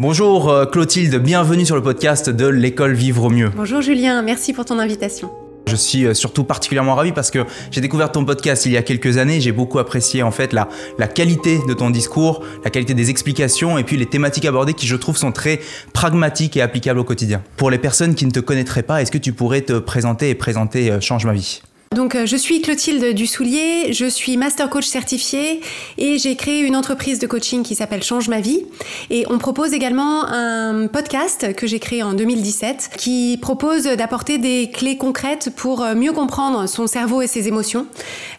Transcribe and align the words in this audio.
Bonjour 0.00 0.50
euh, 0.50 0.66
Clotilde, 0.66 1.14
bienvenue 1.22 1.64
sur 1.64 1.76
le 1.76 1.82
podcast 1.82 2.28
de 2.28 2.48
l'école 2.48 2.94
Vivre 2.94 3.22
au 3.24 3.30
mieux. 3.30 3.50
Bonjour 3.54 3.80
Julien, 3.80 4.22
merci 4.22 4.52
pour 4.52 4.64
ton 4.64 4.80
invitation. 4.80 5.30
Je 5.68 5.76
suis 5.76 6.04
euh, 6.04 6.14
surtout 6.14 6.42
particulièrement 6.42 6.96
ravi 6.96 7.12
parce 7.12 7.30
que 7.30 7.44
j'ai 7.70 7.80
découvert 7.80 8.10
ton 8.10 8.24
podcast 8.24 8.66
il 8.66 8.72
y 8.72 8.76
a 8.76 8.82
quelques 8.82 9.18
années. 9.18 9.40
J'ai 9.40 9.52
beaucoup 9.52 9.78
apprécié 9.78 10.24
en 10.24 10.32
fait 10.32 10.52
la, 10.52 10.68
la 10.98 11.06
qualité 11.06 11.60
de 11.68 11.74
ton 11.74 11.90
discours, 11.90 12.42
la 12.64 12.70
qualité 12.70 12.94
des 12.94 13.10
explications 13.10 13.78
et 13.78 13.84
puis 13.84 13.96
les 13.96 14.06
thématiques 14.06 14.46
abordées 14.46 14.74
qui 14.74 14.88
je 14.88 14.96
trouve 14.96 15.16
sont 15.16 15.30
très 15.30 15.60
pragmatiques 15.92 16.56
et 16.56 16.60
applicables 16.60 16.98
au 16.98 17.04
quotidien. 17.04 17.40
Pour 17.56 17.70
les 17.70 17.78
personnes 17.78 18.16
qui 18.16 18.26
ne 18.26 18.32
te 18.32 18.40
connaîtraient 18.40 18.82
pas, 18.82 19.00
est-ce 19.00 19.12
que 19.12 19.18
tu 19.18 19.32
pourrais 19.32 19.60
te 19.60 19.78
présenter 19.78 20.28
et 20.28 20.34
présenter 20.34 20.90
euh, 20.90 21.00
Change 21.00 21.24
ma 21.24 21.34
vie? 21.34 21.62
Donc, 21.94 22.14
euh, 22.14 22.26
je 22.26 22.36
suis 22.36 22.60
Clotilde 22.60 23.14
Dussoulier, 23.14 23.92
je 23.92 24.06
suis 24.06 24.36
master 24.36 24.68
coach 24.68 24.86
certifié 24.86 25.60
et 25.96 26.18
j'ai 26.18 26.34
créé 26.36 26.60
une 26.60 26.76
entreprise 26.76 27.18
de 27.18 27.26
coaching 27.26 27.62
qui 27.62 27.74
s'appelle 27.74 28.02
Change 28.02 28.28
ma 28.28 28.40
vie. 28.40 28.64
Et 29.10 29.24
on 29.30 29.38
propose 29.38 29.72
également 29.72 30.26
un 30.26 30.88
podcast 30.88 31.54
que 31.54 31.66
j'ai 31.66 31.78
créé 31.78 32.02
en 32.02 32.12
2017 32.12 32.90
qui 32.96 33.38
propose 33.40 33.84
d'apporter 33.84 34.38
des 34.38 34.70
clés 34.72 34.96
concrètes 34.96 35.50
pour 35.56 35.82
euh, 35.82 35.94
mieux 35.94 36.12
comprendre 36.12 36.68
son 36.68 36.86
cerveau 36.86 37.22
et 37.22 37.26
ses 37.26 37.48
émotions. 37.48 37.86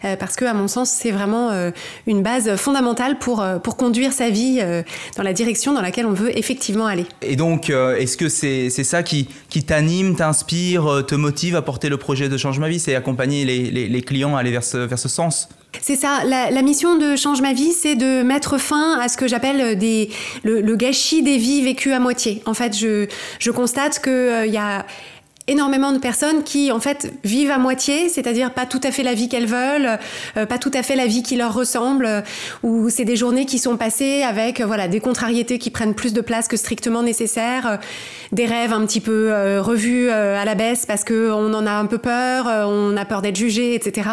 Euh, 0.04 0.16
parce 0.16 0.36
que, 0.36 0.44
à 0.44 0.52
mon 0.52 0.68
sens, 0.68 0.90
c'est 0.90 1.10
vraiment 1.10 1.50
une 2.06 2.22
base 2.22 2.56
fondamentale 2.56 3.18
pour, 3.18 3.44
pour 3.62 3.76
conduire 3.76 4.12
sa 4.12 4.28
vie 4.28 4.60
dans 5.16 5.22
la 5.22 5.32
direction 5.32 5.72
dans 5.72 5.80
laquelle 5.80 6.06
on 6.06 6.12
veut 6.12 6.36
effectivement 6.36 6.86
aller. 6.86 7.06
Et 7.22 7.36
donc, 7.36 7.70
est-ce 7.70 8.16
que 8.16 8.28
c'est 8.28 8.70
ça 8.70 9.02
qui, 9.02 9.28
qui 9.48 9.64
t'anime, 9.64 10.14
t'inspire, 10.16 11.04
te 11.06 11.14
motive 11.14 11.56
à 11.56 11.62
porter 11.62 11.88
le 11.88 11.96
projet 11.96 12.28
de 12.28 12.36
Change 12.36 12.58
ma 12.58 12.68
vie? 12.68 12.78
C'est 12.78 12.94
accompagner 12.94 13.45
les, 13.46 14.02
clients 14.02 14.36
à 14.36 14.40
aller 14.40 14.50
vers 14.50 14.64
ce, 14.64 14.78
vers 14.78 14.98
ce 14.98 15.08
sens 15.08 15.48
c'est 15.82 15.96
ça. 15.96 16.24
La, 16.24 16.62
mission 16.62 16.96
de 16.96 17.16
Change 17.16 17.42
ma 17.42 17.52
vie, 17.52 17.72
c'est 17.72 17.96
de 17.96 18.22
mettre 18.22 18.56
fin 18.56 18.98
à 18.98 19.08
ce 19.08 19.16
que 19.16 19.28
j'appelle 19.28 19.76
des, 19.76 20.08
le, 20.42 20.74
gâchis 20.74 21.22
des 21.22 21.36
vies 21.36 21.62
vécues 21.62 21.92
à 21.92 22.00
moitié. 22.00 22.42
En 22.46 22.54
fait, 22.54 22.76
je, 22.76 23.06
je 23.38 23.50
constate 23.50 24.00
qu'il 24.02 24.12
euh, 24.12 24.46
y 24.46 24.56
a 24.56 24.86
énormément 25.48 25.92
de 25.92 25.98
personnes 25.98 26.42
qui 26.42 26.72
en 26.72 26.80
fait 26.80 27.12
vivent 27.22 27.52
à 27.52 27.58
moitié, 27.58 28.08
c'est-à-dire 28.08 28.52
pas 28.52 28.66
tout 28.66 28.80
à 28.82 28.90
fait 28.90 29.04
la 29.04 29.14
vie 29.14 29.28
qu'elles 29.28 29.46
veulent, 29.46 29.98
euh, 30.36 30.44
pas 30.44 30.58
tout 30.58 30.72
à 30.74 30.82
fait 30.82 30.96
la 30.96 31.06
vie 31.06 31.22
qui 31.22 31.36
leur 31.36 31.54
ressemble, 31.54 32.06
euh, 32.06 32.20
ou 32.64 32.90
c'est 32.90 33.04
des 33.04 33.14
journées 33.14 33.46
qui 33.46 33.58
sont 33.58 33.76
passées 33.76 34.22
avec 34.22 34.60
euh, 34.60 34.66
voilà 34.66 34.88
des 34.88 34.98
contrariétés 34.98 35.58
qui 35.58 35.70
prennent 35.70 35.94
plus 35.94 36.12
de 36.12 36.20
place 36.20 36.48
que 36.48 36.56
strictement 36.56 37.02
nécessaire, 37.02 37.78
des 38.32 38.46
rêves 38.46 38.72
un 38.72 38.84
petit 38.86 39.00
peu 39.00 39.32
revus 39.60 40.10
à 40.10 40.44
la 40.44 40.54
baisse 40.54 40.84
parce 40.84 41.04
que 41.04 41.30
on 41.30 41.54
en 41.54 41.66
a 41.66 41.72
un 41.72 41.86
peu 41.86 41.98
peur, 41.98 42.46
on 42.46 42.96
a 42.96 43.04
peur 43.04 43.22
d'être 43.22 43.36
jugé, 43.36 43.74
etc. 43.74 44.08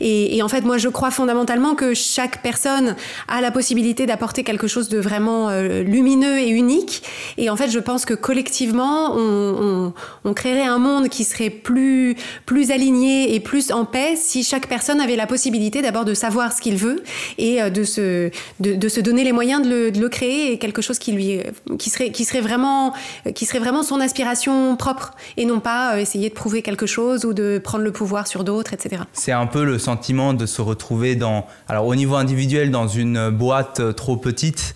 Et, 0.00 0.36
et, 0.36 0.42
en 0.42 0.48
fait 0.48 0.62
moi 0.62 0.78
je 0.78 0.88
crois 0.88 1.10
fondamentalement 1.10 1.74
que 1.74 1.92
chaque 1.92 2.42
personne 2.42 2.96
a 3.28 3.40
la 3.40 3.50
possibilité 3.50 4.06
d'apporter 4.06 4.42
quelque 4.42 4.66
chose 4.66 4.88
de 4.88 4.98
vraiment 4.98 5.50
lumineux 5.60 6.38
et 6.38 6.48
unique. 6.48 7.02
Et 7.36 7.50
en 7.50 7.56
fait 7.56 7.70
je 7.70 7.78
pense 7.78 8.04
que 8.04 8.14
collectivement 8.14 9.14
on, 9.14 9.56
on, 9.60 9.92
on 10.24 10.34
créerait 10.34 10.66
un 10.66 10.77
monde 10.78 11.08
qui 11.08 11.24
serait 11.24 11.50
plus, 11.50 12.16
plus 12.46 12.70
aligné 12.70 13.34
et 13.34 13.40
plus 13.40 13.72
en 13.72 13.84
paix 13.84 14.14
si 14.16 14.42
chaque 14.42 14.68
personne 14.68 15.00
avait 15.00 15.16
la 15.16 15.26
possibilité 15.26 15.82
d'abord 15.82 16.04
de 16.04 16.14
savoir 16.14 16.52
ce 16.52 16.60
qu'il 16.60 16.76
veut 16.76 17.02
et 17.38 17.62
euh, 17.62 17.70
de 17.70 17.84
se, 17.84 18.30
de, 18.60 18.88
se 18.88 19.00
donner 19.00 19.24
les 19.24 19.32
moyens 19.32 19.66
de 19.66 19.98
le, 19.98 20.08
créer 20.08 20.52
et 20.52 20.58
quelque 20.58 20.82
chose 20.82 20.98
qui, 20.98 21.12
lui, 21.12 21.40
qui, 21.78 21.90
serait, 21.90 22.10
qui, 22.10 22.24
serait 22.24 22.40
vraiment, 22.40 22.94
qui 23.34 23.44
serait 23.46 23.58
vraiment 23.58 23.82
son 23.82 24.00
aspiration 24.00 24.76
propre 24.76 25.12
et 25.36 25.44
non 25.44 25.60
pas 25.60 25.94
euh, 25.94 25.98
essayer 25.98 26.28
de 26.28 26.34
prouver 26.34 26.62
quelque 26.62 26.86
chose 26.86 27.24
ou 27.24 27.32
de 27.32 27.60
prendre 27.62 27.84
le 27.84 27.92
pouvoir 27.92 28.26
sur 28.26 28.44
d'autres, 28.44 28.72
etc. 28.72 29.02
C'est 29.12 29.32
un 29.32 29.46
peu 29.46 29.64
le 29.64 29.78
sentiment 29.78 30.34
de 30.34 30.46
se 30.46 30.62
retrouver 30.62 31.16
dans, 31.16 31.46
alors 31.68 31.86
au 31.86 31.94
niveau 31.94 32.16
individuel 32.16 32.70
dans 32.70 32.88
une 32.88 33.30
boîte 33.30 33.94
trop 33.94 34.16
petite. 34.16 34.74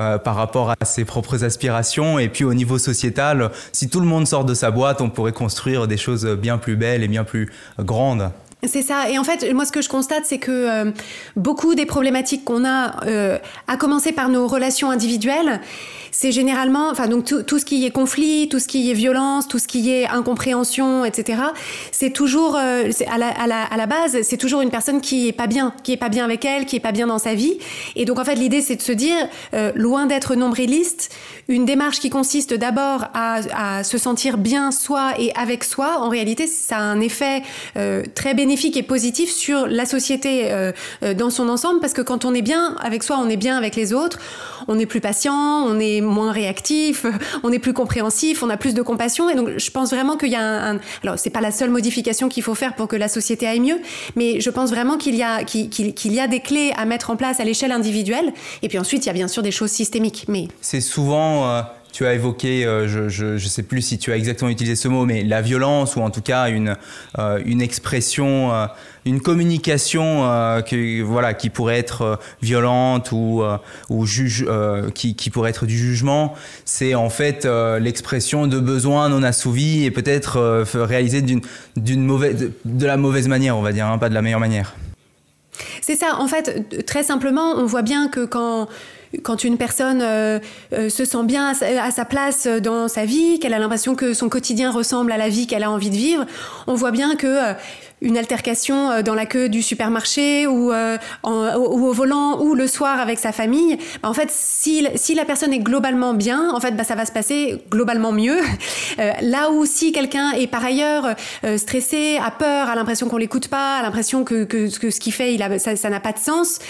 Euh, 0.00 0.18
par 0.18 0.34
rapport 0.34 0.70
à 0.70 0.84
ses 0.84 1.04
propres 1.04 1.44
aspirations. 1.44 2.18
Et 2.18 2.28
puis 2.28 2.42
au 2.42 2.52
niveau 2.52 2.78
sociétal, 2.78 3.52
si 3.70 3.88
tout 3.88 4.00
le 4.00 4.06
monde 4.06 4.26
sort 4.26 4.44
de 4.44 4.52
sa 4.52 4.72
boîte, 4.72 5.00
on 5.00 5.08
pourrait 5.08 5.30
construire 5.30 5.86
des 5.86 5.96
choses 5.96 6.26
bien 6.26 6.58
plus 6.58 6.74
belles 6.74 7.04
et 7.04 7.08
bien 7.08 7.22
plus 7.22 7.52
grandes. 7.78 8.32
C'est 8.66 8.82
ça. 8.82 9.10
Et 9.10 9.18
en 9.18 9.24
fait, 9.24 9.52
moi, 9.52 9.64
ce 9.64 9.72
que 9.72 9.82
je 9.82 9.88
constate, 9.88 10.24
c'est 10.24 10.38
que 10.38 10.50
euh, 10.50 10.90
beaucoup 11.36 11.74
des 11.74 11.86
problématiques 11.86 12.44
qu'on 12.44 12.64
a, 12.64 13.04
euh, 13.06 13.38
à 13.68 13.76
commencer 13.76 14.12
par 14.12 14.28
nos 14.28 14.46
relations 14.46 14.90
individuelles, 14.90 15.60
c'est 16.12 16.30
généralement, 16.30 16.90
enfin 16.90 17.08
donc 17.08 17.24
tout, 17.24 17.58
ce 17.58 17.64
qui 17.64 17.84
est 17.84 17.90
conflit, 17.90 18.48
tout 18.48 18.60
ce 18.60 18.68
qui 18.68 18.88
est 18.88 18.94
violence, 18.94 19.48
tout 19.48 19.58
ce 19.58 19.66
qui 19.66 19.90
est 19.90 20.06
incompréhension, 20.06 21.04
etc. 21.04 21.42
C'est 21.90 22.10
toujours 22.10 22.56
euh, 22.56 22.88
à, 23.10 23.76
la, 23.76 23.86
base, 23.86 24.22
c'est 24.22 24.36
toujours 24.36 24.60
une 24.60 24.70
personne 24.70 25.00
qui 25.00 25.26
est 25.26 25.32
pas 25.32 25.48
bien, 25.48 25.74
qui 25.82 25.92
est 25.92 25.96
pas 25.96 26.08
bien 26.08 26.24
avec 26.24 26.44
elle, 26.44 26.66
qui 26.66 26.76
est 26.76 26.80
pas 26.80 26.92
bien 26.92 27.08
dans 27.08 27.18
sa 27.18 27.34
vie. 27.34 27.58
Et 27.96 28.04
donc 28.04 28.20
en 28.20 28.24
fait 28.24 28.36
l'idée 28.36 28.60
c'est 28.60 28.76
de 28.76 28.82
se 28.82 28.92
dire, 28.92 29.16
loin 29.74 30.06
d'être 30.06 30.36
nombriliste, 30.36 31.12
une 31.48 31.64
démarche 31.64 31.98
qui 31.98 32.10
consiste 32.10 32.54
d'abord 32.54 33.06
à, 33.12 33.82
se 33.82 33.98
sentir 33.98 34.38
bien 34.38 34.70
soi 34.70 35.14
et 35.18 35.32
avec 35.34 35.64
soi. 35.64 35.98
En 35.98 36.08
réalité, 36.08 36.46
ça 36.46 36.76
a 36.76 36.80
un 36.80 37.00
effet 37.00 37.42
très 38.14 38.34
bénéfique 38.34 38.53
et 38.54 38.82
positif 38.82 39.30
sur 39.30 39.66
la 39.66 39.84
société 39.84 40.50
euh, 40.50 40.72
euh, 41.02 41.12
dans 41.12 41.30
son 41.30 41.48
ensemble 41.48 41.80
parce 41.80 41.92
que 41.92 42.02
quand 42.02 42.24
on 42.24 42.34
est 42.34 42.42
bien 42.42 42.76
avec 42.80 43.02
soi, 43.02 43.18
on 43.20 43.28
est 43.28 43.36
bien 43.36 43.56
avec 43.56 43.76
les 43.76 43.92
autres, 43.92 44.18
on 44.68 44.78
est 44.78 44.86
plus 44.86 45.00
patient, 45.00 45.34
on 45.66 45.78
est 45.78 46.00
moins 46.00 46.32
réactif, 46.32 47.04
on 47.42 47.52
est 47.52 47.58
plus 47.58 47.72
compréhensif, 47.72 48.42
on 48.42 48.50
a 48.50 48.56
plus 48.56 48.72
de 48.72 48.82
compassion. 48.82 49.28
Et 49.28 49.34
donc, 49.34 49.50
je 49.56 49.70
pense 49.70 49.90
vraiment 49.90 50.16
qu'il 50.16 50.30
y 50.30 50.36
a 50.36 50.70
un, 50.70 50.78
alors 51.02 51.18
c'est 51.18 51.30
pas 51.30 51.40
la 51.40 51.50
seule 51.50 51.70
modification 51.70 52.28
qu'il 52.28 52.42
faut 52.42 52.54
faire 52.54 52.74
pour 52.74 52.88
que 52.88 52.96
la 52.96 53.08
société 53.08 53.46
aille 53.46 53.60
mieux, 53.60 53.80
mais 54.16 54.40
je 54.40 54.50
pense 54.50 54.70
vraiment 54.70 54.96
qu'il 54.96 55.16
y 55.16 55.22
a 55.22 55.42
qu'il 55.44 56.12
y 56.12 56.20
a 56.20 56.26
des 56.26 56.40
clés 56.40 56.72
à 56.76 56.84
mettre 56.84 57.10
en 57.10 57.16
place 57.16 57.40
à 57.40 57.44
l'échelle 57.44 57.72
individuelle. 57.72 58.32
Et 58.62 58.68
puis 58.68 58.78
ensuite, 58.78 59.04
il 59.04 59.08
y 59.08 59.10
a 59.10 59.14
bien 59.14 59.28
sûr 59.28 59.42
des 59.42 59.50
choses 59.50 59.70
systémiques. 59.70 60.24
Mais 60.28 60.48
c'est 60.60 60.80
souvent 60.80 61.50
euh, 61.50 61.62
tu 61.94 62.04
as 62.06 62.14
évoqué, 62.14 62.66
euh, 62.66 62.88
je 62.88 63.34
ne 63.34 63.38
sais 63.38 63.62
plus 63.62 63.80
si 63.80 63.98
tu 63.98 64.10
as 64.10 64.16
exactement 64.16 64.50
utilisé 64.50 64.74
ce 64.74 64.88
mot, 64.88 65.06
mais 65.06 65.22
la 65.22 65.40
violence 65.40 65.94
ou 65.94 66.00
en 66.00 66.10
tout 66.10 66.22
cas 66.22 66.48
une, 66.48 66.76
euh, 67.20 67.40
une 67.46 67.62
expression, 67.62 68.52
euh, 68.52 68.66
une 69.04 69.20
communication 69.20 70.24
voilà, 71.04 71.34
qui 71.34 71.50
pourrait 71.50 71.78
être 71.78 72.18
violente 72.42 73.12
ou, 73.12 73.44
ou 73.90 74.06
juge, 74.06 74.44
qui, 74.94 75.30
pourrait 75.30 75.50
être 75.50 75.66
du 75.66 75.78
jugement, 75.78 76.34
c'est 76.64 76.96
en 76.96 77.10
fait 77.10 77.46
l'expression 77.78 78.46
de 78.48 78.58
besoins 78.58 79.10
non 79.10 79.22
assouvis 79.22 79.84
et 79.84 79.90
peut-être 79.90 80.64
réalisé 80.74 81.22
d'une 81.22 82.04
mauvaise, 82.04 82.36
de, 82.36 82.52
de, 82.64 82.86
la 82.86 82.96
mauvaise 82.96 83.28
manière, 83.28 83.56
on 83.58 83.62
va 83.62 83.72
dire, 83.72 83.86
hein, 83.86 83.98
pas 83.98 84.08
de 84.08 84.14
la 84.14 84.22
meilleure 84.22 84.40
manière. 84.40 84.74
C'est 85.82 85.96
ça, 85.96 86.16
en 86.18 86.26
fait, 86.26 86.84
très 86.86 87.02
simplement, 87.02 87.52
on 87.56 87.66
voit 87.66 87.82
bien 87.82 88.08
que 88.08 88.24
quand 88.24 88.68
quand 89.22 89.44
une 89.44 89.56
personne 89.56 90.00
euh, 90.02 90.38
euh, 90.72 90.88
se 90.88 91.04
sent 91.04 91.24
bien 91.24 91.48
à 91.48 91.90
sa, 91.90 92.04
place 92.04 92.46
dans 92.46 92.88
sa 92.88 93.04
vie, 93.04 93.38
qu'elle 93.38 93.54
a 93.54 93.58
l'impression 93.58 93.94
que 93.94 94.14
son 94.14 94.28
quotidien 94.28 94.70
ressemble 94.70 95.12
à 95.12 95.16
la 95.16 95.28
vie 95.28 95.46
qu'elle 95.46 95.62
a 95.62 95.70
envie 95.70 95.90
de 95.90 95.96
vivre, 95.96 96.26
on 96.66 96.74
voit 96.74 96.90
bien 96.90 97.16
que 97.16 97.26
euh, 97.26 97.52
une 98.04 98.18
altercation 98.18 98.90
euh, 98.90 99.02
dans 99.02 99.14
la 99.14 99.26
queue 99.26 99.48
du 99.48 99.62
supermarché 99.62 100.46
ou, 100.46 100.70
euh, 100.72 100.96
ou 101.24 101.86
au 101.86 101.92
volant 101.92 102.40
ou 102.40 102.54
le 102.54 102.66
soir 102.68 103.00
avec 103.00 103.18
sa 103.18 103.32
famille, 103.32 103.78
bah, 104.02 104.10
en 104.10 104.14
fait, 104.14 104.28
si, 104.30 104.86
si, 104.94 105.14
la 105.14 105.24
personne 105.24 105.52
est 105.52 105.58
globalement 105.58 106.14
bien, 106.14 106.50
en 106.52 106.60
fait, 106.60 106.76
bah, 106.76 106.84
ça 106.84 106.94
va 106.94 107.06
se 107.06 107.12
passer 107.12 107.58
globalement 107.70 108.12
mieux. 108.12 108.38
Euh, 109.00 109.10
là 109.22 109.50
où 109.50 109.66
si 109.66 109.90
quelqu'un 109.90 110.32
est 110.32 110.46
par 110.46 110.64
ailleurs 110.64 111.16
stressé, 111.56 112.16
a 112.24 112.30
peur, 112.30 112.68
a 112.68 112.76
l'impression 112.76 113.08
qu'on 113.08 113.16
l'écoute 113.16 113.48
pas, 113.48 113.78
a 113.78 113.82
l'impression 113.82 114.22
que, 114.22 114.44
que, 114.44 114.68
ce 114.68 115.00
qu'il 115.00 115.12
fait, 115.12 115.34
il 115.34 115.42
a, 115.42 115.58
ça 115.58 115.90
n'a 115.90 115.98
pas 115.98 116.12
de 116.12 116.18
sens, 116.18 116.60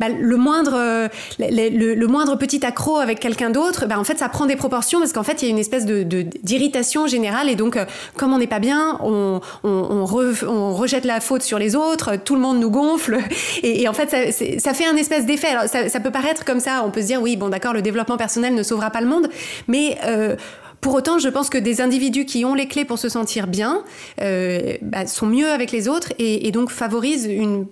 bah, 0.00 0.06
le, 0.08 0.36
moindre, 0.36 1.08
le, 1.38 2.06
moindre 2.06 2.36
petit 2.36 2.64
accro 2.64 2.96
avec 2.96 3.20
quelqu'un 3.20 3.50
d'autre, 3.50 3.86
bah, 3.86 3.98
en 3.98 4.04
fait, 4.04 4.18
ça 4.18 4.30
prend 4.30 4.46
des 4.46 4.56
proportions 4.56 4.98
parce 4.98 5.12
qu'en 5.12 5.24
fait, 5.24 5.42
il 5.42 5.46
y 5.46 5.48
a 5.48 5.50
une 5.50 5.58
espèce 5.58 5.84
de, 5.84 6.02
d'irritation 6.02 7.06
générale 7.06 7.50
et 7.50 7.54
donc, 7.54 7.78
comme 8.16 8.32
on 8.32 8.38
n'est 8.38 8.46
pas 8.46 8.60
bien, 8.60 8.98
on, 9.02 9.40
on 9.62 10.04
rejette 10.84 11.04
la 11.04 11.20
faute 11.20 11.42
sur 11.42 11.58
les 11.58 11.74
autres, 11.74 12.16
tout 12.16 12.34
le 12.34 12.40
monde 12.40 12.60
nous 12.60 12.70
gonfle. 12.70 13.18
Et, 13.62 13.88
en 13.88 13.92
fait, 13.92 14.32
ça, 14.58 14.74
fait 14.74 14.86
un 14.86 14.96
espèce 14.96 15.26
d'effet. 15.26 15.48
Alors, 15.48 15.64
ça, 15.68 16.00
peut 16.00 16.10
paraître 16.10 16.44
comme 16.44 16.60
ça, 16.60 16.82
on 16.84 16.90
peut 16.90 17.02
se 17.02 17.06
dire, 17.06 17.22
oui, 17.22 17.36
bon, 17.36 17.48
d'accord, 17.48 17.72
le 17.72 17.82
développement 17.82 18.16
personnel 18.16 18.54
ne 18.54 18.62
sauvera 18.62 18.90
pas 18.90 19.00
le 19.00 19.08
monde, 19.08 19.28
mais... 19.68 19.98
Euh, 20.04 20.36
pour 20.84 20.92
autant, 20.92 21.18
je 21.18 21.30
pense 21.30 21.48
que 21.48 21.56
des 21.56 21.80
individus 21.80 22.26
qui 22.26 22.44
ont 22.44 22.54
les 22.54 22.68
clés 22.68 22.84
pour 22.84 22.98
se 22.98 23.08
sentir 23.08 23.46
bien 23.46 23.82
euh, 24.20 24.74
bah, 24.82 25.06
sont 25.06 25.24
mieux 25.24 25.48
avec 25.48 25.72
les 25.72 25.88
autres 25.88 26.12
et, 26.18 26.50
donc 26.50 26.68
favorisent 26.68 27.24
une, 27.24 27.64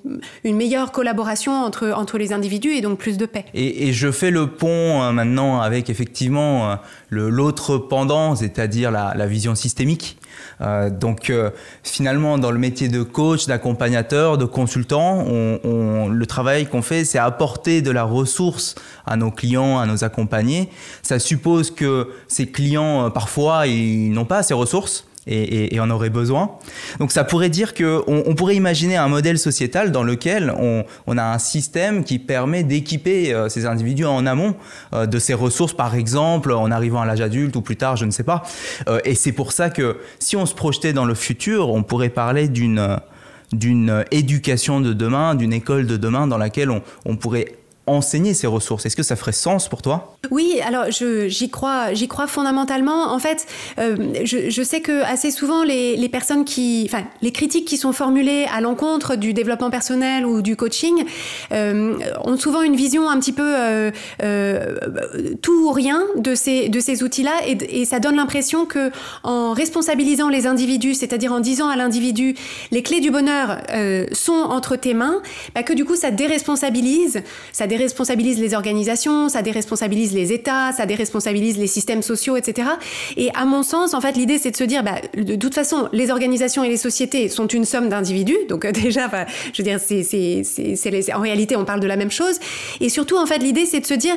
meilleure 0.45 0.93
collaboration 0.93 1.53
entre, 1.53 1.93
entre 1.95 2.17
les 2.17 2.33
individus 2.33 2.71
et 2.71 2.81
donc 2.81 2.99
plus 2.99 3.19
de 3.19 3.27
paix. 3.27 3.45
Et, 3.53 3.93
je 3.93 4.11
fais 4.11 4.31
le 4.31 4.47
pont 4.47 5.03
hein, 5.03 5.13
maintenant 5.13 5.61
avec 5.61 5.91
effectivement 5.91 6.79
l'autre 7.11 7.77
pendant, 7.77 8.35
c'est-à-dire 8.35 8.91
la, 8.91 9.27
vision 9.27 9.55
systémique. 9.55 10.17
Euh, 10.61 10.91
donc 10.91 11.31
euh, 11.31 11.51
finalement, 11.83 12.39
dans 12.39 12.51
le 12.51 12.59
métier 12.59 12.89
de 12.89 13.03
coach, 13.03 13.47
d'accompagnateur, 13.47 14.39
de 14.39 14.45
consultant, 14.45 15.25
on, 15.27 16.09
le 16.09 16.27
travail 16.27 16.67
qu'on 16.67 16.83
fait, 16.83 17.05
c'est 17.05 17.19
apporter 17.19 17.83
de 17.83 17.91
la 17.91 18.05
ressource 18.05 18.75
à 19.07 19.17
nos 19.17 19.31
clients, 19.31 19.79
à 19.79 19.87
nos 19.87 20.05
accompagnés. 20.05 20.69
Ça 21.03 21.19
suppose 21.19 21.71
que 21.71 22.11
ces 22.29 22.47
clients, 22.47 23.07
euh, 23.07 23.11
parfois, 23.11 23.67
ils 23.67 24.13
n'ont 24.13 24.25
pas 24.25 24.43
ces 24.43 24.55
ressources 24.55 25.07
et, 25.27 25.79
en 25.81 25.91
aurait 25.91 26.11
besoin. 26.11 26.53
Donc 26.99 27.13
ça 27.13 27.25
pourrait 27.25 27.49
dire 27.49 27.75
qu'on 27.75 28.03
on 28.07 28.35
pourrait 28.35 28.57
imaginer 28.57 28.97
un 28.97 29.09
modèle 29.09 29.39
sociétal 29.39 29.93
dans 29.93 30.03
lequel 30.03 30.53
on, 30.59 31.19
a 31.19 31.23
un 31.23 31.39
système 31.39 32.05
qui 32.05 32.19
permet 32.19 32.65
d'équiper 32.65 33.35
euh, 33.35 33.49
ces 33.49 33.67
individus 33.67 34.07
en 34.07 34.27
amont 34.27 34.57
euh, 34.95 35.07
de 35.07 35.19
ces 35.19 35.35
ressources, 35.35 35.75
par 35.75 35.95
exemple, 35.95 36.53
en 36.53 36.71
arrivant 36.71 37.03
à 37.03 37.07
l'âge 37.07 37.21
adulte 37.21 37.55
ou 37.57 37.61
plus 37.61 37.77
tard, 37.77 37.97
je 37.97 38.05
ne 38.05 38.11
sais 38.11 38.25
pas. 38.25 38.43
Euh, 38.89 39.01
et 39.05 39.15
c'est 39.15 39.33
pour 39.33 39.53
ça 39.53 39.71
que 39.71 39.99
si 40.19 40.37
on 40.37 40.47
se 40.47 40.55
projetait 40.55 40.93
dans 40.93 41.05
le 41.05 41.15
futur, 41.15 41.69
on 41.69 41.83
pourrait 41.83 42.09
parler 42.09 42.49
d'une 42.49 42.99
d'une 43.53 44.03
éducation 44.11 44.81
de 44.81 44.95
demain, 44.95 45.35
d'une 45.35 45.53
école 45.53 45.87
de 45.87 45.99
demain 45.99 46.27
dans 46.27 46.39
laquelle 46.39 46.71
on, 46.71 46.81
on 47.05 47.17
pourrait 47.17 47.53
enseigner 47.87 48.33
ces 48.33 48.47
ressources. 48.47 48.87
Est-ce 48.87 48.97
que 48.97 49.03
ça 49.03 49.17
ferait 49.17 49.33
sens 49.33 49.69
pour 49.69 49.83
toi? 49.83 50.17
Oui, 50.31 50.61
alors 50.65 50.85
j'y 50.91 51.51
crois, 51.51 51.89
crois 52.09 52.27
fondamentalement. 52.27 53.13
En 53.13 53.19
fait, 53.19 53.47
euh, 53.79 53.97
je, 54.25 54.63
sais 54.63 54.81
que 54.81 55.03
assez 55.03 55.31
souvent 55.31 55.65
les, 55.65 55.97
les, 55.97 56.09
personnes 56.09 56.45
qui, 56.45 56.89
enfin, 56.89 57.05
les 57.23 57.33
critiques 57.33 57.67
qui 57.67 57.77
sont 57.77 57.93
formulées 57.93 58.47
à 58.55 58.61
l'encontre 58.61 59.17
du 59.17 59.35
développement 59.35 59.71
personnel 59.71 60.25
ou 60.25 60.41
du 60.41 60.55
coaching 60.55 61.05
euh, 61.53 61.99
ont 62.25 62.37
souvent 62.37 62.63
une 62.63 62.77
vision 62.77 63.11
un 63.11 63.19
petit 63.19 63.33
peu 63.33 63.43
euh, 63.45 63.91
tout 65.43 65.69
ou 65.69 65.73
rien 65.73 66.05
de 66.17 66.35
ces 66.35 66.69
de 66.69 66.79
ces 66.79 67.03
outils-là, 67.03 67.33
et, 67.47 67.83
et, 67.83 67.85
ça 67.85 67.99
donne 67.99 68.17
l'impression 68.17 68.65
que 68.65 68.91
en 69.25 69.53
responsabilisant 69.53 70.29
les 70.29 70.47
individus, 70.47 70.95
c'est-à-dire 70.95 71.33
en 71.33 71.41
disant 71.41 71.69
à 71.69 71.77
l'individu 71.77 72.37
les 72.71 72.83
clés 72.83 73.01
du 73.01 73.11
bonheur 73.11 73.59
sont 74.13 74.33
entre 74.33 74.77
tes 74.77 74.95
mains, 74.95 75.21
bah, 75.55 75.63
que 75.63 75.73
du 75.73 75.85
coup 75.85 75.97
ça 75.97 76.11
déresponsabilise, 76.11 77.23
ça 77.53 77.67
déresponsabilise 77.73 78.39
les 78.39 78.53
organisations, 78.53 79.31
ça 79.31 79.41
déresponsabilise 79.41 80.13
les 80.13 80.31
États, 80.31 80.73
ça 80.73 80.85
déresponsabilise 80.85 81.57
les 81.57 81.67
systèmes 81.67 82.03
sociaux, 82.03 82.37
etc. 82.37 82.69
Et 83.17 83.31
à 83.35 83.47
mon 83.47 83.63
sens, 83.63 83.95
en 83.95 84.03
fait, 84.03 84.15
l'idée, 84.15 84.37
c'est 84.37 84.51
de 84.51 84.57
se 84.57 84.65
dire, 84.65 84.83
bah, 84.83 84.97
de 85.17 85.37
toute 85.37 85.55
façon, 85.55 85.89
les 85.95 86.11
organisations 86.11 86.65
et 86.65 86.69
les 86.69 86.77
sociétés 86.77 87.31
sont 87.31 87.47
une 87.47 87.65
somme 87.65 87.89
d'individus. 87.89 88.37
Donc 88.51 88.67
euh, 88.67 88.73
déjà, 88.85 89.09
je 89.55 89.63
veux 89.63 89.65
dire, 89.65 89.81
en 91.17 91.21
réalité, 91.21 91.57
on 91.57 91.65
parle 91.65 91.81
de 91.81 91.87
la 91.87 91.97
même 91.97 92.11
chose. 92.11 92.39
Et 92.81 92.91
surtout, 92.91 93.17
en 93.17 93.25
fait, 93.25 93.39
l'idée, 93.39 93.65
c'est 93.65 93.81
de 93.81 93.87
se 93.87 93.95
dire, 93.95 94.17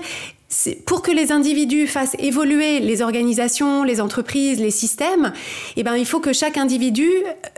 pour 0.86 1.02
que 1.02 1.12
les 1.12 1.32
individus 1.32 1.88
fassent 1.88 2.16
évoluer 2.20 2.80
les 2.80 3.02
organisations, 3.02 3.84
les 3.84 4.02
entreprises, 4.02 4.60
les 4.60 4.72
systèmes, 4.72 5.34
eh 5.76 5.84
ben, 5.84 5.96
il 5.96 6.06
faut 6.06 6.20
que 6.20 6.34
chaque 6.34 6.58
individu 6.58 7.10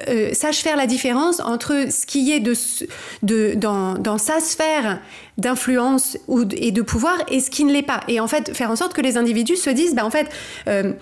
euh, 0.07 0.33
sache 0.33 0.59
faire 0.59 0.77
la 0.77 0.87
différence 0.87 1.39
entre 1.39 1.87
ce 1.91 2.05
qui 2.05 2.31
est 2.31 2.39
de, 2.39 3.55
dans 3.55 4.17
sa 4.17 4.39
sphère 4.39 4.99
d'influence 5.37 6.17
et 6.55 6.71
de 6.71 6.81
pouvoir 6.81 7.17
et 7.29 7.39
ce 7.39 7.49
qui 7.49 7.63
ne 7.63 7.71
l'est 7.71 7.83
pas. 7.83 8.01
Et 8.07 8.19
en 8.19 8.27
fait, 8.27 8.55
faire 8.55 8.71
en 8.71 8.75
sorte 8.75 8.93
que 8.93 9.01
les 9.01 9.17
individus 9.17 9.55
se 9.55 9.69
disent, 9.69 9.93
bah, 9.93 10.05
en 10.05 10.09
fait, 10.09 10.27
euh, 10.67 10.93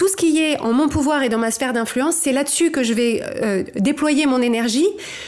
tout 0.00 0.08
ce 0.08 0.16
qui 0.16 0.40
est 0.40 0.58
en 0.60 0.72
mon 0.72 0.88
pouvoir 0.88 1.22
et 1.22 1.28
dans 1.28 1.36
ma 1.36 1.50
sphère 1.50 1.74
d'influence, 1.74 2.14
c'est 2.16 2.32
là-dessus 2.32 2.70
que 2.70 2.82
je 2.82 2.94
vais 2.94 3.22
euh, 3.22 3.64
déployer 3.76 4.24
mon 4.24 4.40
énergie, 4.40 4.86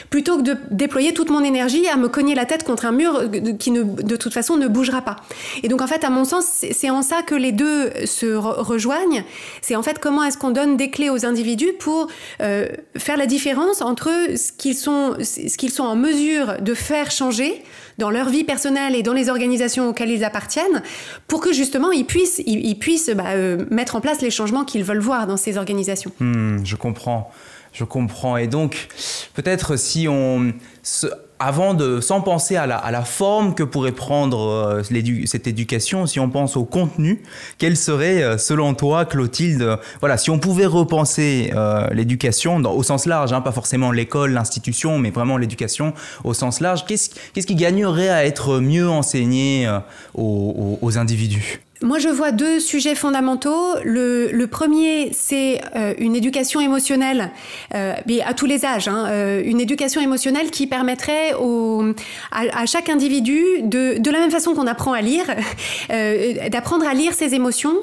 plutôt 0.09 0.39
que 0.39 0.43
de 0.43 0.57
déployer 0.71 1.13
toute 1.13 1.29
mon 1.29 1.45
énergie 1.45 1.87
à 1.89 1.99
me 1.99 2.09
cogner 2.09 2.35
la 2.35 2.47
tête 2.47 2.65
contre 2.65 2.87
un 2.87 2.93
mur 2.93 3.17
euh, 3.17 3.53
qui 3.59 3.71
de 3.71 4.17
toute 4.17 4.33
façon 4.33 4.57
ne 4.57 4.69
bougera 4.69 5.03
pas. 5.03 5.17
Et 5.63 5.69
donc 5.69 5.83
en 5.83 5.87
fait, 5.87 6.05
à 6.05 6.09
mon 6.09 6.25
sens, 6.25 6.47
c'est 6.47 6.89
en 6.89 7.03
ça 7.03 7.21
que 7.21 7.35
les 7.35 7.53
deux 7.53 7.91
se 8.07 8.35
rejoignent. 8.35 9.25
C'est 9.61 9.77
en 9.77 9.83
fait 9.83 9.99
comment 9.99 10.25
est-ce 10.25 10.39
qu'on 10.39 10.53
donne 10.53 10.79
des 10.79 10.91
clés 10.91 11.11
aux 11.11 11.27
individus 11.27 11.75
pour 11.79 12.09
faire 12.39 13.17
la 13.19 13.27
différence 13.27 13.83
entre 13.83 14.09
ce 14.37 14.53
qu'ils 14.53 14.75
sont, 14.75 15.17
ce 15.21 15.55
qu'ils 15.59 15.71
sont 15.71 15.85
en 15.85 15.97
mesure 15.97 16.63
de 16.63 16.73
faire 16.73 17.11
changer 17.11 17.63
dans 18.02 18.10
leur 18.10 18.28
vie 18.28 18.43
personnelle 18.43 18.96
et 18.96 19.04
dans 19.04 19.12
les 19.12 19.31
organisations 19.31 19.88
auxquelles 19.88 20.10
ils 20.10 20.25
appartiennent, 20.25 20.82
pour 21.28 21.40
que 21.40 21.52
justement 21.52 21.93
ils 21.93 22.04
puissent, 22.04 22.43
ils, 22.44 22.76
puissent 22.76 23.10
bah, 23.10 23.28
euh, 23.28 23.64
mettre 23.70 23.94
en 23.94 24.00
place 24.00 24.20
les 24.22 24.31
changements 24.31 24.64
qu'ils 24.64 24.82
veulent 24.82 24.99
voir 24.99 25.28
dans 25.28 25.37
ces 25.37 25.56
organisations. 25.56 26.10
Hmm, 26.19 26.64
je 26.64 26.75
comprends. 26.75 27.31
Je 27.72 27.84
comprends. 27.84 28.37
Et 28.37 28.49
donc, 28.49 28.88
peut-être 29.34 29.76
si 29.76 30.08
on 30.08 30.52
avant 31.43 31.75
de, 31.75 32.00
sans 32.00 32.21
penser 32.21 32.55
à 32.55 32.67
la, 32.67 33.03
forme 33.03 33.55
que 33.55 33.65
pourrait 33.65 33.93
prendre 33.93 34.49
euh, 34.49 34.83
cette 35.27 35.47
éducation, 35.49 36.06
si 36.06 36.21
on 36.21 36.31
pense 36.31 36.56
au 36.56 36.65
contenu, 36.65 37.23
quel 37.59 37.77
serait, 37.77 38.23
euh, 38.23 38.39
selon 38.39 38.75
toi, 38.75 39.05
Clotilde, 39.05 39.79
voilà, 39.99 40.19
si 40.19 40.31
on 40.31 40.39
pouvait 40.39 40.67
repenser 40.67 41.50
euh, 41.55 41.89
l'éducation 41.91 42.59
au 42.65 42.83
sens 42.85 43.06
large, 43.06 43.33
hein, 43.33 43.41
pas 43.41 43.50
forcément 43.50 43.91
l'école, 43.91 44.31
l'institution, 44.33 44.99
mais 44.99 45.11
vraiment 45.11 45.37
l'éducation 45.37 45.94
au 46.23 46.33
sens 46.33 46.61
large, 46.61 46.85
qu'est-ce 46.87 47.47
qui 47.47 47.56
gagnerait 47.56 48.09
à 48.09 48.25
être 48.25 48.61
mieux 48.61 48.88
enseigné 48.88 49.69
aux 50.15 50.99
individus? 50.99 51.61
Moi, 51.82 51.99
je 51.99 52.08
vois 52.08 52.32
deux 52.32 52.61
sujets 52.61 52.94
fondamentaux. 52.94 53.75
Le, 53.84 54.44
premier, 54.46 55.11
c'est 55.12 55.61
euh, 55.76 55.94
une 55.99 56.14
éducation 56.14 56.61
émotionnelle, 56.61 57.31
euh, 57.75 57.94
à 58.25 58.34
tous 58.34 58.46
les 58.46 58.64
âges, 58.64 58.88
hein, 58.88 59.06
euh, 59.08 59.43
une 59.44 59.61
éducation 59.61 60.00
émotionnelle 60.00 60.50
qui 60.50 60.67
permettrait 60.67 61.32
à, 62.31 62.67
chaque 62.67 62.88
individu, 62.88 63.44
de, 63.62 63.99
de 63.99 64.11
la 64.11 64.20
même 64.20 64.31
façon 64.31 64.55
qu'on 64.55 64.67
apprend 64.67 64.93
à 64.93 65.00
lire, 65.00 65.25
d'apprendre 66.50 66.87
à 66.87 66.94
lire 66.94 67.14
ses 67.14 67.34
émotions, 67.34 67.76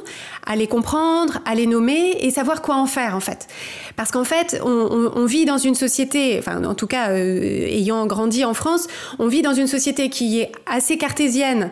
à 0.45 0.55
les 0.55 0.67
comprendre, 0.67 1.39
à 1.45 1.55
les 1.55 1.67
nommer 1.67 2.17
et 2.21 2.31
savoir 2.31 2.61
quoi 2.61 2.75
en 2.75 2.85
faire, 2.85 3.15
en 3.15 3.19
fait. 3.19 3.47
Parce 3.95 4.11
qu'en 4.11 4.23
fait, 4.23 4.61
on, 4.63 5.11
on, 5.15 5.25
vit 5.25 5.45
dans 5.45 5.57
une 5.57 5.75
société, 5.75 6.37
enfin, 6.39 6.63
en 6.63 6.73
tout 6.75 6.87
cas, 6.87 7.11
ayant 7.11 8.05
grandi 8.05 8.45
en 8.45 8.53
France, 8.53 8.87
on 9.19 9.27
vit 9.27 9.41
dans 9.41 9.53
une 9.53 9.67
société 9.67 10.09
qui 10.09 10.39
est 10.39 10.51
assez 10.65 10.97
cartésienne, 10.97 11.71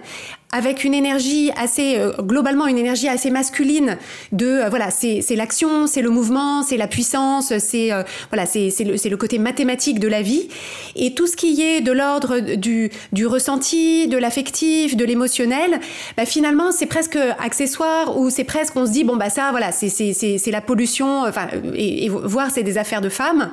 avec 0.51 0.85
une 0.85 0.93
énergie 0.93 1.51
assez 1.57 1.97
euh, 1.97 2.13
globalement 2.21 2.67
une 2.67 2.77
énergie 2.77 3.09
assez 3.09 3.29
masculine 3.29 3.97
de 4.31 4.45
euh, 4.45 4.69
voilà 4.69 4.91
c'est 4.91 5.21
l'action 5.35 5.87
c'est 5.87 6.01
le 6.01 6.09
mouvement 6.09 6.63
c'est 6.63 6.77
la 6.77 6.87
puissance 6.87 7.57
c'est 7.57 7.91
euh, 7.91 8.03
voilà 8.31 8.45
c'est 8.45 8.71
le, 8.79 8.95
le 9.09 9.17
côté 9.17 9.39
mathématique 9.39 9.99
de 9.99 10.07
la 10.07 10.21
vie. 10.21 10.47
Et 10.95 11.13
tout 11.13 11.27
ce 11.27 11.35
qui 11.35 11.61
est 11.61 11.81
de 11.81 11.91
l'ordre 11.91 12.39
du, 12.39 12.89
du 13.11 13.27
ressenti 13.27 14.07
de 14.07 14.17
l'affectif 14.17 14.95
de 14.95 15.03
l'émotionnel 15.03 15.81
bah, 16.15 16.25
finalement 16.25 16.71
c'est 16.71 16.85
presque 16.85 17.17
accessoire 17.39 18.17
ou 18.17 18.29
c'est 18.29 18.45
presque 18.45 18.75
on 18.77 18.85
se 18.85 18.91
dit 18.91 19.03
bon 19.03 19.17
bah 19.17 19.29
ça 19.29 19.51
voilà 19.51 19.73
c'est 19.73 20.51
la 20.51 20.61
pollution 20.61 21.23
enfin 21.23 21.47
et, 21.73 22.05
et 22.05 22.09
voir 22.09 22.51
c'est 22.51 22.63
des 22.63 22.77
affaires 22.77 23.01
de 23.01 23.09
femmes. 23.09 23.51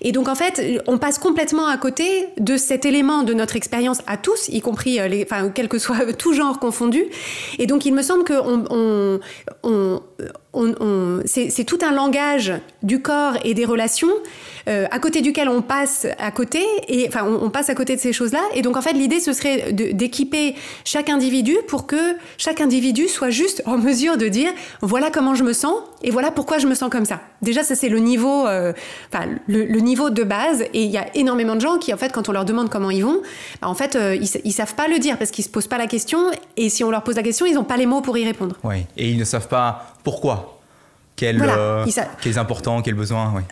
Et 0.00 0.12
donc 0.12 0.28
en 0.28 0.36
fait, 0.36 0.80
on 0.86 0.96
passe 0.96 1.18
complètement 1.18 1.66
à 1.66 1.76
côté 1.76 2.28
de 2.38 2.56
cet 2.56 2.84
élément 2.84 3.24
de 3.24 3.34
notre 3.34 3.56
expérience 3.56 3.98
à 4.06 4.16
tous, 4.16 4.48
y 4.48 4.60
compris 4.60 5.00
les, 5.08 5.26
enfin, 5.28 5.50
quel 5.52 5.66
que 5.68 5.78
soit 5.78 6.12
tout 6.18 6.27
genre 6.32 6.58
confondu. 6.58 7.04
Et 7.58 7.66
donc 7.66 7.84
il 7.86 7.94
me 7.94 8.02
semble 8.02 8.24
que 8.24 8.34
on, 8.34 9.20
on, 9.62 10.00
c'est 11.24 11.64
tout 11.64 11.78
un 11.82 11.92
langage 11.92 12.52
du 12.82 13.02
corps 13.02 13.34
et 13.44 13.54
des 13.54 13.64
relations 13.64 14.08
euh, 14.68 14.86
à 14.90 14.98
côté 14.98 15.20
duquel 15.20 15.48
on 15.48 15.62
passe 15.62 16.06
à 16.18 16.30
côté 16.30 16.62
et 16.88 17.06
enfin 17.08 17.24
on, 17.24 17.48
passe 17.50 17.70
à 17.70 17.74
côté 17.74 17.96
de 17.96 18.00
ces 18.00 18.12
choses-là 18.12 18.40
et 18.54 18.62
donc 18.62 18.76
en 18.76 18.82
fait 18.82 18.92
l'idée 18.92 19.20
ce 19.20 19.32
serait 19.32 19.72
d'équiper 19.72 20.54
chaque 20.84 21.08
individu 21.08 21.56
pour 21.68 21.86
que 21.86 22.16
chaque 22.36 22.60
individu 22.60 23.08
soit 23.08 23.30
juste 23.30 23.62
en 23.66 23.78
mesure 23.78 24.16
de 24.16 24.28
dire 24.28 24.50
voilà 24.82 25.10
comment 25.10 25.34
je 25.34 25.44
me 25.44 25.52
sens 25.52 25.74
et 26.02 26.10
voilà 26.10 26.30
pourquoi 26.30 26.58
je 26.58 26.66
me 26.66 26.74
sens 26.74 26.90
comme 26.90 27.04
ça. 27.04 27.20
Déjà 27.40 27.62
ça 27.62 27.74
c'est 27.74 27.88
le 27.88 27.98
niveau 27.98 28.46
euh, 28.46 28.72
le, 29.46 29.80
niveau 29.80 30.10
de 30.10 30.22
base 30.22 30.62
et 30.74 30.82
il 30.82 30.90
y 30.90 30.98
a 30.98 31.06
énormément 31.16 31.56
de 31.56 31.60
gens 31.60 31.78
qui 31.78 31.94
en 31.94 31.96
fait 31.96 32.12
quand 32.12 32.28
on 32.28 32.32
leur 32.32 32.44
demande 32.44 32.68
comment 32.68 32.90
ils 32.90 33.04
vont 33.04 33.22
bah, 33.62 33.68
en 33.68 33.74
fait 33.74 33.96
euh, 33.96 34.14
ils, 34.14 34.28
ils 34.44 34.52
savent 34.52 34.74
pas 34.74 34.88
le 34.88 34.98
dire 34.98 35.18
parce 35.18 35.30
qu'ils 35.30 35.44
se 35.44 35.50
posent 35.50 35.66
pas 35.66 35.78
la 35.78 35.86
question 35.86 36.18
et 36.56 36.68
si 36.68 36.84
on 36.84 36.90
leur 36.90 37.04
pose 37.04 37.16
la 37.16 37.22
question 37.22 37.46
ils 37.46 37.54
n'ont 37.54 37.64
pas 37.64 37.76
les 37.76 37.86
mots 37.86 38.00
pour 38.00 38.18
y 38.18 38.24
répondre. 38.24 38.56
Oui 38.64 38.84
et 38.96 39.10
ils 39.10 39.18
ne 39.18 39.24
savent 39.24 39.48
pas 39.48 39.94
pourquoi? 40.04 40.58
Quel, 41.16 41.42
euh, 41.42 41.84
quels 42.20 42.38
importants, 42.38 42.80
quels 42.80 42.94
besoins, 42.94 43.32
oui. 43.34 43.42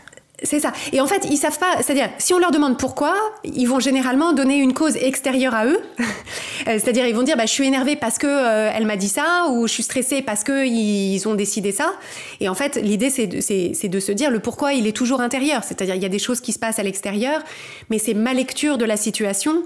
C'est 0.43 0.61
ça. 0.61 0.73
Et 0.93 1.01
en 1.01 1.07
fait, 1.07 1.27
ils 1.31 1.39
savent 1.39 1.59
pas. 1.59 1.83
C'est-à-dire, 1.83 2.11
si 2.19 2.35
on 2.35 2.39
leur 2.39 2.51
demande 2.51 2.79
pourquoi, 2.79 3.15
ils 3.43 3.67
vont 3.67 3.81
généralement 3.81 4.35
donner 4.35 4.57
une 4.57 4.75
cause 4.75 4.97
extérieure 4.97 5.55
à 5.55 5.67
eux. 5.67 5.81
Euh, 6.69 6.81
c'est-à-dire, 6.83 7.07
ils 7.07 7.15
vont 7.15 7.23
dire, 7.23 7.37
bah, 7.37 7.47
je 7.47 7.53
suis 7.53 7.65
énervée 7.65 7.95
parce 7.95 8.19
que 8.19 8.27
euh, 8.27 8.73
elle 8.75 8.87
m'a 8.87 8.97
dit 8.97 9.11
ça, 9.11 9.47
ou 9.51 9.69
je 9.69 9.73
suis 9.73 9.85
stressée 9.85 10.21
parce 10.21 10.43
que 10.43 10.67
ils 10.67 11.29
ont 11.29 11.35
décidé 11.35 11.71
ça. 11.71 11.93
Et 12.41 12.49
en 12.49 12.57
fait, 12.57 12.77
l'idée, 12.83 13.09
c'est 13.09 13.29
de, 13.29 13.41
c'est, 13.41 13.89
de 13.89 14.01
se 14.01 14.11
dire 14.11 14.33
le 14.33 14.41
pourquoi, 14.41 14.73
il 14.73 14.89
est 14.89 14.97
toujours 14.97 15.21
intérieur. 15.21 15.63
C'est-à-dire, 15.63 15.95
il 15.95 16.03
y 16.03 16.07
a 16.07 16.09
des 16.09 16.19
choses 16.19 16.41
qui 16.41 16.53
se 16.53 16.59
passent 16.59 16.81
à 16.81 16.83
l'extérieur, 16.83 17.41
mais 17.89 17.99
c'est 18.01 18.15
ma 18.15 18.33
lecture 18.33 18.79
de 18.79 18.85
la 18.85 18.97
situation 18.97 19.63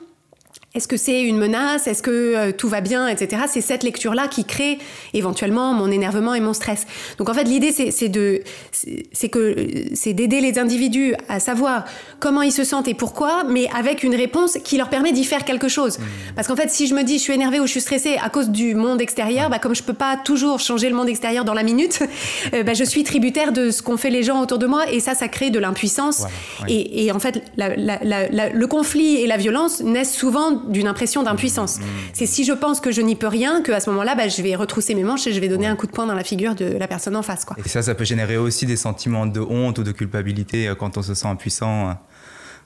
est-ce 0.73 0.87
que 0.87 0.97
c'est 0.97 1.23
une 1.23 1.37
menace? 1.37 1.89
Est-ce 1.89 2.01
que 2.01 2.11
euh, 2.11 2.53
tout 2.53 2.69
va 2.69 2.81
bien, 2.81 3.09
etc. 3.09 3.43
C'est 3.49 3.61
cette 3.61 3.83
lecture-là 3.83 4.29
qui 4.29 4.45
crée 4.45 4.79
éventuellement 5.15 5.75
mon 5.75 5.91
énervement 5.91 6.33
et 6.33 6.39
mon 6.39 6.53
stress. 6.53 6.87
Donc 7.19 7.29
en 7.29 7.35
fait, 7.35 7.43
l'idée, 7.43 7.73
c'est 7.73 8.09
de, 8.09 8.43
c'est 8.71 9.29
que 9.29 9.67
c'est 9.95 10.13
d'aider 10.13 10.41
les 10.41 10.61
individus 10.61 11.15
à 11.29 11.41
savoir 11.41 11.87
comment 12.21 12.43
ils 12.43 12.53
se 12.53 12.63
sentent 12.63 12.87
et 12.87 12.95
pourquoi, 12.95 13.43
mais 13.49 13.69
avec 13.77 14.05
une 14.05 14.15
réponse 14.15 14.59
qui 14.63 14.77
leur 14.77 14.91
permet 14.91 15.11
d'y 15.11 15.25
faire 15.25 15.45
quelque 15.45 15.67
chose. 15.67 15.99
Mmh. 15.99 16.03
Parce 16.37 16.47
qu'en 16.47 16.55
fait, 16.55 16.71
si 16.71 16.87
je 16.87 16.95
me 16.95 17.03
dis 17.03 17.19
je 17.19 17.23
suis 17.25 17.33
énervée 17.33 17.59
ou 17.59 17.67
je 17.67 17.73
suis 17.73 17.81
stressée 17.81 18.17
à 18.23 18.29
cause 18.29 18.51
du 18.51 18.77
monde 18.77 19.01
extérieur, 19.01 19.51
bah, 19.51 19.59
comme 19.59 19.75
je 19.75 19.83
peux 19.83 19.93
pas 19.93 20.17
toujours 20.17 20.61
changer 20.61 20.89
le 20.89 20.95
monde 20.95 21.09
extérieur 21.09 21.45
dans 21.45 21.55
la 21.55 21.65
minute, 21.65 22.01
euh, 22.55 22.63
bah, 22.63 22.75
je 22.75 22.85
suis 22.85 23.03
tributaire 23.03 23.53
de 23.53 23.73
ce 23.73 23.83
qu'ont 23.83 23.97
fait 23.97 24.11
les 24.11 24.23
gens 24.23 24.41
autour 24.41 24.59
de 24.59 24.67
moi 24.67 24.89
et 24.89 25.01
ça, 25.01 25.17
ça 25.17 25.27
crée 25.27 25.51
de 25.51 25.59
l'impuissance. 25.59 26.27
et, 26.69 27.07
et, 27.07 27.11
en 27.11 27.19
fait, 27.19 27.43
la, 27.57 27.75
la, 27.75 28.49
le 28.51 28.67
conflit 28.69 29.17
et 29.17 29.27
la 29.27 29.37
violence 29.37 29.81
naissent 29.81 30.15
souvent 30.15 30.60
d'une 30.69 30.87
impression 30.87 31.23
d'impuissance. 31.23 31.79
Mmh, 31.79 31.83
mmh. 31.83 31.87
C'est 32.13 32.27
si 32.27 32.45
je 32.45 32.53
pense 32.53 32.81
que 32.81 32.91
je 32.93 33.01
n'y 33.01 33.17
peux 33.17 33.27
rien, 33.27 33.63
qu'à 33.63 33.81
ce 33.81 33.91
moment-là, 33.91 34.15
bah, 34.15 34.29
je 34.29 34.43
vais 34.43 34.55
retrousser 34.55 34.95
mes 34.95 35.05
manches 35.05 35.27
et 35.27 35.33
je 35.33 35.41
vais 35.41 35.49
donner 35.49 35.67
un 35.67 35.77
coup 35.77 35.87
de 35.87 35.93
poing 35.93 36.07
dans 36.07 36.15
la 36.15 36.25
figure 36.25 36.55
de 36.55 36.65
la 36.65 36.89
personne 36.89 37.17
en 37.17 37.23
face. 37.23 37.45
Quoi. 37.45 37.57
Et 37.65 37.69
ça, 37.69 37.83
ça 37.83 37.95
peut 37.95 38.05
générer 38.05 38.37
aussi 38.37 38.67
des 38.67 38.77
sentiments 38.77 39.27
de 39.27 39.41
honte 39.41 39.79
ou 39.79 39.83
de 39.83 39.93
culpabilité 39.93 40.69
euh, 40.69 40.75
quand 40.75 40.97
on 40.97 41.03
se 41.03 41.15
sent 41.15 41.29
impuissant. 41.29 41.97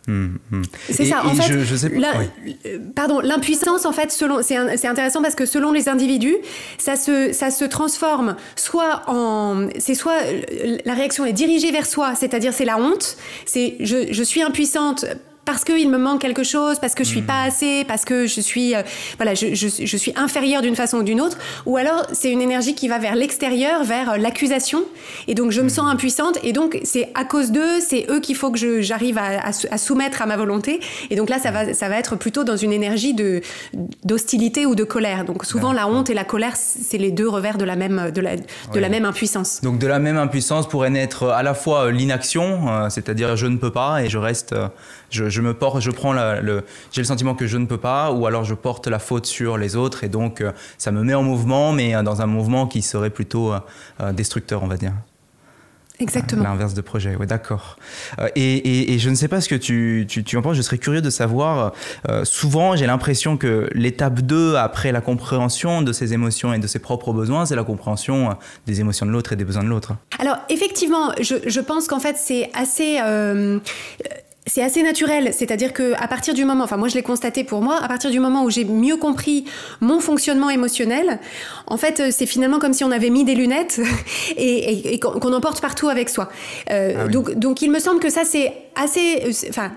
Mmh, 0.07 0.37
c'est 0.91 1.07
ça. 1.07 1.25
En 1.25 1.35
fait, 1.35 1.55
euh, 1.55 2.79
pardon, 2.95 3.21
l'impuissance, 3.21 3.87
en 3.87 3.93
fait, 3.93 4.13
selon, 4.13 4.43
c'est 4.43 4.87
intéressant 4.87 5.23
parce 5.23 5.35
que 5.35 5.47
selon 5.47 5.73
les 5.73 5.89
individus, 5.89 6.37
ça 6.77 6.97
se, 6.97 7.33
ça 7.33 7.51
se 7.51 7.65
transforme 7.65 8.37
soit 8.55 9.03
en, 9.07 9.69
c'est 9.79 9.95
soit 9.95 10.19
la 10.85 10.95
réaction 10.95 11.25
est 11.25 11.33
dirigée 11.33 11.73
vers 11.73 11.87
soi, 11.87 12.15
c'est-à-dire 12.15 12.53
c'est 12.53 12.67
la 12.67 12.79
honte, 12.79 13.17
c'est 13.47 13.77
je, 13.81 14.13
je 14.13 14.23
suis 14.23 14.43
impuissante 14.43 15.07
parce 15.45 15.65
qu'il 15.65 15.91
me 15.91 15.99
manque 15.99 16.21
quelque 16.21 16.43
chose, 16.43 16.79
parce 16.79 16.95
que 16.95 17.05
je 17.05 17.09
suis 17.09 17.23
pas 17.23 17.45
hmm. 17.45 17.49
assez, 17.49 17.85
parce 17.85 18.05
que 18.05 18.27
je 18.27 18.41
suis, 18.41 18.75
euh, 18.75 18.83
voilà, 19.17 19.35
je, 19.35 19.55
je, 19.55 19.69
je, 19.69 19.97
suis 19.97 20.13
inférieure 20.17 20.63
d'une 20.63 20.77
façon 20.77 20.99
ou 20.99 21.03
d'une 21.03 21.21
autre, 21.21 21.39
ou 21.67 21.77
alors 21.77 22.07
c'est 22.13 22.31
une 22.31 22.43
énergie 22.43 22.75
qui 22.75 22.89
va 22.89 22.99
vers 22.99 23.15
l'extérieur, 23.15 23.85
vers 23.85 24.13
euh, 24.13 24.17
l'accusation, 24.17 24.85
et 25.29 25.35
donc 25.35 25.51
je 25.51 25.61
me 25.61 25.69
sens 25.69 25.87
hmm. 25.87 25.95
impuissante, 25.95 26.39
et 26.43 26.53
donc 26.53 26.79
c'est 26.85 27.11
à 27.15 27.25
cause 27.25 27.51
d'eux, 27.51 27.81
c'est 27.81 28.07
eux 28.11 28.21
qu'il 28.21 28.37
faut 28.37 28.51
que 28.51 28.81
j'arrive 28.81 29.19
à, 29.19 29.41
à, 29.49 29.79
soumettre 29.79 30.23
à 30.23 30.27
ma 30.27 30.37
volonté, 30.37 30.81
et 31.11 31.17
donc 31.17 31.29
là 31.29 31.39
ça 31.39 31.51
va, 31.51 31.75
ça 31.75 31.89
va 31.89 31.99
être 31.99 32.17
plutôt 32.17 32.45
dans 32.45 32.57
une 32.57 32.73
énergie 32.73 33.15
de 33.15 33.41
d'hostilité 34.05 34.67
ou 34.67 34.75
de 34.75 34.85
colère. 34.85 35.25
Donc 35.25 35.45
souvent 35.45 35.73
la 35.73 35.89
honte 35.89 36.11
et 36.11 36.15
la 36.15 36.25
colère, 36.25 36.55
c'est 36.57 36.99
les 36.99 37.11
deux 37.11 37.29
revers 37.29 37.59
de 37.59 37.65
la 37.65 37.77
même, 37.77 38.11
de 38.11 38.21
la, 38.21 38.37
de 38.37 38.81
la 38.81 38.89
même 38.89 39.05
impuissance. 39.05 39.61
Donc 39.63 39.79
de 39.79 39.87
la 39.87 39.99
même 39.99 40.17
impuissance 40.17 40.69
pourrait 40.69 40.91
naître 40.91 41.29
à 41.29 41.43
la 41.43 41.55
fois 41.55 41.91
l'inaction, 41.91 42.69
euh, 42.69 42.89
c'est-à-dire 42.89 43.37
je 43.37 43.47
ne 43.47 43.57
peux 43.57 43.71
pas 43.71 44.03
et 44.03 44.09
je 44.09 44.19
reste 44.19 44.55
je, 45.15 45.41
me 45.41 45.55
porte, 45.55 45.81
je 45.81 45.91
prends 45.91 46.13
le, 46.13 46.65
j'ai 46.93 47.01
le 47.01 47.07
sentiment 47.07 47.35
que 47.35 47.47
je 47.47 47.57
ne 47.57 47.67
peux 47.67 47.79
pas, 47.79 48.13
ou 48.13 48.27
alors 48.27 48.45
je 48.45 48.55
porte 48.55 48.87
la 48.87 48.99
faute 48.99 49.27
sur 49.27 49.57
les 49.57 49.77
autres, 49.77 50.05
et 50.05 50.09
donc 50.09 50.41
euh, 50.41 50.53
ça 50.79 50.91
me 50.91 51.03
met 51.03 51.15
en 51.15 51.23
mouvement, 51.23 51.73
mais 51.73 51.95
euh, 51.95 52.03
dans 52.03 52.23
un 52.23 52.27
mouvement 52.27 52.67
qui 52.67 52.83
serait 52.83 53.11
plutôt 53.11 53.53
euh, 53.53 54.13
destructeur, 54.13 54.63
on 54.63 54.67
va 54.67 54.77
dire. 54.77 54.93
Exactement. 56.01 56.43
L'inverse 56.43 56.75
de 56.75 56.81
projet, 56.81 57.15
oui, 57.19 57.25
d'accord. 57.25 57.77
et, 58.35 58.99
je 58.99 59.09
ne 59.09 59.15
sais 59.15 59.29
pas 59.29 59.41
ce 59.41 59.49
que 59.49 59.55
tu, 59.55 60.07
tu, 60.09 60.37
en 60.37 60.43
penses, 60.43 60.57
je 60.57 60.63
serais 60.63 60.77
curieux 60.77 61.01
de 61.01 61.09
savoir. 61.09 61.73
souvent, 62.25 62.75
j'ai 62.75 62.87
l'impression 62.87 63.37
que 63.37 63.71
l'étape 63.75 64.21
2, 64.21 64.57
après 64.57 64.91
la 64.91 65.01
compréhension 65.01 65.83
de 65.83 65.93
ses 65.93 66.13
émotions 66.13 66.53
et 66.53 66.59
de 66.59 66.67
ses 66.67 66.81
propres 66.81 67.13
besoins, 67.13 67.47
c'est 67.47 67.55
la 67.55 67.63
compréhension 67.63 68.37
des 68.67 68.81
émotions 68.81 69.07
de 69.07 69.13
l'autre 69.13 69.35
et 69.35 69.37
des 69.37 69.45
besoins 69.45 69.63
de 69.63 69.69
l'autre. 69.69 69.93
Alors, 70.19 70.39
effectivement, 70.49 71.13
je, 71.21 71.37
je 71.47 71.61
pense 71.61 71.87
qu'en 71.87 72.01
fait, 72.01 72.17
c'est 72.17 72.51
assez 72.55 72.99
c'est 74.47 74.63
assez 74.63 74.83
naturel, 74.83 75.33
c'est-à-dire 75.33 75.73
que 75.73 75.95
à 75.95 76.07
partir 76.07 76.35
du 76.35 76.45
moment, 76.45 76.65
enfin 76.65 76.77
moi 76.77 76.89
je 76.89 76.95
l'ai 76.95 77.03
constaté 77.03 77.45
pour 77.45 77.63
moi, 77.63 77.83
à 77.83 77.89
partir 77.89 78.11
du 78.11 78.21
moment 78.21 78.45
où 78.45 78.51
j'ai 78.51 78.65
mieux 78.65 78.97
compris 78.97 79.47
mon 79.81 80.01
fonctionnement 80.01 80.51
émotionnel, 80.51 81.19
en 81.67 81.79
fait 81.79 82.01
euh, 82.01 82.09
c'est 82.11 82.27
finalement 82.27 82.59
comme 82.59 82.75
si 82.75 82.85
on 82.85 82.91
avait 82.91 83.11
mis 83.11 83.25
des 83.25 83.35
lunettes 83.35 83.81
et, 84.37 84.99
qu'on 85.01 85.33
en 85.33 85.41
porte 85.41 85.63
partout 85.63 85.89
avec 85.89 86.11
soi. 86.11 86.29
Euh, 86.71 87.05
ah 87.05 87.09
donc, 87.09 87.33
donc 87.35 87.63
il 87.63 87.71
me 87.71 87.79
semble 87.79 88.01
que 88.01 88.11
ça 88.11 88.25
c'est 88.25 88.53
assez, 88.77 89.23
euh, 89.25 89.33
enfin 89.51 89.73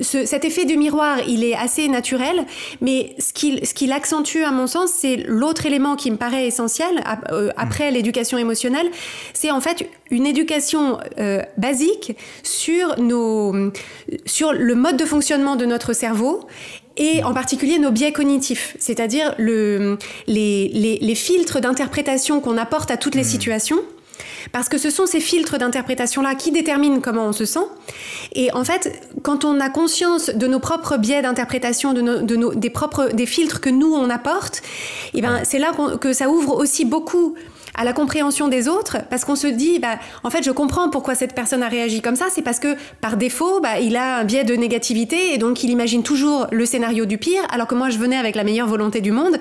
cet 0.00 0.44
effet 0.44 0.64
du 0.64 0.76
miroir 0.76 1.18
il 1.26 1.44
est 1.44 1.54
assez 1.54 1.88
naturel, 1.88 2.44
mais 2.80 3.14
ce 3.18 3.32
qui 3.32 3.64
ce 3.64 3.74
qui 3.74 3.86
l'accentue 3.86 4.42
à 4.44 4.50
mon 4.50 4.66
sens 4.66 4.90
c'est 4.90 5.16
l'autre 5.26 5.66
élément 5.66 5.96
qui 5.96 6.10
me 6.10 6.16
paraît 6.16 6.46
essentiel 6.46 7.02
après 7.56 7.90
hmm. 7.90 7.94
l'éducation 7.94 8.38
émotionnelle, 8.38 8.90
c'est 9.32 9.50
en 9.50 9.60
fait 9.60 9.88
une 10.10 10.26
éducation 10.26 10.98
basique 11.56 12.16
sur 12.42 13.00
nos 13.00 13.70
sur 14.26 14.52
le 14.52 14.74
mode 14.74 14.96
de 14.96 15.04
fonctionnement 15.04 15.56
de 15.56 15.66
notre 15.66 15.92
cerveau 15.92 16.46
et 16.96 17.22
en 17.24 17.34
particulier 17.34 17.78
nos 17.78 17.90
biais 17.90 18.12
cognitifs, 18.12 18.76
c'est-à-dire 18.78 19.34
le, 19.38 19.98
les, 20.26 21.14
filtres 21.14 21.60
d'interprétation 21.60 22.40
qu'on 22.40 22.56
apporte 22.56 22.90
à 22.90 22.96
toutes 22.96 23.14
les 23.14 23.22
hmm. 23.22 23.24
situations. 23.24 23.78
Parce 24.52 24.68
que 24.68 24.78
ce 24.78 24.90
sont 24.90 25.06
ces 25.06 25.20
filtres 25.20 25.58
d'interprétation-là 25.58 26.34
qui 26.34 26.50
déterminent 26.50 27.00
comment 27.00 27.26
on 27.26 27.32
se 27.32 27.44
sent. 27.44 27.66
Et 28.34 28.52
en 28.52 28.64
fait, 28.64 29.02
quand 29.22 29.44
on 29.44 29.60
a 29.60 29.68
conscience 29.68 30.30
de 30.30 30.46
nos 30.46 30.60
propres 30.60 30.96
biais 30.96 31.22
d'interprétation, 31.22 31.92
de, 31.92 32.00
nos, 32.00 32.54
des, 32.54 32.70
propres, 32.70 33.10
des 33.12 33.26
filtres 33.26 33.60
que 33.60 33.70
nous, 33.70 33.92
on 33.92 34.10
apporte, 34.10 34.58
et 35.12 35.18
eh 35.18 35.22
ben, 35.22 35.40
c'est 35.44 35.58
là 35.58 35.72
que 36.00 36.12
ça 36.12 36.28
ouvre 36.28 36.56
aussi 36.56 36.84
beaucoup 36.84 37.34
à 37.74 37.84
la 37.84 37.92
compréhension 37.92 38.48
des 38.48 38.68
autres, 38.68 38.98
parce 39.10 39.24
qu'on 39.24 39.34
se 39.34 39.48
dit, 39.48 39.80
bah, 39.80 39.98
en 40.22 40.30
fait, 40.30 40.44
je 40.44 40.50
comprends 40.52 40.90
pourquoi 40.90 41.14
cette 41.14 41.34
personne 41.34 41.62
a 41.62 41.68
réagi 41.68 42.02
comme 42.02 42.14
ça, 42.14 42.26
c'est 42.30 42.42
parce 42.42 42.60
que 42.60 42.76
par 43.00 43.16
défaut, 43.16 43.60
bah, 43.60 43.80
il 43.80 43.96
a 43.96 44.18
un 44.18 44.24
biais 44.24 44.44
de 44.44 44.54
négativité 44.54 45.34
et 45.34 45.38
donc 45.38 45.64
il 45.64 45.70
imagine 45.70 46.02
toujours 46.02 46.46
le 46.52 46.66
scénario 46.66 47.04
du 47.04 47.18
pire, 47.18 47.42
alors 47.50 47.66
que 47.66 47.74
moi, 47.74 47.90
je 47.90 47.98
venais 47.98 48.16
avec 48.16 48.36
la 48.36 48.44
meilleure 48.44 48.68
volonté 48.68 49.00
du 49.00 49.10
monde. 49.10 49.38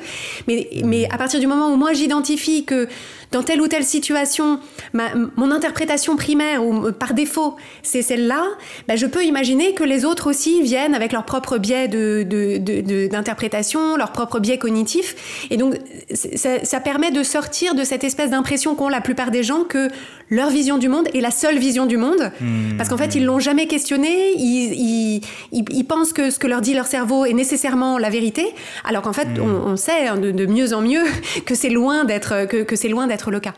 Mais, 0.47 0.67
mais 0.83 1.07
à 1.11 1.17
partir 1.17 1.39
du 1.39 1.47
moment 1.47 1.71
où 1.71 1.75
moi, 1.75 1.93
j'identifie 1.93 2.65
que 2.65 2.87
dans 3.33 3.43
telle 3.43 3.61
ou 3.61 3.67
telle 3.67 3.83
situation, 3.83 4.59
mon 4.93 5.51
interprétation 5.51 6.15
primaire 6.15 6.63
ou 6.63 6.91
par 6.91 7.13
défaut, 7.13 7.55
c'est 7.81 8.03
celle-là, 8.03 8.43
bah, 8.87 8.95
je 8.95 9.07
peux 9.07 9.25
imaginer 9.25 9.73
que 9.73 9.83
les 9.83 10.05
autres 10.05 10.29
aussi 10.29 10.61
viennent 10.61 10.93
avec 10.93 11.11
leur 11.11 11.25
propre 11.25 11.57
biais 11.57 11.87
d'interprétation, 11.87 13.93
de, 13.93 13.97
leur 13.97 14.11
propre 14.11 14.39
biais 14.39 14.59
cognitif. 14.59 15.47
Et 15.49 15.57
donc, 15.57 15.75
ça, 16.13 16.63
ça 16.63 16.79
permet 16.79 17.11
de 17.11 17.23
sortir 17.23 17.75
de 17.75 17.83
cette 17.83 18.03
espèce 18.03 18.29
d'impression 18.29 18.75
qu'ont 18.75 18.89
la 18.89 19.01
plupart 19.01 19.31
des 19.31 19.43
gens 19.43 19.63
que 19.63 19.89
leur 20.29 20.49
vision 20.49 20.77
du 20.77 20.89
monde 20.89 21.07
est 21.13 21.21
la 21.21 21.31
seule 21.31 21.57
vision 21.57 21.85
du 21.85 21.97
monde. 21.97 22.31
Hmm. 22.41 22.77
Parce 22.77 22.89
qu'en 22.89 22.97
fait, 22.97 23.15
ils 23.15 23.25
l'ont 23.25 23.39
jamais 23.39 23.67
questionné. 23.67 24.33
Ils, 24.35 25.21
ils, 25.51 25.85
pensent 25.85 26.13
que 26.13 26.29
ce 26.29 26.39
que 26.39 26.47
leur 26.47 26.61
dit 26.61 26.73
leur 26.73 26.87
cerveau 26.87 27.25
est 27.25 27.33
nécessairement 27.33 27.97
la 27.97 28.09
vérité. 28.09 28.45
Alors 28.83 29.03
qu'en 29.03 29.13
fait, 29.13 29.25
hmm. 29.25 29.41
on, 29.41 29.75
sait 29.75 30.07
hein, 30.07 30.17
de, 30.17 30.45
mieux 30.45 30.73
en 30.73 30.81
mieux 30.81 31.03
que 31.45 31.55
c'est 31.55 31.69
loin 31.69 32.03
d'être 32.03 32.47
que, 32.47 32.63
que 32.63 32.75
c'est 32.75 32.89
loin 32.89 33.07
d'être 33.07 33.22
le 33.31 33.39
cas. 33.39 33.53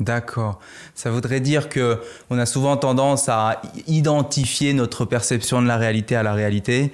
D'accord. 0.00 0.58
Ça 0.96 1.12
voudrait 1.12 1.38
dire 1.38 1.68
que 1.68 2.00
on 2.28 2.36
a 2.36 2.46
souvent 2.46 2.76
tendance 2.76 3.28
à 3.28 3.62
identifier 3.86 4.72
notre 4.72 5.04
perception 5.04 5.62
de 5.62 5.68
la 5.68 5.76
réalité 5.76 6.16
à 6.16 6.24
la 6.24 6.32
réalité, 6.32 6.92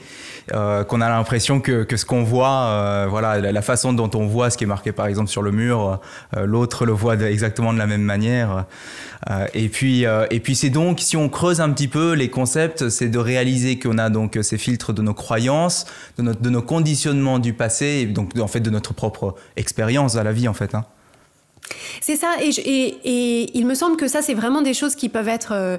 euh, 0.52 0.84
qu'on 0.84 1.00
a 1.00 1.08
l'impression 1.08 1.60
que, 1.60 1.86
ce 1.96 2.04
qu'on 2.04 2.22
voit, 2.22 2.66
euh, 2.66 3.06
voilà, 3.08 3.40
la, 3.40 3.62
façon 3.62 3.94
dont 3.94 4.10
on 4.12 4.26
voit 4.26 4.50
ce 4.50 4.58
qui 4.58 4.64
est 4.64 4.66
marqué 4.66 4.92
par 4.92 5.06
exemple 5.06 5.30
sur 5.30 5.40
le 5.40 5.50
mur, 5.50 5.98
euh, 6.36 6.44
l'autre 6.44 6.84
le 6.84 6.92
voit 6.92 7.14
exactement 7.14 7.72
de 7.72 7.78
la 7.78 7.86
même 7.86 8.02
manière. 8.02 8.66
et 9.54 9.70
puis, 9.70 10.04
et 10.30 10.40
puis 10.40 10.54
c'est 10.54 10.70
donc 10.70 11.00
si 11.00 11.16
on 11.16 11.30
creuse 11.30 11.62
un 11.62 11.70
petit 11.70 11.88
peu 11.88 12.12
les 12.12 12.28
concepts, 12.28 12.90
c'est 12.90 13.08
de 13.08 13.18
réaliser 13.18 13.78
qu'on 13.78 13.96
a 13.96 14.10
donc 14.10 14.38
ces 14.42 14.58
filtres 14.58 14.92
de 14.92 15.00
nos 15.00 15.14
croyances, 15.14 15.86
de, 16.18 16.22
notre, 16.22 16.42
de 16.42 16.50
nos 16.50 16.62
conditionnements 16.62 17.38
du 17.38 17.54
passé, 17.54 17.86
et 18.02 18.06
donc 18.06 18.38
en 18.38 18.48
fait 18.48 18.60
de 18.60 18.70
notre 18.70 18.92
propre 18.92 19.36
expérience 19.56 20.16
à 20.16 20.22
la 20.22 20.32
vie 20.32 20.48
en 20.48 20.54
fait. 20.54 20.74
Hein. 20.74 20.84
C'est 22.00 22.16
ça, 22.16 22.34
et, 22.40 23.50
il 23.54 23.66
me 23.66 23.74
semble 23.74 23.96
que 23.96 24.08
ça, 24.08 24.22
c'est 24.22 24.34
vraiment 24.34 24.62
des 24.62 24.74
choses 24.74 24.94
qui 24.94 25.08
peuvent 25.08 25.28
être... 25.28 25.78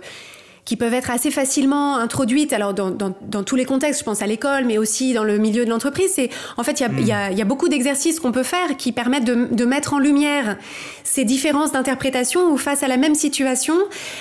Qui 0.63 0.77
peuvent 0.77 0.93
être 0.93 1.09
assez 1.09 1.31
facilement 1.31 1.97
introduites, 1.97 2.53
alors 2.53 2.73
dans, 2.73 2.91
dans, 2.91 3.15
dans 3.21 3.43
tous 3.43 3.55
les 3.55 3.65
contextes, 3.65 4.01
je 4.01 4.05
pense 4.05 4.21
à 4.21 4.27
l'école, 4.27 4.65
mais 4.65 4.77
aussi 4.77 5.13
dans 5.13 5.23
le 5.23 5.37
milieu 5.37 5.65
de 5.65 5.69
l'entreprise. 5.69 6.11
C'est 6.13 6.29
en 6.57 6.63
fait, 6.63 6.79
il 6.79 6.83
y 6.83 6.85
a, 6.85 6.89
mm. 6.89 6.99
y, 6.99 7.11
a, 7.11 7.31
y 7.31 7.41
a, 7.41 7.45
beaucoup 7.45 7.67
d'exercices 7.67 8.19
qu'on 8.19 8.31
peut 8.31 8.43
faire 8.43 8.77
qui 8.77 8.91
permettent 8.91 9.25
de, 9.25 9.47
de, 9.51 9.65
mettre 9.65 9.93
en 9.93 9.99
lumière 9.99 10.57
ces 11.03 11.25
différences 11.25 11.71
d'interprétation 11.71 12.51
où 12.51 12.57
face 12.57 12.83
à 12.83 12.87
la 12.87 12.97
même 12.97 13.15
situation, 13.15 13.75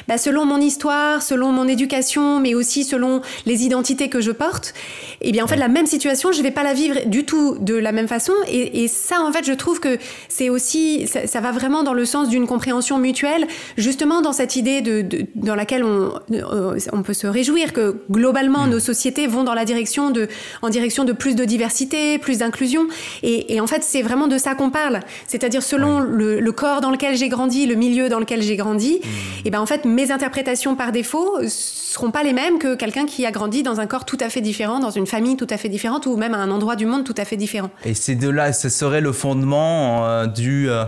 bah, 0.09 0.19
selon 0.19 0.47
mon 0.47 0.59
histoire, 0.59 1.23
selon 1.23 1.53
mon 1.53 1.69
éducation, 1.69 2.41
mais 2.41 2.55
aussi 2.55 2.85
selon 2.85 3.21
les 3.47 3.65
identités 3.65 4.09
que 4.09 4.21
je 4.21 4.31
porte, 4.31 4.75
et 5.21 5.29
eh 5.29 5.33
bien 5.33 5.45
en 5.45 5.47
fait 5.47 5.57
la 5.57 5.69
même 5.69 5.87
situation, 5.87 6.33
je 6.33 6.43
vais 6.43 6.51
pas 6.51 6.63
la 6.63 6.73
vivre 6.73 7.07
du 7.07 7.25
tout 7.25 7.59
de 7.61 7.75
la 7.75 7.93
même 7.93 8.09
façon. 8.09 8.33
Et, 8.49 8.83
et 8.83 8.89
ça, 8.89 9.21
en 9.23 9.33
fait, 9.33 9.45
je 9.45 9.53
trouve 9.53 9.81
que 9.81 9.99
c'est 10.29 10.49
aussi, 10.49 11.07
ça, 11.07 11.27
ça, 11.27 11.41
va 11.41 11.53
vraiment 11.53 11.83
dans 11.83 11.93
le 11.93 12.05
sens 12.05 12.29
d'une 12.29 12.47
compréhension 12.47 12.99
mutuelle, 12.99 13.47
justement 13.77 14.23
dans 14.23 14.33
cette 14.33 14.57
idée 14.57 14.81
de, 14.81 15.03
de 15.03 15.27
dans 15.35 15.55
laquelle 15.55 15.85
on 15.85 16.13
euh, 16.33 16.79
on 16.93 17.03
peut 17.03 17.15
se 17.15 17.27
réjouir 17.27 17.73
que 17.73 17.97
globalement 18.11 18.67
mm. 18.67 18.71
nos 18.71 18.81
sociétés 18.81 19.27
vont 19.27 19.45
dans 19.45 19.55
la 19.55 19.65
direction 19.65 20.11
de, 20.11 20.29
en 20.63 20.69
direction 20.69 21.05
de 21.05 21.13
plus 21.13 21.35
de 21.35 21.45
diversité, 21.45 22.19
plus 22.19 22.39
d'inclusion. 22.39 22.87
Et, 23.23 23.61
en 23.61 23.67
fait, 23.67 23.83
c'est 23.83 24.03
vraiment 24.03 24.29
de 24.29 24.39
ça 24.39 24.55
qu'on 24.55 24.71
parle. 24.71 25.01
C'est-à-dire 25.27 25.63
selon 25.63 26.01
le, 26.01 26.51
corps 26.51 26.81
dans 26.81 26.91
lequel 26.91 27.17
j'ai 27.17 27.29
grandi, 27.29 27.67
le 27.67 27.77
milieu 27.77 28.09
dans 28.09 28.19
lequel 28.19 28.43
j'ai 28.43 28.57
grandi, 28.57 29.01
mm. 29.03 29.47
et 29.47 29.51
ben 29.51 29.61
en 29.61 29.67
fait, 29.67 29.85
mes 29.85 30.11
interprétations 30.11 30.75
par 30.75 30.93
défaut 30.93 31.39
seront 31.49 32.11
pas 32.11 32.23
les 32.23 32.33
mêmes 32.33 32.59
que 32.59 32.75
quelqu'un 32.75 33.07
qui 33.07 33.25
a 33.25 33.31
grandi 33.31 33.63
dans 33.63 33.81
un 33.81 33.87
corps 33.87 34.05
tout 34.05 34.19
à 34.21 34.29
fait 34.29 34.41
différent, 34.41 34.81
dans 34.81 34.91
une 34.91 35.07
famille 35.07 35.37
tout 35.37 35.47
à 35.51 35.57
fait 35.57 35.69
différente, 35.69 36.07
ou 36.07 36.17
même 36.17 36.35
à 36.35 36.39
un 36.39 36.51
endroit 36.51 36.77
du 36.77 36.87
monde 36.87 37.05
tout 37.05 37.15
à 37.17 37.25
fait 37.25 37.37
différent. 37.37 37.71
Et 37.85 37.95
c'est 37.95 38.15
de 38.15 38.29
là, 38.29 38.53
ce 38.53 38.69
serait 38.69 39.01
le 39.01 39.13
fondement 39.13 40.07
euh, 40.07 40.27
du 40.27 40.69
euh, 40.69 40.85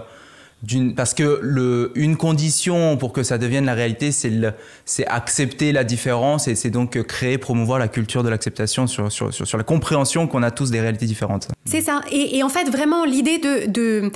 parce 0.96 1.12
que 1.14 1.40
le, 1.42 1.90
une 1.94 2.16
condition 2.16 2.96
pour 2.96 3.12
que 3.12 3.22
ça 3.22 3.36
devienne 3.38 3.64
la 3.64 3.74
réalité, 3.74 4.12
c'est 4.12 5.06
accepter 5.06 5.72
la 5.72 5.84
différence 5.84 6.46
et 6.46 6.54
c'est 6.54 6.70
donc 6.70 7.02
créer, 7.02 7.36
promouvoir 7.36 7.78
la 7.78 7.88
culture 7.88 8.22
de 8.22 8.28
l'acceptation 8.28 8.86
sur, 8.86 9.10
sur, 9.10 9.32
sur, 9.32 9.58
la 9.58 9.64
compréhension 9.64 10.28
qu'on 10.28 10.42
a 10.42 10.50
tous 10.50 10.70
des 10.70 10.80
réalités 10.80 11.06
différentes. 11.06 11.48
C'est 11.64 11.80
ça. 11.80 12.00
Et, 12.10 12.38
et, 12.38 12.42
en 12.42 12.48
fait, 12.48 12.70
vraiment, 12.70 13.04
l'idée 13.04 13.38
de, 13.38 14.10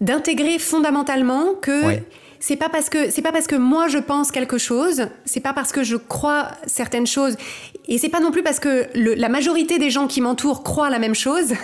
d'intégrer 0.00 0.58
fondamentalement 0.58 1.54
que 1.60 2.00
c'est 2.40 2.56
pas 2.56 2.68
parce 2.68 2.90
que 2.90 3.10
c'est 3.10 3.22
pas 3.22 3.30
parce 3.30 3.46
que 3.46 3.54
moi 3.54 3.86
je 3.86 3.98
pense 3.98 4.32
quelque 4.32 4.58
chose, 4.58 5.06
c'est 5.24 5.40
pas 5.40 5.52
parce 5.52 5.70
que 5.70 5.84
je 5.84 5.94
crois 5.94 6.48
certaines 6.66 7.06
choses, 7.06 7.36
et 7.86 7.98
c'est 7.98 8.08
pas 8.08 8.18
non 8.18 8.32
plus 8.32 8.42
parce 8.42 8.58
que 8.58 8.88
la 8.94 9.28
majorité 9.28 9.78
des 9.78 9.90
gens 9.90 10.08
qui 10.08 10.20
m'entourent 10.20 10.64
croient 10.64 10.90
la 10.90 10.98
même 10.98 11.14
chose 11.14 11.54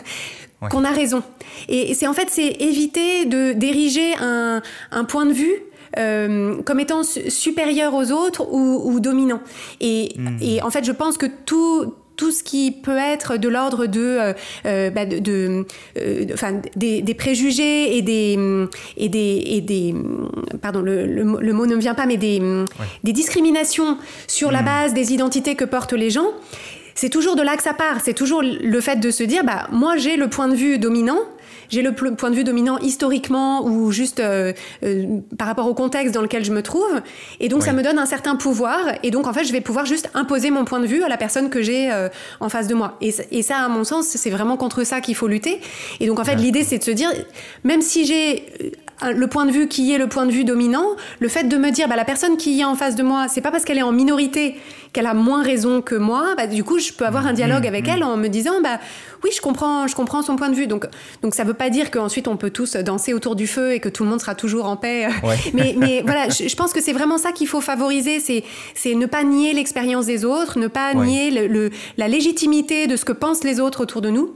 qu'on 0.61 0.85
a 0.85 0.91
raison. 0.91 1.23
Et, 1.69 1.95
c'est 1.95 2.07
en 2.07 2.15
fait 2.15 2.29
c'est 2.31 2.57
éviter 2.61 3.25
de 3.25 3.53
d'ériger 3.53 4.15
un, 4.21 4.63
un 4.91 5.05
point 5.05 5.27
de 5.27 5.33
vue 5.33 5.63
euh, 5.97 6.61
comme 6.63 6.81
étant 6.81 7.03
supérieur 7.03 7.95
aux 7.95 8.13
autres 8.13 8.47
ou, 8.51 9.01
dominant. 9.01 9.41
Et, 9.81 10.13
hmm. 10.17 10.37
et, 10.41 10.63
en 10.63 10.71
fait, 10.71 10.85
je 10.85 10.93
pense 10.93 11.17
que 11.17 11.27
tout, 11.47 11.95
tout 12.17 12.31
ce 12.31 12.43
qui 12.43 12.73
peut 12.73 12.99
être 12.99 13.37
de 13.37 13.49
l'ordre 13.49 13.87
de, 13.87 14.01
euh, 14.01 14.33
euh, 14.67 14.91
bah, 14.91 15.07
de, 15.07 15.65
euh, 15.99 16.25
des, 16.77 17.01
des, 17.01 17.15
préjugés 17.15 17.97
et 17.97 18.03
des, 18.03 18.39
et 18.97 19.09
des, 19.09 19.43
et 19.47 19.61
des 19.61 19.95
pardon, 20.61 20.81
le, 20.81 21.07
le, 21.07 21.53
mot 21.53 21.67
ne 21.67 21.77
me 21.77 21.81
vient 21.81 21.95
pas, 21.95 22.07
mais 22.07 22.17
des, 22.17 22.43
des 23.05 23.13
discriminations 23.13 23.99
sur 24.27 24.51
la 24.51 24.63
hmm. 24.63 24.67
base 24.67 24.95
des 24.95 25.13
identités 25.13 25.55
que 25.55 25.65
portent 25.65 25.95
les 25.95 26.11
gens. 26.11 26.33
C'est 27.01 27.11
toujours 27.11 27.37
de 27.37 27.43
là 27.43 27.57
que 27.57 27.63
ça 27.63 27.75
part. 27.75 28.01
C'est 28.03 28.13
toujours 28.13 28.43
le 28.43 28.81
fait 28.81 28.97
de 28.97 29.13
se 29.13 29.23
dire, 29.23 29.45
bah, 29.45 29.69
moi 29.71 29.97
j'ai 29.99 30.17
le 30.17 30.29
point 30.29 30.49
de 30.49 30.57
vue 30.57 30.81
dominant, 30.81 31.21
j'ai 31.69 31.81
le 31.81 31.93
point 31.93 32.29
de 32.29 32.35
vue 32.35 32.43
dominant 32.43 32.77
historiquement 32.79 33.65
ou 33.65 33.93
juste 33.93 34.19
euh, 34.19 34.53
euh, 34.83 35.05
par 35.39 35.47
rapport 35.47 35.69
au 35.69 35.75
contexte 35.75 36.13
dans 36.13 36.23
lequel 36.23 36.45
je 36.45 36.51
me 36.51 36.61
trouve. 36.61 37.01
Et 37.39 37.49
donc, 37.49 37.63
ça 37.63 37.73
me 37.73 37.85
donne 37.85 38.01
un 38.01 38.07
certain 38.07 38.35
pouvoir. 38.35 38.81
Et 39.05 39.13
donc, 39.13 39.29
en 39.29 39.33
fait, 39.33 39.45
je 39.45 39.53
vais 39.53 39.61
pouvoir 39.61 39.87
juste 39.87 40.11
imposer 40.15 40.51
mon 40.51 40.65
point 40.65 40.81
de 40.81 40.87
vue 40.87 41.05
à 41.05 41.09
la 41.09 41.17
personne 41.17 41.51
que 41.51 41.63
j'ai 41.63 41.89
euh, 41.93 42.09
en 42.41 42.49
face 42.49 42.67
de 42.67 42.75
moi. 42.75 42.97
Et, 43.01 43.15
et, 43.31 43.43
ça, 43.43 43.59
à 43.59 43.69
mon 43.69 43.85
sens, 43.85 44.07
c'est 44.07 44.31
vraiment 44.31 44.57
contre 44.57 44.83
ça 44.83 45.01
qu'il 45.01 45.15
faut 45.15 45.29
lutter. 45.29 45.61
Et 46.01 46.09
donc, 46.09 46.19
en 46.19 46.25
fait, 46.25 46.35
l'idée, 46.35 46.65
c'est 46.65 46.79
de 46.79 46.85
se 46.85 46.91
dire, 46.91 47.11
même 47.63 47.81
si 47.81 48.07
j'ai 48.07 48.45
le 49.03 49.27
point 49.27 49.47
de 49.47 49.53
vue 49.53 49.69
qui 49.69 49.93
est 49.93 49.99
le 49.99 50.09
point 50.09 50.27
de 50.27 50.33
vue 50.33 50.45
dominant, 50.45 50.97
le 51.21 51.29
fait 51.29 51.45
de 51.45 51.57
me 51.57 51.71
dire 51.71 51.89
bah, 51.89 51.97
la 51.97 52.05
personne 52.05 52.37
qui 52.37 52.61
est 52.61 52.65
en 52.65 52.75
face 52.75 52.97
de 52.97 53.03
moi, 53.03 53.27
c'est 53.29 53.41
pas 53.41 53.51
parce 53.51 53.65
qu'elle 53.65 53.79
est 53.79 53.83
en 53.83 53.93
minorité 53.93 54.57
qu'elle 54.93 55.07
a 55.07 55.15
moins 55.15 55.43
raison 55.43 55.83
que 55.83 55.95
moi, 55.95 56.35
bah, 56.37 56.47
du 56.47 56.65
coup 56.65 56.79
je 56.79 56.93
peux 56.93 57.05
avoir 57.05 57.27
un 57.27 57.33
dialogue 57.33 57.65
mmh, 57.65 57.69
avec 57.69 57.87
mmh. 57.87 57.91
elle 57.91 58.05
en 58.05 58.17
me 58.17 58.29
disant 58.29 58.61
bah 58.63 58.81
oui 59.23 59.31
je 59.35 59.41
comprends 59.41 59.87
je 59.87 59.95
comprends 59.95 60.23
son 60.23 60.37
point 60.37 60.49
de 60.49 60.55
vue. 60.55 60.67
Donc 60.67 60.87
donc 61.23 61.35
ça 61.35 61.45
veut 61.45 61.55
pas 61.55 61.71
dire 61.71 61.91
qu'ensuite 61.91 62.29
on 62.29 62.37
peut 62.37 62.51
tous 62.51 62.77
danser 62.77 63.15
autour 63.15 63.37
du 63.37 63.47
feu 63.47 63.73
et 63.73 63.81
que 63.81 63.89
tout 63.89 64.05
le 64.05 64.11
monde 64.11 64.21
sera 64.21 64.35
toujours 64.35 64.67
en 64.67 64.77
paix. 64.77 65.09
Mais 65.55 65.75
mais 65.77 66.03
voilà 66.05 66.29
je, 66.29 66.55
pense 66.57 66.73
que 66.73 66.81
c'est 66.81 66.93
vraiment 66.93 67.19
ça 67.19 67.33
qu'il 67.33 67.47
faut 67.47 67.61
favoriser 67.61 68.21
c'est 68.21 68.45
c'est 68.75 68.95
ne 68.95 69.07
pas 69.07 69.23
nier 69.23 69.53
l'expérience 69.53 70.07
des 70.07 70.25
autres 70.25 70.59
ne 70.59 70.67
pas 70.67 70.95
nier 70.95 71.31
le, 71.31 71.71
la 71.97 72.09
légitimité 72.09 72.87
de 72.87 72.97
ce 72.97 73.05
que 73.05 73.13
pensent 73.13 73.45
les 73.45 73.61
autres 73.61 73.83
autour 73.83 74.01
de 74.01 74.11
nous. 74.11 74.35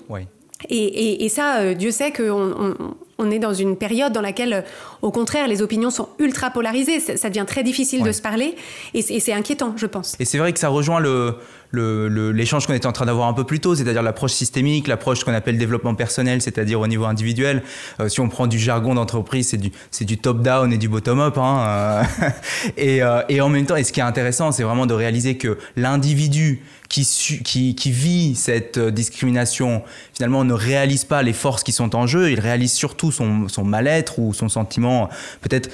Et, 0.68 1.24
et, 1.24 1.28
ça, 1.28 1.56
euh, 1.56 1.74
Dieu 1.74 1.90
sait 1.90 2.12
qu'on 2.12 2.54
on 2.78 2.94
est 3.30 3.38
dans 3.38 3.54
une 3.54 3.76
période 3.76 4.12
dans 4.12 4.20
laquelle, 4.20 4.64
au 5.02 5.10
contraire, 5.10 5.48
les 5.48 5.62
opinions 5.62 5.90
sont 5.90 6.08
ultra 6.18 6.50
polarisées. 6.50 7.00
Ça, 7.00 7.28
devient 7.28 7.44
très 7.46 7.62
difficile 7.62 8.02
de 8.02 8.12
se 8.12 8.22
parler 8.22 8.54
et 8.94 9.02
c'est 9.02 9.32
inquiétant, 9.32 9.74
je 9.76 9.86
pense. 9.86 10.16
Et 10.18 10.24
c'est 10.24 10.38
vrai 10.38 10.52
que 10.52 10.58
ça 10.58 10.68
rejoint 10.68 11.00
le, 11.00 11.38
l'échange 11.72 12.66
qu'on 12.66 12.74
était 12.74 12.86
en 12.86 12.92
train 12.92 13.06
d'avoir 13.06 13.28
un 13.28 13.32
peu 13.32 13.44
plus 13.44 13.60
tôt, 13.60 13.74
c'est-à-dire 13.74 14.02
l'approche 14.02 14.32
systémique, 14.32 14.86
l'approche 14.88 15.24
qu'on 15.24 15.34
appelle 15.34 15.58
développement 15.58 15.94
personnel, 15.94 16.42
c'est-à-dire 16.42 16.80
au 16.80 16.86
niveau 16.86 17.04
individuel. 17.04 17.62
Euh, 18.00 18.08
si 18.08 18.20
on 18.20 18.28
prend 18.28 18.46
du 18.46 18.58
jargon 18.58 18.94
d'entreprise, 18.94 19.48
c'est 19.48 19.56
du, 19.56 19.72
du 20.00 20.18
top-down 20.18 20.72
et 20.72 20.78
du 20.78 20.88
bottom-up. 20.88 21.38
Hein, 21.38 21.64
euh, 21.66 22.28
et, 22.76 23.02
euh, 23.02 23.22
et, 23.28 23.40
en 23.40 23.48
même 23.48 23.66
temps, 23.66 23.76
et 23.76 23.84
ce 23.84 23.92
qui 23.92 24.00
est 24.00 24.04
intéressant, 24.04 24.52
c'est 24.52 24.62
vraiment 24.62 24.86
de 24.86 24.94
réaliser 24.94 25.36
que 25.36 25.58
l'individu 25.76 26.62
qui, 27.00 27.90
vit 27.90 28.34
cette 28.34 28.78
discrimination, 28.78 29.82
finalement, 30.14 30.44
ne 30.44 30.52
réalise 30.52 31.04
pas 31.04 31.22
les 31.22 31.32
forces 31.32 31.62
qui 31.62 31.72
sont 31.72 31.96
en 31.96 32.06
jeu, 32.06 32.30
il 32.30 32.40
réalise 32.40 32.72
surtout 32.72 33.10
son, 33.10 33.48
son 33.48 33.64
mal-être 33.64 34.18
ou 34.18 34.34
son 34.34 34.48
sentiment, 34.48 35.08
peut-être 35.40 35.70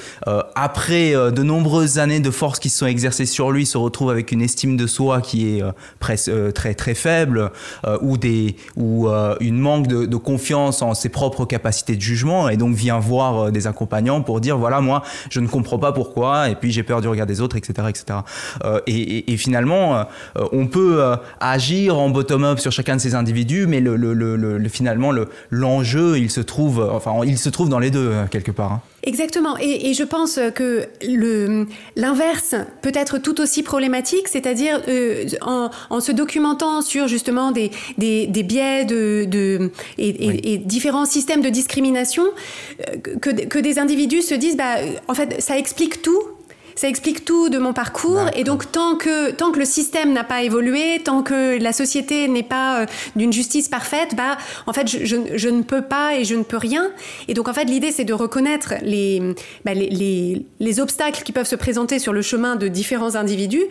après 0.54 1.12
de 1.12 1.42
nombreuses 1.42 1.98
années 1.98 2.20
de 2.20 2.30
forces 2.30 2.58
qui 2.58 2.70
se 2.70 2.78
sont 2.78 2.86
exercées 2.86 3.26
sur 3.26 3.50
lui, 3.50 3.66
se 3.66 3.78
retrouve 3.78 4.10
avec 4.10 4.32
une 4.32 4.42
estime 4.42 4.76
de 4.76 4.86
soi 4.86 5.20
qui 5.20 5.58
est 5.58 5.62
euh, 6.28 6.50
très 6.52 6.74
très 6.74 6.94
faible 6.94 7.50
euh, 7.86 7.98
ou 8.00 8.16
des 8.16 8.56
ou 8.76 9.08
euh, 9.08 9.36
une 9.40 9.58
manque 9.58 9.86
de, 9.86 10.16
confiance 10.16 10.82
en 10.82 10.94
ses 10.94 11.10
propres 11.10 11.44
capacités 11.44 11.94
de 11.94 12.00
jugement. 12.00 12.48
Et 12.48 12.56
donc 12.56 12.74
vient 12.74 12.98
voir 12.98 13.52
des 13.52 13.66
accompagnants 13.66 14.22
pour 14.22 14.40
dire 14.40 14.56
voilà 14.58 14.80
moi 14.80 15.02
je 15.30 15.40
ne 15.40 15.46
comprends 15.46 15.78
pas 15.78 15.92
pourquoi 15.92 16.48
et 16.48 16.54
puis 16.54 16.72
j'ai 16.72 16.82
peur 16.82 17.00
du 17.00 17.08
regard 17.08 17.26
des 17.26 17.40
autres 17.40 17.56
etc 17.56 17.88
etc 17.88 18.20
et, 18.86 19.36
finalement 19.36 20.06
on 20.52 20.66
peut 20.66 21.07
agir 21.40 21.98
en 21.98 22.10
bottom 22.10 22.44
up 22.44 22.58
sur 22.58 22.72
chacun 22.72 22.96
de 22.96 23.00
ces 23.00 23.14
individus 23.14 23.66
mais 23.66 23.80
le, 23.80 23.96
le, 23.96 24.14
le, 24.14 24.68
finalement 24.68 25.12
l'enjeu 25.50 26.18
il 26.18 26.30
se 26.30 26.40
trouve 26.40 26.80
enfin 26.92 27.12
il 27.24 27.38
se 27.38 27.48
trouve 27.48 27.68
dans 27.68 27.78
les 27.78 27.90
deux 27.90 28.12
quelque 28.30 28.52
part 28.52 28.72
hein. 28.72 28.80
Exactement. 29.04 29.56
Et, 29.58 29.94
je 29.94 30.02
pense 30.02 30.38
que 30.54 30.86
l'inverse 31.96 32.54
peut 32.82 32.92
être 32.94 33.18
tout 33.18 33.40
aussi 33.40 33.62
problématique, 33.62 34.28
c'est-à-dire 34.28 34.82
euh, 34.88 35.24
en, 35.40 36.00
se 36.00 36.12
documentant 36.12 36.82
sur 36.82 37.08
justement 37.08 37.50
des, 37.50 37.70
des, 37.96 38.42
biais 38.42 38.84
de, 38.84 39.24
de 39.24 39.70
et, 39.96 40.58
différents 40.58 41.06
systèmes 41.06 41.40
de 41.40 41.48
discrimination, 41.48 42.24
euh, 42.80 42.96
que, 43.20 43.30
que, 43.30 43.58
des 43.58 43.78
individus 43.78 44.22
se 44.22 44.34
disent, 44.34 44.56
bah, 44.56 44.76
en 45.06 45.14
fait, 45.14 45.40
ça 45.40 45.56
explique 45.56 46.02
tout, 46.02 46.22
ça 46.78 46.86
explique 46.86 47.24
tout 47.24 47.48
de 47.48 47.58
mon 47.58 47.72
parcours. 47.72 48.30
Et 48.36 48.44
donc, 48.44 48.70
tant 48.70 48.94
que, 48.94 49.32
tant 49.32 49.50
que 49.50 49.58
le 49.58 49.64
système 49.64 50.12
n'a 50.12 50.22
pas 50.22 50.44
évolué, 50.44 51.00
tant 51.02 51.24
que 51.24 51.60
la 51.60 51.72
société 51.72 52.28
n'est 52.28 52.44
pas 52.44 52.82
euh, 52.82 52.86
d'une 53.16 53.32
justice 53.32 53.68
parfaite, 53.68 54.14
bah, 54.14 54.38
en 54.68 54.72
fait, 54.72 54.86
je, 54.86 55.16
je, 55.34 55.48
ne 55.48 55.62
peux 55.62 55.82
pas 55.82 56.14
et 56.14 56.24
je 56.24 56.36
ne 56.36 56.44
peux 56.44 56.56
rien. 56.56 56.92
Et 57.26 57.34
donc, 57.34 57.48
en 57.48 57.52
fait, 57.52 57.64
l'idée, 57.64 57.90
c'est 57.90 58.04
de 58.04 58.12
reconnaître 58.12 58.74
les, 58.82 59.34
bah, 59.64 59.74
les, 59.74 59.90
les, 59.90 60.46
les 60.60 60.80
obstacles 60.80 61.24
qui 61.24 61.32
peuvent 61.32 61.48
se 61.48 61.56
présenter 61.56 61.98
sur 61.98 62.12
le 62.12 62.22
chemin 62.22 62.54
de 62.54 62.68
différents 62.68 63.16
individus 63.16 63.64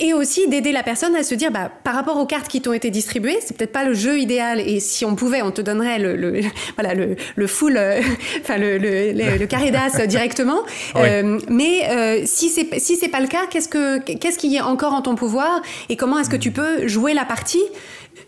et 0.00 0.12
aussi 0.12 0.48
d'aider 0.48 0.72
la 0.72 0.82
personne 0.82 1.14
à 1.14 1.22
se 1.22 1.34
dire 1.34 1.50
bah, 1.50 1.70
par 1.84 1.94
rapport 1.94 2.16
aux 2.16 2.26
cartes 2.26 2.48
qui 2.48 2.60
t'ont 2.60 2.72
été 2.72 2.90
distribuées 2.90 3.38
c'est 3.40 3.56
peut-être 3.56 3.72
pas 3.72 3.84
le 3.84 3.94
jeu 3.94 4.18
idéal. 4.18 4.60
Et 4.60 4.80
si 4.80 5.04
on 5.04 5.14
pouvait 5.14 5.42
on 5.42 5.50
te 5.50 5.60
donnerait 5.60 5.98
le, 5.98 6.16
le 6.16 6.40
voilà 6.76 6.94
le, 6.94 7.16
le 7.36 7.46
full 7.46 7.76
euh, 7.76 8.00
enfin 8.40 8.58
le, 8.58 8.78
le, 8.78 9.46
carré 9.46 9.70
d'as 9.70 10.06
directement. 10.06 10.62
Euh, 10.96 11.38
mais 11.48 11.88
euh, 11.90 12.22
si 12.26 12.48
c'est 12.48 12.78
si 12.78 12.96
c'est 12.96 13.08
pas 13.08 13.20
le 13.20 13.28
cas 13.28 13.46
qu'est-ce 13.48 13.68
que 13.68 13.98
qu'est-ce 13.98 14.38
qui 14.38 14.54
est 14.56 14.60
encore 14.60 14.92
en 14.92 15.02
ton 15.02 15.14
pouvoir 15.14 15.62
et 15.88 15.96
comment 15.96 16.18
est-ce 16.18 16.30
que 16.30 16.36
tu 16.36 16.50
peux 16.50 16.86
jouer 16.86 17.14
la 17.14 17.24
partie 17.24 17.62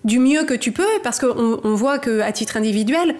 du 0.04 0.18
mieux 0.18 0.44
que 0.44 0.54
tu 0.54 0.72
peux? 0.72 0.84
Parce 1.02 1.18
qu'on 1.18 1.60
on 1.62 1.74
voit 1.74 1.98
que 1.98 2.20
à 2.20 2.32
titre 2.32 2.56
individuel 2.56 3.16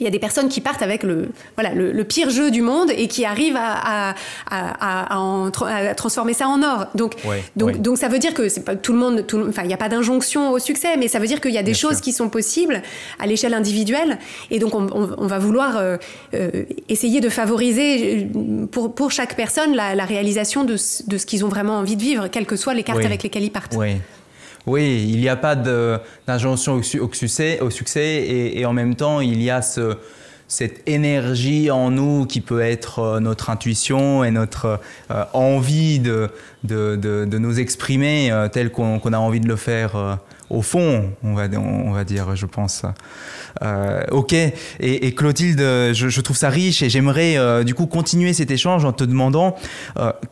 il 0.00 0.04
y 0.04 0.06
a 0.06 0.10
des 0.10 0.18
personnes 0.18 0.48
qui 0.48 0.60
partent 0.60 0.82
avec 0.82 1.02
le, 1.02 1.28
voilà, 1.56 1.74
le, 1.74 2.04
pire 2.04 2.30
jeu 2.30 2.50
du 2.50 2.62
monde 2.62 2.90
et 2.96 3.08
qui 3.08 3.24
arrivent 3.24 3.58
à, 3.58 4.14
à, 4.50 5.16
à, 5.16 5.94
transformer 5.94 6.34
ça 6.34 6.48
en 6.48 6.62
or. 6.62 6.86
Donc, 6.94 7.16
donc, 7.56 7.80
donc 7.80 7.98
ça 7.98 8.08
veut 8.08 8.18
dire 8.18 8.34
que 8.34 8.48
c'est 8.48 8.64
pas 8.64 8.76
tout 8.76 8.92
le 8.92 8.98
monde, 8.98 9.24
enfin, 9.48 9.62
il 9.62 9.68
n'y 9.68 9.74
a 9.74 9.78
pas 9.78 9.88
d'injonction 9.88 10.52
au 10.52 10.58
succès, 10.58 10.96
mais 10.96 11.08
ça 11.08 11.18
veut 11.18 11.26
dire 11.26 11.40
qu'il 11.40 11.52
y 11.52 11.58
a 11.58 11.62
des 11.62 11.74
choses 11.74 12.00
qui 12.00 12.12
sont 12.12 12.28
possibles 12.28 12.82
à 13.18 13.26
l'échelle 13.26 13.54
individuelle. 13.54 14.18
Et 14.50 14.58
donc, 14.58 14.74
on, 14.74 14.88
on, 14.92 15.26
va 15.26 15.38
vouloir 15.38 15.76
euh, 15.76 15.96
euh, 16.34 16.64
essayer 16.88 17.20
de 17.20 17.28
favoriser 17.28 18.28
euh, 18.34 18.66
pour, 18.66 18.94
pour 18.94 19.10
chaque 19.10 19.36
personne 19.36 19.74
la, 19.74 19.94
la 19.94 20.04
réalisation 20.04 20.64
de, 20.64 20.74
de 20.74 21.18
ce 21.18 21.26
qu'ils 21.26 21.44
ont 21.44 21.48
vraiment 21.48 21.78
envie 21.78 21.96
de 21.96 22.02
vivre, 22.02 22.28
quelles 22.28 22.46
que 22.46 22.56
soient 22.56 22.74
les 22.74 22.82
cartes 22.82 23.04
avec 23.04 23.22
lesquelles 23.22 23.44
ils 23.44 23.50
partent. 23.50 23.76
Oui, 23.76 23.96
il 24.76 25.20
n'y 25.20 25.28
a 25.28 25.36
pas 25.36 25.56
d'injonction 25.56 26.74
au, 26.74 26.82
succès, 26.82 27.60
au 27.60 27.70
succès 27.70 28.24
et, 28.54 28.66
en 28.66 28.72
même 28.72 28.94
temps, 28.94 29.20
il 29.20 29.42
y 29.42 29.50
a 29.50 29.62
ce, 29.62 29.96
cette 30.48 30.88
énergie 30.88 31.70
en 31.70 31.90
nous 31.90 32.24
qui 32.24 32.40
peut 32.40 32.60
être 32.60 33.00
euh, 33.00 33.20
notre 33.20 33.50
intuition 33.50 34.24
et 34.24 34.30
notre 34.30 34.80
euh, 35.10 35.24
envie 35.34 36.00
de, 36.00 36.30
de, 36.64 36.96
de, 36.96 37.38
nous 37.38 37.60
exprimer 37.60 38.32
euh, 38.32 38.48
tel 38.48 38.72
qu'on 38.72 38.98
a 38.98 39.18
envie 39.18 39.40
de 39.40 39.46
le 39.46 39.56
faire 39.56 40.18
au 40.50 40.62
fond, 40.62 41.10
on 41.22 41.34
va, 41.34 41.46
on 41.58 41.92
va 41.92 42.04
dire, 42.04 42.34
je 42.34 42.46
pense. 42.46 42.82
ok, 44.10 44.34
et, 44.80 45.14
Clotilde, 45.14 45.60
je, 45.60 46.08
je, 46.08 46.20
trouve 46.22 46.36
ça 46.36 46.48
riche 46.48 46.82
et 46.82 46.88
j'aimerais 46.88 47.64
du 47.64 47.74
coup 47.74 47.86
continuer 47.86 48.32
cet 48.32 48.50
échange 48.50 48.86
en 48.86 48.92
te 48.92 49.04
demandant 49.04 49.56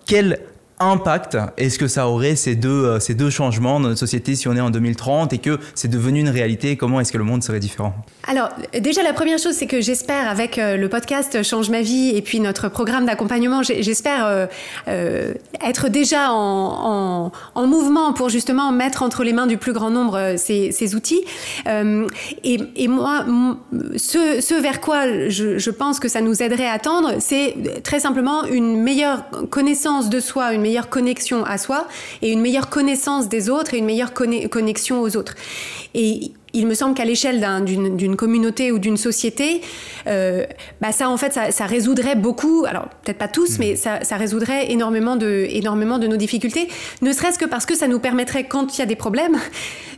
quel 0.06 0.40
impact 0.78 1.38
est-ce 1.56 1.78
que 1.78 1.88
ça 1.88 2.08
aurait 2.08 2.36
ces 2.36 2.54
deux, 2.54 2.84
euh, 2.84 3.00
ces 3.00 3.14
deux 3.14 3.30
changements 3.30 3.80
dans 3.80 3.88
notre 3.88 4.00
société 4.00 4.34
si 4.34 4.46
on 4.48 4.54
est 4.54 4.60
en 4.60 4.70
2030 4.70 5.32
et 5.32 5.38
que 5.38 5.58
c'est 5.74 5.88
devenu 5.88 6.20
une 6.20 6.28
réalité? 6.28 6.76
Comment 6.76 7.00
est-ce 7.00 7.12
que 7.12 7.18
le 7.18 7.24
monde 7.24 7.42
serait 7.42 7.60
différent? 7.60 7.94
Alors, 8.28 8.50
déjà, 8.78 9.02
la 9.02 9.12
première 9.12 9.38
chose, 9.38 9.54
c'est 9.54 9.66
que 9.66 9.80
j'espère, 9.80 10.28
avec 10.28 10.58
euh, 10.58 10.76
le 10.76 10.88
podcast 10.88 11.42
Change 11.42 11.70
ma 11.70 11.80
vie 11.80 12.10
et 12.14 12.22
puis 12.22 12.40
notre 12.40 12.68
programme 12.68 13.06
d'accompagnement, 13.06 13.62
j'espère 13.62 14.26
euh, 14.88 15.34
être 15.66 15.88
déjà 15.88 16.32
en, 16.32 17.32
en, 17.54 17.66
mouvement 17.66 18.12
pour 18.12 18.28
justement 18.28 18.70
mettre 18.72 19.02
entre 19.02 19.24
les 19.24 19.32
mains 19.32 19.46
du 19.46 19.56
plus 19.56 19.72
grand 19.72 19.90
nombre 19.90 20.34
ces, 20.36 20.94
outils. 20.94 21.24
et, 21.66 22.88
moi, 22.88 23.24
ce, 23.96 24.60
vers 24.60 24.80
quoi 24.80 25.28
je, 25.28 25.58
je, 25.58 25.70
pense 25.70 26.00
que 26.00 26.08
ça 26.08 26.20
nous 26.20 26.42
aiderait 26.42 26.68
à 26.68 26.78
tendre, 26.78 27.14
c'est 27.18 27.54
très 27.82 28.00
simplement 28.00 28.44
une 28.44 28.80
meilleure 28.80 29.24
connaissance 29.50 30.08
de 30.08 30.20
soi, 30.20 30.52
une 30.52 30.65
meilleure 30.66 30.88
connexion 30.88 31.44
à 31.44 31.58
soi 31.58 31.86
et 32.22 32.32
une 32.32 32.40
meilleure 32.40 32.68
connaissance 32.70 33.28
des 33.28 33.48
autres 33.48 33.74
et 33.74 33.78
une 33.78 33.84
meilleure 33.84 34.12
connexion 34.12 35.00
aux 35.00 35.16
autres. 35.16 35.34
Et 35.94 36.32
il 36.56 36.66
me 36.66 36.74
semble 36.74 36.94
qu'à 36.94 37.04
l'échelle 37.04 37.44
d'une 37.64 38.16
communauté 38.16 38.72
ou 38.72 38.78
d'une 38.78 38.96
société, 38.96 39.60
bah 40.06 40.92
ça 40.92 41.08
en 41.08 41.16
fait 41.16 41.32
ça, 41.32 41.66
résoudrait 41.66 42.16
beaucoup, 42.16 42.64
alors 42.66 42.88
peut-être 43.02 43.18
pas 43.18 43.28
tous, 43.28 43.58
mm. 43.58 43.60
mais 43.60 43.76
ça, 43.76 44.02
ça, 44.02 44.16
résoudrait 44.16 44.70
énormément 44.70 45.16
de, 45.16 45.46
énormément 45.50 45.98
de 45.98 46.06
nos 46.06 46.16
difficultés, 46.16 46.68
ne 47.02 47.12
serait-ce 47.12 47.38
que 47.38 47.44
parce 47.44 47.66
que 47.66 47.74
ça 47.74 47.88
nous 47.88 47.98
permettrait 47.98 48.44
quand 48.44 48.76
il 48.76 48.80
y 48.80 48.82
a 48.82 48.86
des 48.86 48.96
problèmes 48.96 49.36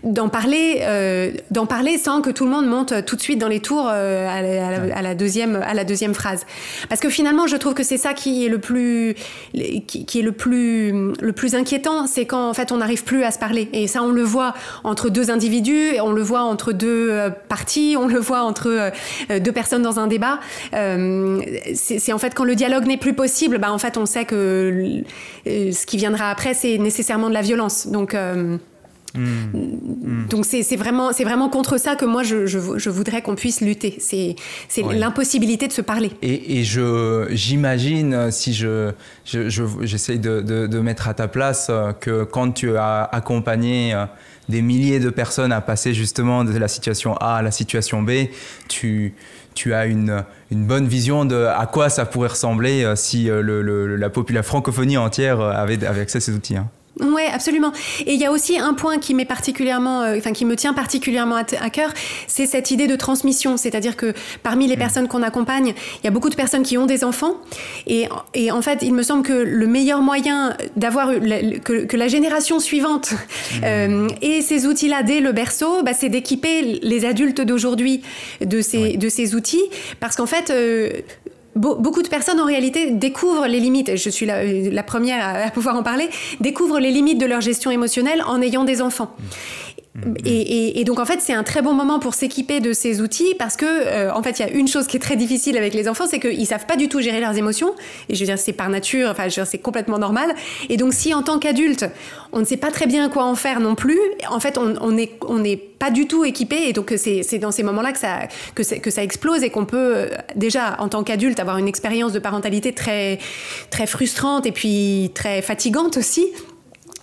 d'en 0.04 0.28
parler, 0.28 0.80
euh, 0.82 1.32
d'en 1.50 1.66
parler 1.66 1.98
sans 1.98 2.22
que 2.22 2.30
tout 2.30 2.44
le 2.44 2.50
monde 2.50 2.66
monte 2.66 3.04
tout 3.04 3.16
de 3.16 3.20
suite 3.20 3.38
dans 3.38 3.48
les 3.48 3.60
tours 3.60 3.88
euh, 3.90 4.28
à, 4.28 5.02
la, 5.02 5.14
deuxième, 5.14 5.56
à 5.56 5.74
la 5.74 5.84
deuxième 5.84 6.14
phrase. 6.14 6.46
Parce 6.88 7.00
que 7.00 7.08
finalement, 7.08 7.46
je 7.46 7.56
trouve 7.56 7.74
que 7.74 7.82
c'est 7.82 7.96
ça 7.96 8.14
qui 8.14 8.46
est 8.46 8.48
le 8.48 8.58
plus, 8.58 9.14
qui, 9.86 10.18
est 10.18 10.22
le 10.22 10.32
plus, 10.32 11.12
le 11.20 11.32
plus 11.32 11.54
inquiétant, 11.54 12.06
c'est 12.06 12.26
quand 12.26 12.48
en 12.48 12.54
fait 12.54 12.72
on 12.72 12.78
n'arrive 12.78 13.04
plus 13.04 13.24
à 13.24 13.30
se 13.30 13.38
parler. 13.38 13.68
Et 13.72 13.86
ça, 13.86 14.02
on 14.02 14.10
le 14.10 14.22
voit 14.22 14.54
entre 14.84 15.08
deux 15.08 15.30
individus, 15.30 15.94
on 16.00 16.12
le 16.12 16.22
voit 16.22 16.42
entre 16.48 16.72
deux 16.72 17.10
euh, 17.10 17.30
parties, 17.30 17.96
on 17.98 18.06
le 18.06 18.18
voit 18.18 18.42
entre 18.42 18.92
deux 19.38 19.52
personnes 19.52 19.82
dans 19.82 19.98
un 19.98 20.06
débat. 20.06 20.40
c'est 20.72 22.12
en 22.12 22.18
fait 22.18 22.34
quand 22.34 22.44
le 22.44 22.54
dialogue 22.54 22.86
n'est 22.86 22.96
plus 22.96 23.14
possible, 23.14 23.58
bah 23.58 23.72
en 23.72 23.78
fait 23.78 23.96
on 23.96 24.06
sait 24.06 24.24
que 24.24 25.02
ce 25.46 25.86
qui 25.86 25.96
viendra 25.96 26.30
après, 26.30 26.54
c'est 26.54 26.78
nécessairement 26.78 27.28
de 27.28 27.34
la 27.34 27.42
violence. 27.42 27.88
Donc 27.88 28.14
Mm. 29.14 30.26
Donc 30.28 30.44
c'est 30.44 30.76
vraiment, 30.76 31.10
vraiment 31.10 31.48
contre 31.48 31.78
ça 31.78 31.96
que 31.96 32.04
moi 32.04 32.22
je, 32.22 32.46
je, 32.46 32.90
voudrais 32.90 33.22
qu'on 33.22 33.34
puisse 33.34 33.60
lutter. 33.60 33.96
C'est 33.98 34.36
l'impossibilité 34.92 35.68
de 35.68 35.72
se 35.72 35.80
parler. 35.80 36.10
Et, 36.22 36.60
et 36.60 36.64
j'imagine, 37.30 38.30
si 38.30 38.52
je, 38.52 38.92
j'essaye 39.24 40.18
de, 40.18 40.40
de, 40.40 40.78
mettre 40.80 41.08
à 41.08 41.14
ta 41.14 41.28
place, 41.28 41.68
euh, 41.70 41.92
que 41.92 42.24
quand 42.24 42.52
tu 42.52 42.76
as 42.76 43.02
accompagné 43.04 43.92
euh, 43.92 44.04
des 44.48 44.62
milliers 44.62 45.00
de 45.00 45.10
personnes 45.10 45.52
à 45.52 45.60
passer 45.60 45.94
justement 45.94 46.44
de 46.44 46.56
la 46.56 46.68
situation 46.68 47.16
A 47.16 47.36
à 47.36 47.42
la 47.42 47.50
situation 47.50 48.02
B, 48.02 48.28
tu, 48.68 49.14
tu 49.54 49.74
as 49.74 49.86
une, 49.86 50.24
une 50.50 50.64
bonne 50.64 50.86
vision 50.86 51.24
de 51.24 51.44
à 51.44 51.66
quoi 51.66 51.90
ça 51.90 52.06
pourrait 52.06 52.28
ressembler 52.28 52.84
euh, 52.84 52.96
si 52.96 53.24
le, 53.26 53.96
la, 53.96 54.10
la 54.30 54.42
francophonie 54.42 54.96
entière 54.96 55.40
avait, 55.40 55.84
avait 55.84 56.00
accès 56.00 56.18
à 56.18 56.20
ces 56.20 56.34
outils. 56.34 56.56
Hein. 56.56 56.68
Oui, 57.00 57.22
absolument. 57.32 57.72
Et 58.06 58.14
il 58.14 58.20
y 58.20 58.24
a 58.24 58.32
aussi 58.32 58.58
un 58.58 58.74
point 58.74 58.98
qui 58.98 59.14
m'est 59.14 59.24
particulièrement, 59.24 60.02
euh, 60.02 60.16
enfin 60.18 60.32
qui 60.32 60.44
me 60.44 60.56
tient 60.56 60.74
particulièrement 60.74 61.36
à, 61.36 61.70
cœur, 61.70 61.92
c'est 62.26 62.46
cette 62.46 62.70
idée 62.70 62.86
de 62.86 62.96
transmission. 62.96 63.56
C'est-à-dire 63.56 63.96
que 63.96 64.14
parmi 64.42 64.66
les 64.66 64.76
mm. 64.76 64.78
personnes 64.78 65.08
qu'on 65.08 65.22
accompagne, 65.22 65.74
il 66.02 66.04
y 66.04 66.08
a 66.08 66.10
beaucoup 66.10 66.30
de 66.30 66.34
personnes 66.34 66.62
qui 66.62 66.76
ont 66.78 66.86
des 66.86 67.04
enfants, 67.04 67.36
et, 67.86 68.08
et 68.34 68.50
en 68.50 68.62
fait, 68.62 68.80
il 68.82 68.94
me 68.94 69.02
semble 69.02 69.22
que 69.22 69.32
le 69.32 69.66
meilleur 69.66 70.00
moyen 70.00 70.56
d'avoir 70.76 71.08
que, 71.10 71.84
que, 71.84 71.96
la 71.96 72.08
génération 72.08 72.60
suivante 72.60 73.12
mm. 73.12 73.64
euh, 73.64 74.08
ait 74.22 74.42
ces 74.42 74.66
outils-là 74.66 75.02
dès 75.02 75.20
le 75.20 75.32
berceau, 75.32 75.82
bah, 75.82 75.92
c'est 75.94 76.08
d'équiper 76.08 76.80
les 76.82 77.04
adultes 77.04 77.40
d'aujourd'hui 77.40 78.02
de 78.40 78.60
ces 78.60 78.96
de 78.96 79.08
ces 79.08 79.34
outils, 79.34 79.64
parce 80.00 80.16
qu'en 80.16 80.26
fait. 80.26 80.50
Euh, 80.50 80.90
beaucoup 81.58 82.02
de 82.02 82.08
personnes 82.08 82.40
en 82.40 82.46
réalité 82.46 82.90
découvrent 82.90 83.46
les 83.46 83.60
limites, 83.60 83.96
je 83.96 84.10
suis 84.10 84.26
la, 84.26 84.82
première 84.82 85.46
à, 85.46 85.50
pouvoir 85.50 85.76
en 85.76 85.82
parler, 85.82 86.08
découvrent 86.40 86.78
les 86.78 86.90
limites 86.90 87.18
de 87.18 87.26
leur 87.26 87.40
gestion 87.40 87.70
émotionnelle 87.70 88.22
en 88.26 88.40
ayant 88.40 88.64
des 88.64 88.80
enfants. 88.80 89.14
Et, 90.24 90.84
donc 90.84 90.98
en 90.98 91.04
fait 91.04 91.20
c'est 91.20 91.32
un 91.32 91.42
très 91.42 91.60
bon 91.60 91.74
moment 91.74 91.98
pour 91.98 92.14
s'équiper 92.14 92.60
de 92.60 92.72
ces 92.72 93.00
outils 93.00 93.34
parce 93.38 93.56
que 93.56 93.66
euh, 93.66 94.12
en 94.12 94.22
fait 94.22 94.38
il 94.38 94.46
y 94.46 94.48
a 94.48 94.50
une 94.50 94.68
chose 94.68 94.86
qui 94.86 94.96
est 94.96 95.00
très 95.00 95.16
difficile 95.16 95.56
avec 95.56 95.74
les 95.74 95.88
enfants 95.88 96.04
c'est 96.06 96.20
qu'ils 96.20 96.46
savent 96.46 96.66
pas 96.66 96.76
du 96.76 96.88
tout 96.88 97.00
gérer 97.00 97.20
leurs 97.20 97.36
émotions. 97.36 97.74
Et 98.08 98.14
je 98.14 98.20
veux 98.20 98.26
dire 98.26 98.38
c'est 98.38 98.52
par 98.52 98.68
nature 98.68 99.08
enfin 99.10 99.28
c'est 99.28 99.58
complètement 99.58 99.98
normal. 99.98 100.34
Et 100.68 100.76
donc 100.76 100.92
si 100.92 101.12
en 101.14 101.22
tant 101.22 101.38
qu'adulte 101.38 101.86
on 102.32 102.40
ne 102.40 102.44
sait 102.44 102.56
pas 102.56 102.70
très 102.70 102.86
bien 102.86 103.08
quoi 103.08 103.24
en 103.24 103.34
faire 103.34 103.60
non 103.60 103.74
plus 103.74 103.98
en 104.30 104.40
fait 104.40 104.58
on 104.58 104.92
n'est 104.92 105.10
on 105.26 105.42
est 105.44 105.56
pas 105.56 105.90
du 105.90 106.06
tout 106.06 106.24
équipé. 106.24 106.68
Et 106.68 106.72
donc 106.72 106.94
c'est 106.96 107.38
dans 107.38 107.52
ces 107.52 107.62
moments 107.62 107.82
là 107.82 107.92
que 107.92 107.98
ça 107.98 108.20
que, 108.54 108.62
que 108.78 108.90
ça 108.90 109.02
explose 109.02 109.42
et 109.42 109.50
qu'on 109.50 109.66
peut 109.66 109.96
euh, 109.96 110.08
déjà 110.36 110.76
en 110.78 110.88
tant 110.88 111.02
qu'adulte 111.02 111.40
avoir 111.40 111.58
une 111.58 111.68
expérience 111.68 112.12
de 112.12 112.18
parentalité 112.18 112.72
très 112.72 113.18
très 113.70 113.86
frustrante 113.86 114.46
et 114.46 114.52
puis 114.52 115.10
très 115.14 115.42
fatigante 115.42 115.96
aussi 115.96 116.26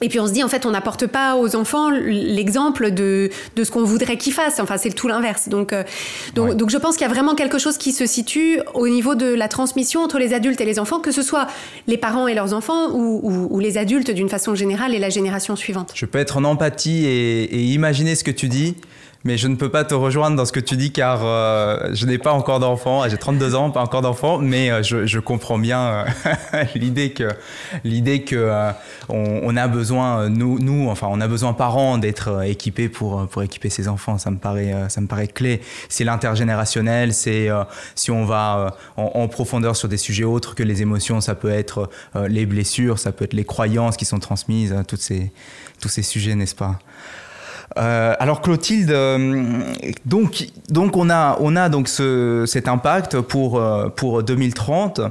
et 0.02 0.10
puis 0.10 0.20
on 0.20 0.28
se 0.28 0.34
dit, 0.34 0.44
en 0.44 0.50
fait, 0.50 0.66
on 0.66 0.72
n'apporte 0.72 1.08
pas 1.08 1.38
aux 1.38 1.56
enfants 1.56 1.90
l'exemple 1.90 2.92
de, 2.92 3.30
de 3.56 3.64
ce 3.64 3.72
qu'on 3.72 3.86
voudrait 3.86 4.18
qu'ils 4.18 4.34
fassent. 4.34 4.60
Enfin, 4.60 4.78
c'est 4.78 4.90
tout 4.90 5.08
l'inverse. 5.08 5.48
Donc, 5.48 5.72
euh, 5.72 5.84
donc, 6.34 6.56
donc, 6.56 6.70
je 6.70 6.78
pense 6.78 6.98
qu'il 6.98 7.08
y 7.08 7.10
a 7.10 7.14
vraiment 7.14 7.34
quelque 7.34 7.58
chose 7.58 7.78
qui 7.78 7.94
se 7.94 8.06
situe 8.06 8.60
au 8.74 8.90
niveau 8.90 9.16
de 9.16 9.34
la 9.34 9.48
transmission 9.48 10.02
entre 10.02 10.20
les 10.20 10.34
adultes 10.34 10.60
et 10.60 10.66
les 10.66 10.80
enfants, 10.80 11.00
que 11.00 11.12
ce 11.12 11.22
soit 11.22 11.48
les 11.88 11.98
parents 11.98 12.28
et 12.28 12.34
leurs 12.34 12.54
enfants 12.54 12.92
ou, 12.92 13.48
ou, 13.50 13.60
les 13.60 13.78
adultes 13.78 14.12
d'une 14.12 14.30
façon 14.30 14.54
générale 14.54 14.94
et 14.94 15.00
la 15.00 15.10
génération 15.10 15.56
suivante. 15.56 15.92
Je 15.96 16.06
peux 16.06 16.20
être 16.20 16.38
en 16.38 16.44
empathie 16.44 17.06
et, 17.06 17.44
et 17.44 17.64
imaginer 17.64 18.16
ce 18.16 18.24
que 18.24 18.32
tu 18.32 18.50
dis 18.50 18.76
mais 19.26 19.40
je 19.40 19.48
ne 19.48 19.56
peux 19.56 19.70
pas 19.70 19.84
te 19.84 19.96
rejoindre 19.96 20.38
dans 20.38 20.46
ce 20.46 20.52
que 20.52 20.60
tu 20.60 20.78
dis 20.78 20.92
car 20.92 21.22
euh, 21.24 21.90
je 21.94 22.06
n'ai 22.06 22.20
pas 22.20 22.32
encore 22.32 22.60
d'enfant. 22.60 23.10
J'ai 23.10 23.18
32 23.18 23.56
ans, 23.56 23.72
pas 23.72 23.82
encore 23.82 24.02
d'enfant, 24.02 24.38
mais 24.38 24.70
euh, 24.70 24.84
je, 24.84 25.08
je, 25.08 25.20
comprends 25.20 25.58
bien 25.58 26.06
euh, 26.54 26.64
l'idée 26.76 27.12
que 27.12 27.30
l'idée 27.84 28.22
que 28.24 28.52
on, 29.10 29.42
on, 29.44 29.58
a 29.58 29.68
besoin 29.68 30.30
nous, 30.30 30.60
nous, 30.60 30.90
enfin, 30.90 31.08
on 31.10 31.20
a 31.22 31.28
besoin 31.28 31.54
parents 31.54 31.98
d'être 31.98 32.44
équipés 32.46 32.88
pour 32.88 33.28
pour 33.28 33.42
équiper 33.42 33.70
ses 33.70 33.88
enfants. 33.88 34.20
Ça 34.20 34.30
me 34.30 34.38
paraît 34.38 34.76
ça 34.90 35.02
me 35.02 35.08
paraît 35.08 35.28
clé. 35.28 35.62
C'est 35.90 36.04
l'intergénérationnel. 36.04 37.12
C'est 37.12 37.50
si 37.96 38.12
on 38.12 38.26
va 38.26 38.78
en, 38.96 39.12
en, 39.16 39.28
profondeur 39.28 39.76
sur 39.76 39.90
des 39.90 39.98
sujets 39.98 40.24
autres 40.24 40.54
que 40.54 40.62
les 40.62 40.84
émotions, 40.84 41.20
ça 41.20 41.34
peut 41.34 41.50
être 41.50 41.90
les 42.28 42.46
blessures, 42.46 43.00
ça 43.00 43.12
peut 43.12 43.26
être 43.26 43.34
les 43.34 43.44
croyances 43.44 43.98
qui 43.98 44.06
sont 44.06 44.20
transmises, 44.20 44.76
toutes 44.88 45.02
ces 45.02 45.32
tous 45.82 45.90
ces 45.90 46.04
sujets, 46.04 46.36
n'est-ce 46.36 46.56
pas? 46.56 46.80
Euh, 47.78 48.14
alors 48.20 48.42
Clotilde, 48.42 48.92
euh, 48.92 49.62
donc, 50.06 50.48
donc 50.70 50.96
on 50.98 51.10
a, 51.10 51.38
on 51.40 51.56
a 51.56 51.70
donc 51.70 51.88
ce, 51.88 52.46
cet 52.48 52.68
impact 52.68 53.20
pour, 53.22 53.60
euh, 53.60 53.90
pour 53.90 54.24
2030. 54.24 55.02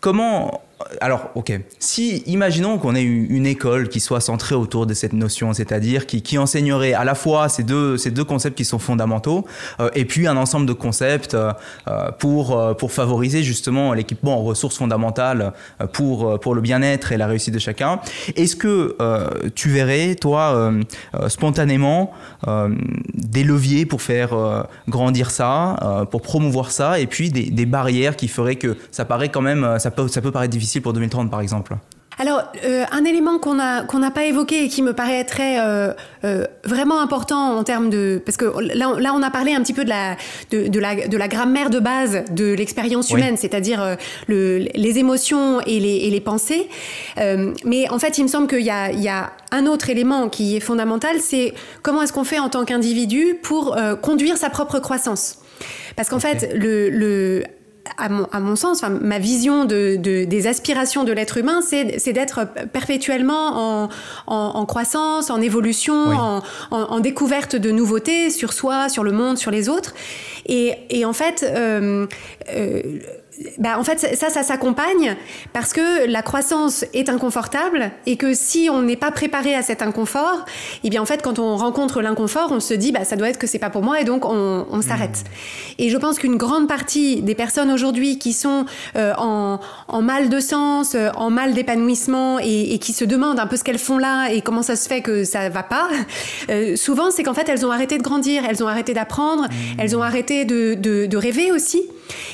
Comment 0.00 0.62
alors, 1.00 1.30
ok. 1.34 1.52
Si, 1.80 2.22
imaginons 2.26 2.78
qu'on 2.78 2.94
ait 2.94 3.02
une 3.02 3.46
école 3.46 3.88
qui 3.88 3.98
soit 3.98 4.20
centrée 4.20 4.54
autour 4.54 4.86
de 4.86 4.94
cette 4.94 5.12
notion, 5.12 5.52
c'est-à-dire 5.52 6.06
qui, 6.06 6.38
enseignerait 6.38 6.92
à 6.92 7.04
la 7.04 7.14
fois 7.14 7.48
ces 7.48 7.64
deux, 7.64 7.96
concepts 8.26 8.56
qui 8.56 8.64
sont 8.64 8.78
fondamentaux, 8.78 9.44
euh, 9.80 9.90
et 9.94 10.04
puis 10.04 10.28
un 10.28 10.36
ensemble 10.36 10.66
de 10.66 10.72
concepts 10.72 11.34
euh, 11.34 11.52
euh, 11.88 12.12
pour, 12.12 12.92
favoriser 12.92 13.42
justement 13.42 13.92
l'équipement 13.92 14.38
en 14.38 14.44
ressources 14.44 14.78
fondamentales 14.78 15.52
pour, 15.92 16.54
le 16.54 16.60
bien-être 16.60 17.12
et 17.12 17.16
la 17.16 17.26
réussite 17.26 17.52
de 17.52 17.58
chacun. 17.58 18.00
Est-ce 18.36 18.56
que 18.56 18.96
tu 19.54 19.68
verrais, 19.68 20.14
toi, 20.14 20.72
spontanément, 21.28 22.12
des 23.14 23.44
leviers 23.44 23.84
pour 23.84 24.00
faire 24.00 24.66
grandir 24.88 25.30
ça, 25.30 26.06
pour 26.10 26.22
promouvoir 26.22 26.70
ça, 26.70 26.98
et 26.98 27.06
puis 27.06 27.30
des, 27.30 27.66
barrières 27.66 28.16
qui 28.16 28.28
feraient 28.28 28.56
que 28.56 28.76
ça 28.90 29.04
paraît 29.04 29.28
quand 29.28 29.42
même, 29.42 29.78
ça 29.78 29.90
peut 29.90 30.32
paraître 30.32 30.52
difficile 30.52 30.67
pour 30.80 30.92
2030 30.92 31.30
par 31.30 31.40
exemple 31.40 31.76
alors, 32.18 32.42
euh, 32.64 32.84
un 32.90 33.04
élément 33.04 33.38
qu'on 33.38 33.54
n'a 33.54 34.10
pas 34.10 34.24
évoqué 34.24 34.64
et 34.64 34.68
qui 34.68 34.82
me 34.82 34.92
paraît 34.92 35.24
très 35.24 35.60
euh, 35.60 35.92
euh, 36.24 36.46
vraiment 36.64 37.00
important 37.00 37.56
en 37.56 37.62
termes 37.62 37.90
de 37.90 38.20
parce 38.24 38.36
que 38.36 38.44
là, 38.74 38.94
là, 38.98 39.12
on 39.14 39.22
a 39.22 39.30
parlé 39.30 39.54
un 39.54 39.62
petit 39.62 39.72
peu 39.72 39.84
de 39.84 39.88
la 39.88 40.16
de, 40.50 40.66
de 40.66 40.80
la, 40.80 41.06
de 41.06 41.16
la 41.16 41.28
grammaire 41.28 41.70
de 41.70 41.78
base 41.78 42.24
de 42.32 42.52
l'expérience 42.52 43.10
humaine, 43.10 43.36
c'est-à-dire 43.36 43.96
le, 44.26 44.58
les 44.74 44.98
émotions 44.98 45.60
et 45.60 45.78
les, 45.78 45.96
et 45.96 46.10
les 46.10 46.20
pensées. 46.20 46.68
mais 47.16 47.88
en 47.88 47.98
fait, 47.98 48.18
il 48.18 48.24
me 48.24 48.28
semble 48.28 48.48
qu'il 48.48 48.62
y 48.62 48.70
a, 48.70 48.90
il 48.90 49.00
y 49.00 49.08
a 49.08 49.32
un 49.52 49.66
autre 49.66 49.88
élément 49.88 50.28
qui 50.28 50.56
est 50.56 50.60
fondamental, 50.60 51.20
c'est 51.20 51.54
comment 51.82 52.02
est-ce 52.02 52.12
qu'on 52.12 52.24
fait 52.24 52.40
en 52.40 52.48
tant 52.48 52.64
qu'individu 52.64 53.38
pour 53.42 53.76
conduire 54.02 54.36
sa 54.36 54.50
propre 54.50 54.80
croissance. 54.80 55.38
Parce 55.96 56.08
qu'en 56.08 56.20
fait, 56.20 56.52
le, 56.54 56.90
le, 56.90 57.44
à 57.96 58.40
mon, 58.40 58.56
sens, 58.56 58.82
ma 58.82 59.18
vision 59.18 59.64
de, 59.64 59.96
des 59.96 60.46
aspirations 60.46 61.04
de 61.04 61.12
l'être 61.12 61.36
humain, 61.38 61.60
c'est 61.62 62.12
d'être 62.12 62.46
perpétuellement 62.72 63.88
en, 64.26 64.66
croissance, 64.66 65.30
en 65.30 65.40
évolution, 65.40 66.40
en, 66.70 67.00
découverte 67.00 67.56
de 67.56 67.70
nouveautés 67.70 68.30
sur 68.30 68.52
soi, 68.52 68.88
sur 68.88 69.04
le 69.04 69.12
monde, 69.12 69.38
sur 69.38 69.50
les 69.50 69.68
autres. 69.68 69.94
Et, 70.46 71.04
en 71.04 71.12
fait, 71.12 71.44
euh, 71.48 72.06
euh, 72.54 72.82
bah, 73.58 73.78
en 73.78 73.84
fait, 73.84 74.16
ça, 74.16 74.30
ça 74.30 74.42
s'accompagne 74.42 75.16
parce 75.52 75.72
que 75.72 76.06
la 76.08 76.22
croissance 76.22 76.84
est 76.92 77.08
inconfortable 77.08 77.90
et 78.06 78.16
que 78.16 78.34
si 78.34 78.68
on 78.70 78.82
n'est 78.82 78.96
pas 78.96 79.10
préparé 79.10 79.54
à 79.54 79.62
cet 79.62 79.82
inconfort, 79.82 80.44
eh 80.82 80.90
bien, 80.90 81.00
en 81.00 81.06
fait, 81.06 81.22
quand 81.22 81.38
on 81.38 81.56
rencontre 81.56 82.02
l'inconfort, 82.02 82.48
on 82.50 82.60
se 82.60 82.74
dit, 82.74 82.90
bah, 82.90 83.04
ça 83.04 83.16
doit 83.16 83.28
être 83.28 83.38
que 83.38 83.46
c'est 83.46 83.58
pas 83.58 83.70
pour 83.70 83.82
moi 83.82 84.00
et 84.00 84.04
donc 84.04 84.24
on, 84.24 84.66
on 84.70 84.82
s'arrête. 84.82 85.24
Mmh. 85.24 85.82
Et 85.82 85.90
je 85.90 85.96
pense 85.96 86.18
qu'une 86.18 86.36
grande 86.36 86.68
partie 86.68 87.22
des 87.22 87.34
personnes 87.34 87.70
aujourd'hui 87.70 88.18
qui 88.18 88.32
sont 88.32 88.66
euh, 88.96 89.12
en, 89.18 89.60
en, 89.86 90.02
mal 90.02 90.28
de 90.28 90.40
sens, 90.40 90.94
euh, 90.94 91.10
en 91.16 91.30
mal 91.30 91.54
d'épanouissement 91.54 92.38
et, 92.40 92.74
et, 92.74 92.78
qui 92.78 92.92
se 92.92 93.04
demandent 93.04 93.38
un 93.38 93.46
peu 93.46 93.56
ce 93.56 93.64
qu'elles 93.64 93.78
font 93.78 93.98
là 93.98 94.28
et 94.30 94.40
comment 94.40 94.62
ça 94.62 94.74
se 94.76 94.88
fait 94.88 95.00
que 95.00 95.24
ça 95.24 95.48
va 95.48 95.62
pas, 95.62 95.88
euh, 96.50 96.76
souvent, 96.76 97.10
c'est 97.10 97.22
qu'en 97.22 97.34
fait, 97.34 97.48
elles 97.48 97.64
ont 97.64 97.70
arrêté 97.70 97.98
de 97.98 98.02
grandir, 98.02 98.42
elles 98.48 98.64
ont 98.64 98.68
arrêté 98.68 98.94
d'apprendre, 98.94 99.44
mmh. 99.44 99.54
elles 99.78 99.96
ont 99.96 100.02
arrêté 100.02 100.44
de, 100.44 100.74
de, 100.74 101.06
de 101.06 101.16
rêver 101.16 101.52
aussi. 101.52 101.82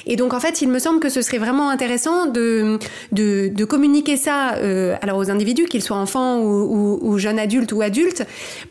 Et 0.07 0.17
donc, 0.17 0.35
en 0.35 0.41
fait, 0.41 0.63
il 0.63 0.69
me 0.69 0.79
semble 0.79 1.01
que 1.01 1.09
ce 1.09 1.23
serait 1.23 1.39
vraiment 1.39 1.71
intéressant 1.71 2.27
de, 2.27 2.79
de, 3.13 3.65
communiquer 3.65 4.17
ça 4.17 4.55
alors 5.01 5.19
aux 5.19 5.31
individus, 5.31 5.65
qu'ils 5.65 5.83
soient 5.83 5.97
enfants 5.97 6.41
ou, 6.41 7.19
jeunes 7.19 7.39
adultes 7.39 7.73
ou 7.73 7.83
adultes, 7.83 8.25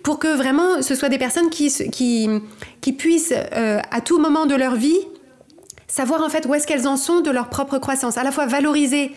pour 0.03 0.19
que 0.19 0.35
vraiment 0.35 0.81
ce 0.81 0.95
soit 0.95 1.09
des 1.09 1.17
personnes 1.17 1.49
qui, 1.49 1.71
qui, 1.91 2.29
qui 2.81 2.93
puissent 2.93 3.33
à 3.51 4.01
tout 4.01 4.19
moment 4.19 4.45
de 4.45 4.55
leur 4.55 4.75
vie 4.75 4.99
savoir 5.93 6.23
en 6.23 6.29
fait 6.29 6.47
où 6.47 6.53
est-ce 6.55 6.65
qu'elles 6.65 6.87
en 6.87 6.97
sont 6.97 7.21
de 7.21 7.29
leur 7.29 7.49
propre 7.49 7.77
croissance, 7.77 8.17
à 8.17 8.23
la 8.23 8.31
fois 8.31 8.47
valoriser 8.47 9.11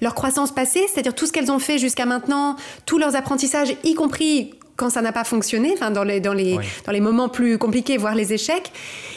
leur 0.00 0.14
croissance 0.14 0.50
passée, 0.50 0.84
c'est-à-dire 0.88 1.14
tout 1.14 1.26
ce 1.26 1.32
qu'elles 1.32 1.52
ont 1.52 1.58
fait 1.58 1.78
jusqu'à 1.78 2.06
maintenant, 2.06 2.56
tous 2.86 2.98
leurs 2.98 3.16
apprentissages, 3.16 3.76
y 3.84 3.94
compris 3.94 4.54
quand 4.76 4.90
ça 4.90 5.02
n'a 5.02 5.12
pas 5.12 5.24
fonctionné, 5.24 5.72
enfin 5.74 5.90
dans 5.90 6.04
les, 6.04 6.20
dans, 6.20 6.32
les, 6.32 6.58
dans 6.86 6.92
les 6.92 7.00
moments 7.00 7.28
plus 7.28 7.58
compliqués, 7.58 7.96
voire 7.96 8.14
les 8.14 8.32
échecs. 8.32 8.72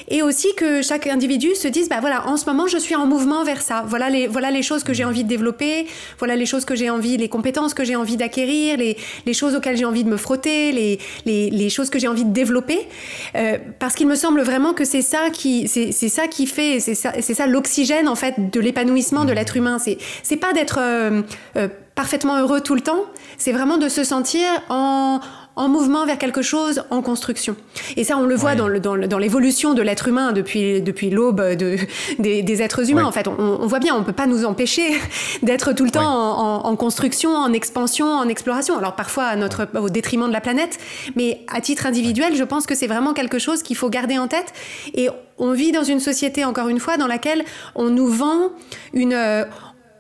Et 0.08 0.22
aussi 0.22 0.54
que 0.56 0.82
chaque 0.84 1.08
individu 1.08 1.56
se 1.56 1.68
dise, 1.68 1.90
bah 1.90 1.98
voilà, 2.00 2.28
en 2.28 2.38
ce 2.38 2.46
moment, 2.46 2.68
je 2.68 2.78
suis 2.78 2.96
en 2.96 3.08
mouvement 3.08 3.44
vers 3.44 3.62
ça. 3.62 3.84
Voilà 3.88 4.10
les, 4.10 4.28
voilà 4.28 4.52
les 4.52 4.62
choses 4.62 4.84
que 4.84 4.94
j'ai 4.94 5.04
envie 5.04 5.24
de 5.24 5.30
développer, 5.30 5.88
voilà 6.20 6.36
les 6.36 6.46
choses 6.46 6.66
que 6.66 6.76
j'ai 6.76 6.90
envie, 6.90 7.18
les 7.18 7.30
compétences 7.30 7.74
que 7.74 7.84
j'ai 7.84 7.96
envie 7.96 8.18
d'acquérir, 8.18 8.78
les, 8.78 8.98
les, 9.26 9.34
choses 9.34 9.56
auxquelles 9.56 9.78
j'ai 9.78 9.86
envie 9.86 10.04
de 10.04 10.10
me 10.10 10.18
frotter, 10.18 10.72
les, 10.72 11.00
les, 11.26 11.50
les 11.50 11.70
choses 11.70 11.90
que 11.90 11.98
j'ai 11.98 12.08
envie 12.08 12.26
de 12.26 12.32
développer. 12.32 12.88
Euh, 13.36 13.58
parce 13.80 13.96
qu'il 13.96 14.08
me 14.08 14.16
semble 14.16 14.42
vraiment 14.42 14.74
que 14.74 14.86
c'est 14.86 15.02
ça 15.02 15.30
qui, 15.32 15.68
c'est, 15.68 15.92
ça 15.92 16.28
qui 16.28 16.46
fait, 16.46 16.80
c'est 16.80 16.96
ça, 16.96 17.14
c'est 17.22 17.34
ça 17.34 17.48
l'oxygène, 17.48 18.08
en 18.08 18.16
fait, 18.16 18.52
de 18.52 18.60
l'épanouissement 18.60 19.26
de 19.26 19.34
l'être 19.34 19.58
humain. 19.58 19.80
C'est, 19.80 19.98
c'est 20.22 20.38
pas 20.38 20.54
d'être 20.54 20.78
euh, 20.80 21.24
euh, 21.56 21.68
parfaitement 21.96 22.40
heureux 22.40 22.62
tout 22.62 22.76
le 22.76 22.82
temps, 22.82 23.06
c'est 23.38 23.54
vraiment 23.54 23.78
de 23.78 23.90
se 23.90 24.04
sentir 24.04 24.46
en 24.70 25.20
en 25.56 25.70
mouvement 25.70 26.06
vers 26.06 26.18
quelque 26.18 26.42
chose 26.42 26.84
en 26.90 27.02
construction. 27.02 27.56
Et 27.96 28.04
ça, 28.04 28.18
on 28.18 28.26
le 28.26 28.36
voit 28.36 28.56
dans, 28.56 28.68
dans, 28.70 29.18
l'évolution 29.18 29.74
de 29.74 29.82
l'être 29.82 30.08
humain 30.08 30.34
depuis, 30.34 30.82
depuis 30.82 31.10
l'aube 31.10 31.42
de, 31.56 31.78
des, 32.20 32.62
êtres 32.62 32.90
humains. 32.90 33.06
En 33.06 33.12
fait, 33.12 33.28
on, 33.28 33.66
voit 33.66 33.80
bien, 33.80 33.96
on 33.96 34.00
ne 34.00 34.04
peut 34.04 34.12
pas 34.12 34.28
nous 34.28 34.44
empêcher 34.44 34.84
d'être 35.44 35.74
tout 35.74 35.86
le 35.86 35.92
temps 35.92 36.66
en, 36.66 36.76
construction, 36.76 37.34
en 37.36 37.54
expansion, 37.54 38.06
en 38.06 38.28
exploration. 38.28 38.78
Alors 38.78 38.96
parfois 38.96 39.26
à 39.26 39.36
notre, 39.38 39.68
au 39.80 39.90
détriment 39.90 40.28
de 40.28 40.34
la 40.34 40.42
planète, 40.42 40.78
mais 41.16 41.46
à 41.48 41.62
titre 41.62 41.86
individuel, 41.86 42.36
je 42.36 42.44
pense 42.44 42.66
que 42.66 42.76
c'est 42.76 42.88
vraiment 42.88 43.14
quelque 43.14 43.40
chose 43.40 43.64
qu'il 43.64 43.78
faut 43.78 43.90
garder 43.90 44.18
en 44.18 44.28
tête. 44.28 44.54
Et 44.94 45.10
on 45.38 45.54
vit 45.54 45.72
dans 45.72 45.84
une 45.84 46.02
société, 46.02 46.44
encore 46.44 46.68
une 46.68 46.80
fois, 46.80 46.98
dans 46.98 47.08
laquelle 47.08 47.44
on 47.76 47.90
nous 47.90 48.08
vend 48.08 48.52
une... 48.94 49.18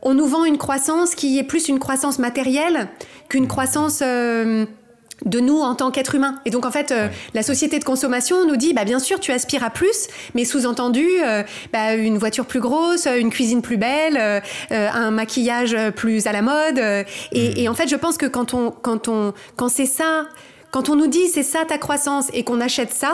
on 0.01 0.13
nous 0.13 0.25
vend 0.25 0.43
une 0.43 0.57
croissance 0.57 1.15
qui 1.15 1.39
est 1.39 1.43
plus 1.43 1.69
une 1.69 1.79
croissance 1.79 2.19
matérielle 2.19 2.89
qu'une 3.29 3.47
croissance... 3.47 4.01
Euh, 4.03 4.65
de 5.23 5.39
nous 5.39 5.59
en 5.59 5.75
tant 5.75 5.91
qu'être 5.91 6.15
humain. 6.15 6.35
Et 6.45 6.49
donc 6.49 6.65
en 6.65 6.71
fait, 6.71 6.91
euh, 6.91 7.07
la 7.33 7.43
société 7.43 7.79
de 7.79 7.83
consommation 7.83 8.45
nous 8.45 8.57
dit, 8.57 8.73
bah 8.73 8.83
bien 8.83 8.99
sûr, 8.99 9.19
tu 9.19 9.31
aspires 9.31 9.63
à 9.63 9.69
plus, 9.69 10.07
mais 10.33 10.45
sous-entendu, 10.45 11.07
euh, 11.23 11.43
bah, 11.71 11.93
une 11.95 12.17
voiture 12.17 12.45
plus 12.45 12.59
grosse, 12.59 13.07
une 13.07 13.29
cuisine 13.29 13.61
plus 13.61 13.77
belle, 13.77 14.17
euh, 14.17 14.39
un 14.71 15.11
maquillage 15.11 15.75
plus 15.95 16.27
à 16.27 16.31
la 16.31 16.41
mode. 16.41 16.79
Et, 17.31 17.49
hmm. 17.49 17.57
et, 17.57 17.69
en 17.69 17.73
fait, 17.73 17.87
je 17.87 17.95
pense 17.95 18.17
que 18.17 18.25
quand 18.25 18.53
on, 18.53 18.71
quand 18.71 19.07
on, 19.07 19.33
quand 19.55 19.69
c'est 19.69 19.85
ça, 19.85 20.27
quand 20.71 20.89
on 20.89 20.95
nous 20.95 21.07
dit 21.07 21.27
c'est 21.27 21.43
ça 21.43 21.63
ta 21.65 21.77
croissance 21.77 22.27
et 22.33 22.43
qu'on 22.43 22.59
achète 22.59 22.91
ça, 22.91 23.13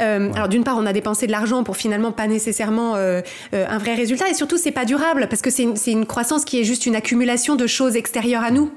euh, 0.00 0.32
alors 0.34 0.48
d'une 0.48 0.64
part, 0.64 0.76
on 0.78 0.86
a 0.86 0.92
dépensé 0.92 1.26
de 1.26 1.32
l'argent 1.32 1.64
pour 1.64 1.76
finalement 1.76 2.12
pas 2.12 2.26
nécessairement 2.26 2.96
euh, 2.96 3.20
euh, 3.52 3.66
un 3.68 3.78
vrai 3.78 3.94
résultat, 3.94 4.28
et 4.28 4.34
surtout 4.34 4.58
c'est 4.58 4.72
pas 4.72 4.84
durable 4.84 5.26
parce 5.28 5.42
que 5.42 5.50
c'est 5.50 5.64
une, 5.86 6.06
croissance 6.06 6.44
qui 6.44 6.60
est 6.60 6.64
juste 6.64 6.86
une 6.86 6.96
accumulation 6.96 7.56
de 7.56 7.66
choses 7.66 7.96
extérieures 7.96 8.42
à 8.42 8.50
nous. 8.50 8.70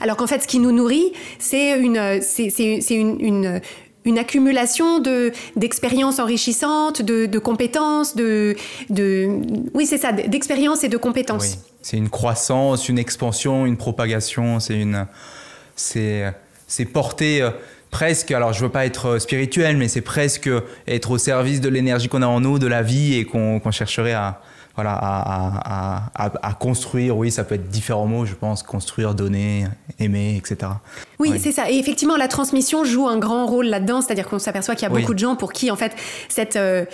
Alors 0.00 0.16
qu'en 0.16 0.26
fait, 0.26 0.42
ce 0.42 0.46
qui 0.46 0.58
nous 0.58 0.72
nourrit, 0.72 1.12
c'est 1.38 1.78
une, 1.78 2.20
c'est 2.20 2.94
une, 2.94 3.60
une 4.04 4.18
accumulation 4.18 4.98
de 4.98 5.32
d'expériences 5.56 6.18
enrichissantes, 6.18 7.02
de, 7.02 7.26
de, 7.26 7.38
compétences, 7.38 8.16
de, 8.16 8.54
de 8.90 9.40
oui 9.72 9.86
c'est 9.86 9.98
ça, 9.98 10.12
d'expériences 10.12 10.84
et 10.84 10.88
de 10.88 10.96
compétences. 10.96 11.58
C'est 11.82 11.96
une 11.96 12.10
croissance, 12.10 12.88
une 12.88 12.98
expansion, 12.98 13.66
une 13.66 13.76
propagation. 13.76 14.60
C'est 14.60 14.78
une 14.78 15.06
c'est 15.76 16.32
c'est 16.66 16.84
porter 16.84 17.48
presque, 17.94 18.32
alors 18.32 18.52
je 18.52 18.60
veux 18.60 18.70
pas 18.70 18.86
être 18.86 19.06
euh, 19.06 19.18
spirituel, 19.20 19.76
mais 19.76 19.86
c'est 19.86 20.00
presque 20.00 20.50
être 20.88 21.12
au 21.12 21.18
service 21.18 21.60
de 21.60 21.68
l'énergie 21.68 22.08
qu'on 22.08 22.22
a 22.22 22.26
en 22.26 22.40
nous, 22.40 22.58
de 22.58 22.66
la 22.66 22.82
vie 22.82 23.14
et 23.14 23.24
qu'on 23.24 23.60
chercherait 23.70 24.14
à, 24.14 24.40
voilà, 24.74 24.98
à, 26.12 26.52
construire. 26.58 27.16
Oui, 27.16 27.30
ça 27.30 27.44
peut 27.44 27.54
être 27.54 27.68
différents 27.68 28.06
mots, 28.06 28.26
je 28.26 28.34
pense, 28.34 28.64
construire, 28.64 29.14
donner, 29.14 29.66
aimer, 30.00 30.34
etc. 30.36 30.72
Oui, 31.20 31.38
c'est 31.38 31.52
ça. 31.52 31.70
Et 31.70 31.76
effectivement, 31.76 32.16
la 32.16 32.26
transmission 32.26 32.84
joue 32.84 33.06
un 33.06 33.18
grand 33.18 33.46
rôle 33.46 33.66
là-dedans, 33.66 34.00
c'est-à-dire 34.00 34.28
qu'on 34.28 34.40
s'aperçoit 34.40 34.74
qu'il 34.74 34.88
y 34.88 34.90
a 34.90 34.94
beaucoup 34.94 35.14
de 35.14 35.20
gens 35.20 35.36
pour 35.36 35.52
qui, 35.52 35.70
en 35.70 35.76
fait, 35.76 35.92
cette... 36.28 36.56
Euh, 36.56 36.84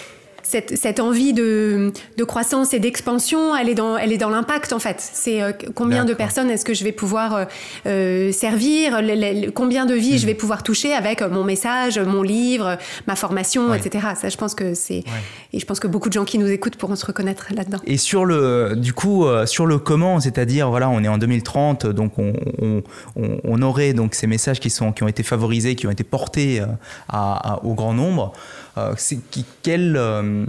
cette, 0.43 1.01
envie 1.01 1.33
de, 1.33 1.93
croissance 2.27 2.75
et 2.75 2.79
d'expansion, 2.79 3.57
elle 3.57 3.69
est 3.69 3.75
dans, 3.75 3.97
elle 3.97 4.13
est 4.13 4.19
dans 4.19 4.29
l'impact 4.29 4.73
en 4.73 4.79
fait. 4.79 4.97
C'est 5.01 5.43
euh, 5.43 5.53
combien 5.75 6.05
de 6.05 6.15
personnes 6.15 6.51
est-ce 6.51 6.65
que 6.65 6.75
je 6.75 6.85
vais 6.85 6.93
pouvoir 6.93 7.35
euh, 7.35 7.45
euh, 7.87 8.33
servir, 8.33 9.01
combien 9.55 9.87
de 9.87 9.95
vies 9.95 10.19
je 10.19 10.27
vais 10.27 10.35
pouvoir 10.35 10.63
toucher 10.63 10.93
avec 10.93 11.23
mon 11.23 11.45
message, 11.45 11.99
mon 11.99 12.23
livre, 12.23 12.79
ma 13.07 13.17
formation, 13.17 13.75
etc. 13.75 14.09
Ça, 14.21 14.29
je 14.29 14.37
pense 14.37 14.55
que 14.55 14.75
c'est 14.75 15.05
et 15.53 15.59
je 15.59 15.67
pense 15.67 15.81
que 15.81 15.89
beaucoup 15.89 16.09
de 16.09 16.15
gens 16.15 16.25
qui 16.25 16.39
nous 16.39 16.47
écoutent 16.47 16.77
pourront 16.77 16.97
se 16.97 17.07
reconnaître 17.07 17.49
là-dedans. 17.55 17.79
Et 17.85 17.97
sur 17.97 18.25
le, 18.25 18.75
du 18.77 18.93
coup, 18.93 19.27
sur 19.47 19.67
le 19.67 19.79
comment, 19.79 20.21
c'est-à-dire 20.21 20.71
voilà, 20.71 20.89
on 20.89 21.03
est 21.03 21.09
en 21.09 21.19
2030, 21.19 21.87
donc 21.87 22.13
on, 22.19 22.33
on, 23.17 23.63
aurait 23.63 23.93
donc 23.93 24.15
ces 24.15 24.27
messages 24.27 24.61
qui 24.61 24.71
sont 24.71 24.93
qui 24.93 25.03
ont 25.03 25.09
été 25.09 25.23
favorisés, 25.23 25.75
qui 25.75 25.87
ont 25.87 25.91
été 25.91 26.05
portés 26.05 26.63
au 27.63 27.75
grand 27.75 27.95
nombre. 27.95 28.33
Euh, 28.77 28.95
euh, 29.69 30.47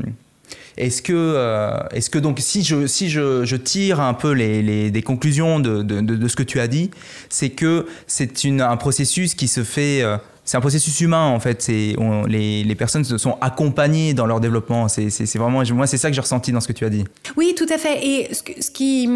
est-ce 0.78 1.02
que, 1.02 1.14
euh, 1.14 1.78
est-ce 1.92 2.10
que 2.10 2.20
donc 2.20 2.40
si 2.40 2.64
je, 2.64 2.88
si 2.88 3.10
je, 3.10 3.46
je 3.46 3.56
tire 3.56 4.00
un 4.00 4.14
peu 4.14 4.32
les, 4.32 4.62
les 4.62 4.92
des 4.92 5.02
conclusions 5.02 5.60
de, 5.60 5.84
de, 5.84 6.02
de, 6.02 6.28
ce 6.28 6.36
que 6.36 6.44
tu 6.44 6.60
as 6.60 6.68
dit, 6.68 6.92
c'est 7.30 7.50
que 7.50 7.88
c'est 8.08 8.46
un 8.46 8.78
processus 8.78 9.36
qui 9.36 9.48
se 9.48 9.64
fait 9.64 10.04
c'est 10.52 10.58
un 10.58 10.60
processus 10.62 11.00
humain 11.00 11.28
en 11.28 11.40
fait. 11.40 11.62
C'est 11.62 11.96
les, 12.28 12.66
les, 12.66 12.76
personnes 12.76 13.06
se 13.06 13.18
sont 13.18 13.38
accompagnées 13.40 14.14
dans 14.14 14.26
leur 14.26 14.42
développement. 14.42 14.90
C'est 14.90 15.38
vraiment 15.38 15.64
moi 15.74 15.88
c'est 15.88 15.96
ça 15.96 16.10
que 16.10 16.14
j'ai 16.14 16.20
ressenti 16.20 16.52
dans 16.52 16.60
ce 16.60 16.68
que 16.68 16.74
tu 16.74 16.84
as 16.84 16.90
dit. 16.90 17.06
Oui, 17.38 17.56
tout 17.56 17.68
à 17.74 17.78
fait. 17.78 18.06
Et 18.06 18.34
ce 18.34 18.44
que, 18.44 18.62
ce 18.62 18.70
qui, 18.70 19.10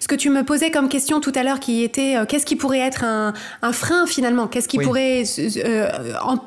ce 0.00 0.06
que 0.06 0.14
tu 0.14 0.28
me 0.28 0.44
posais 0.44 0.70
comme 0.70 0.90
question 0.90 1.20
tout 1.20 1.32
à 1.34 1.44
l'heure, 1.44 1.60
qui 1.60 1.82
était 1.82 2.18
euh, 2.18 2.26
qu'est-ce 2.26 2.44
qui 2.44 2.56
pourrait 2.56 2.80
être 2.80 3.04
un, 3.04 3.32
un 3.62 3.72
frein 3.72 4.04
finalement? 4.04 4.48
Qu'est-ce 4.48 4.68
qui 4.68 4.76
pourrait 4.76 5.22
euh, 5.64 5.88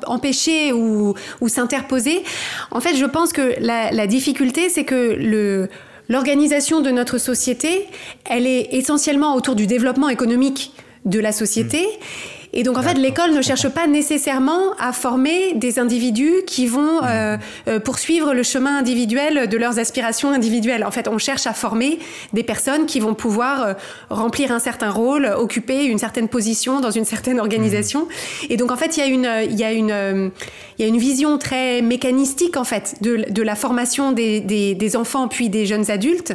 empêcher 0.06 0.72
ou, 0.72 1.14
ou 1.40 1.48
s'interposer? 1.48 2.22
En 2.70 2.78
fait, 2.78 2.94
je 2.94 3.04
pense 3.04 3.32
que 3.32 3.56
la, 3.58 3.90
la 3.90 4.06
difficulté, 4.06 4.68
c'est 4.68 4.84
que 4.84 5.16
le 5.18 5.68
L'organisation 6.08 6.82
de 6.82 6.90
notre 6.90 7.18
société, 7.18 7.88
elle 8.30 8.46
est 8.46 8.68
essentiellement 8.70 9.34
autour 9.34 9.56
du 9.56 9.66
développement 9.66 10.08
économique 10.08 10.70
de 11.04 11.18
la 11.18 11.32
société. 11.32 11.80
Mmh. 11.80 12.35
Et 12.58 12.62
donc 12.62 12.78
en 12.78 12.82
fait, 12.82 12.94
l'école 12.94 13.32
ne 13.32 13.42
cherche 13.42 13.68
pas 13.68 13.86
nécessairement 13.86 14.72
à 14.80 14.94
former 14.94 15.52
des 15.54 15.78
individus 15.78 16.32
qui 16.46 16.66
vont 16.66 17.02
mmh. 17.02 17.06
euh, 17.06 17.36
euh, 17.68 17.80
poursuivre 17.80 18.32
le 18.32 18.42
chemin 18.42 18.78
individuel 18.78 19.46
de 19.46 19.58
leurs 19.58 19.78
aspirations 19.78 20.30
individuelles. 20.30 20.82
En 20.82 20.90
fait, 20.90 21.06
on 21.06 21.18
cherche 21.18 21.46
à 21.46 21.52
former 21.52 21.98
des 22.32 22.42
personnes 22.42 22.86
qui 22.86 22.98
vont 22.98 23.12
pouvoir 23.12 23.62
euh, 23.62 23.74
remplir 24.08 24.52
un 24.52 24.58
certain 24.58 24.88
rôle, 24.88 25.26
occuper 25.26 25.84
une 25.84 25.98
certaine 25.98 26.28
position 26.28 26.80
dans 26.80 26.90
une 26.90 27.04
certaine 27.04 27.38
organisation. 27.40 28.04
Mmh. 28.04 28.46
Et 28.48 28.56
donc 28.56 28.72
en 28.72 28.76
fait, 28.76 28.96
il 28.96 29.00
y 29.00 29.02
a 29.02 29.06
une, 29.06 29.50
il 29.50 29.60
y 29.60 29.64
a 29.64 29.72
une, 29.72 30.30
il 30.78 30.82
y 30.82 30.84
a 30.86 30.88
une 30.88 30.98
vision 30.98 31.36
très 31.36 31.82
mécanistique 31.82 32.56
en 32.56 32.64
fait 32.64 32.94
de, 33.02 33.26
de 33.28 33.42
la 33.42 33.54
formation 33.54 34.12
des, 34.12 34.40
des, 34.40 34.74
des 34.74 34.96
enfants 34.96 35.28
puis 35.28 35.50
des 35.50 35.66
jeunes 35.66 35.90
adultes. 35.90 36.32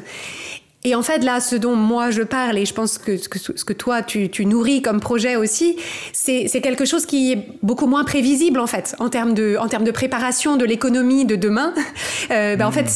Et 0.83 0.95
en 0.95 1.03
fait, 1.03 1.19
là, 1.19 1.39
ce 1.39 1.55
dont 1.55 1.75
moi 1.75 2.09
je 2.09 2.23
parle, 2.23 2.57
et 2.57 2.65
je 2.65 2.73
pense 2.73 2.97
que 2.97 3.15
ce 3.17 3.29
que, 3.29 3.73
toi 3.73 4.01
tu, 4.01 4.45
nourris 4.45 4.81
comme 4.81 4.99
projet 4.99 5.35
aussi, 5.35 5.77
c'est 6.11 6.61
quelque 6.61 6.85
chose 6.85 7.05
qui 7.05 7.31
est 7.31 7.47
beaucoup 7.61 7.85
moins 7.85 8.03
prévisible 8.03 8.59
en 8.59 8.67
fait, 8.67 8.95
en 8.99 9.09
termes 9.09 9.33
de, 9.33 9.91
préparation 9.91 10.57
de 10.57 10.65
l'économie 10.65 11.25
de 11.25 11.35
demain. 11.35 11.73
Euh, 12.31 12.55
ben, 12.55 12.65
En 12.65 12.71
fait, 12.71 12.87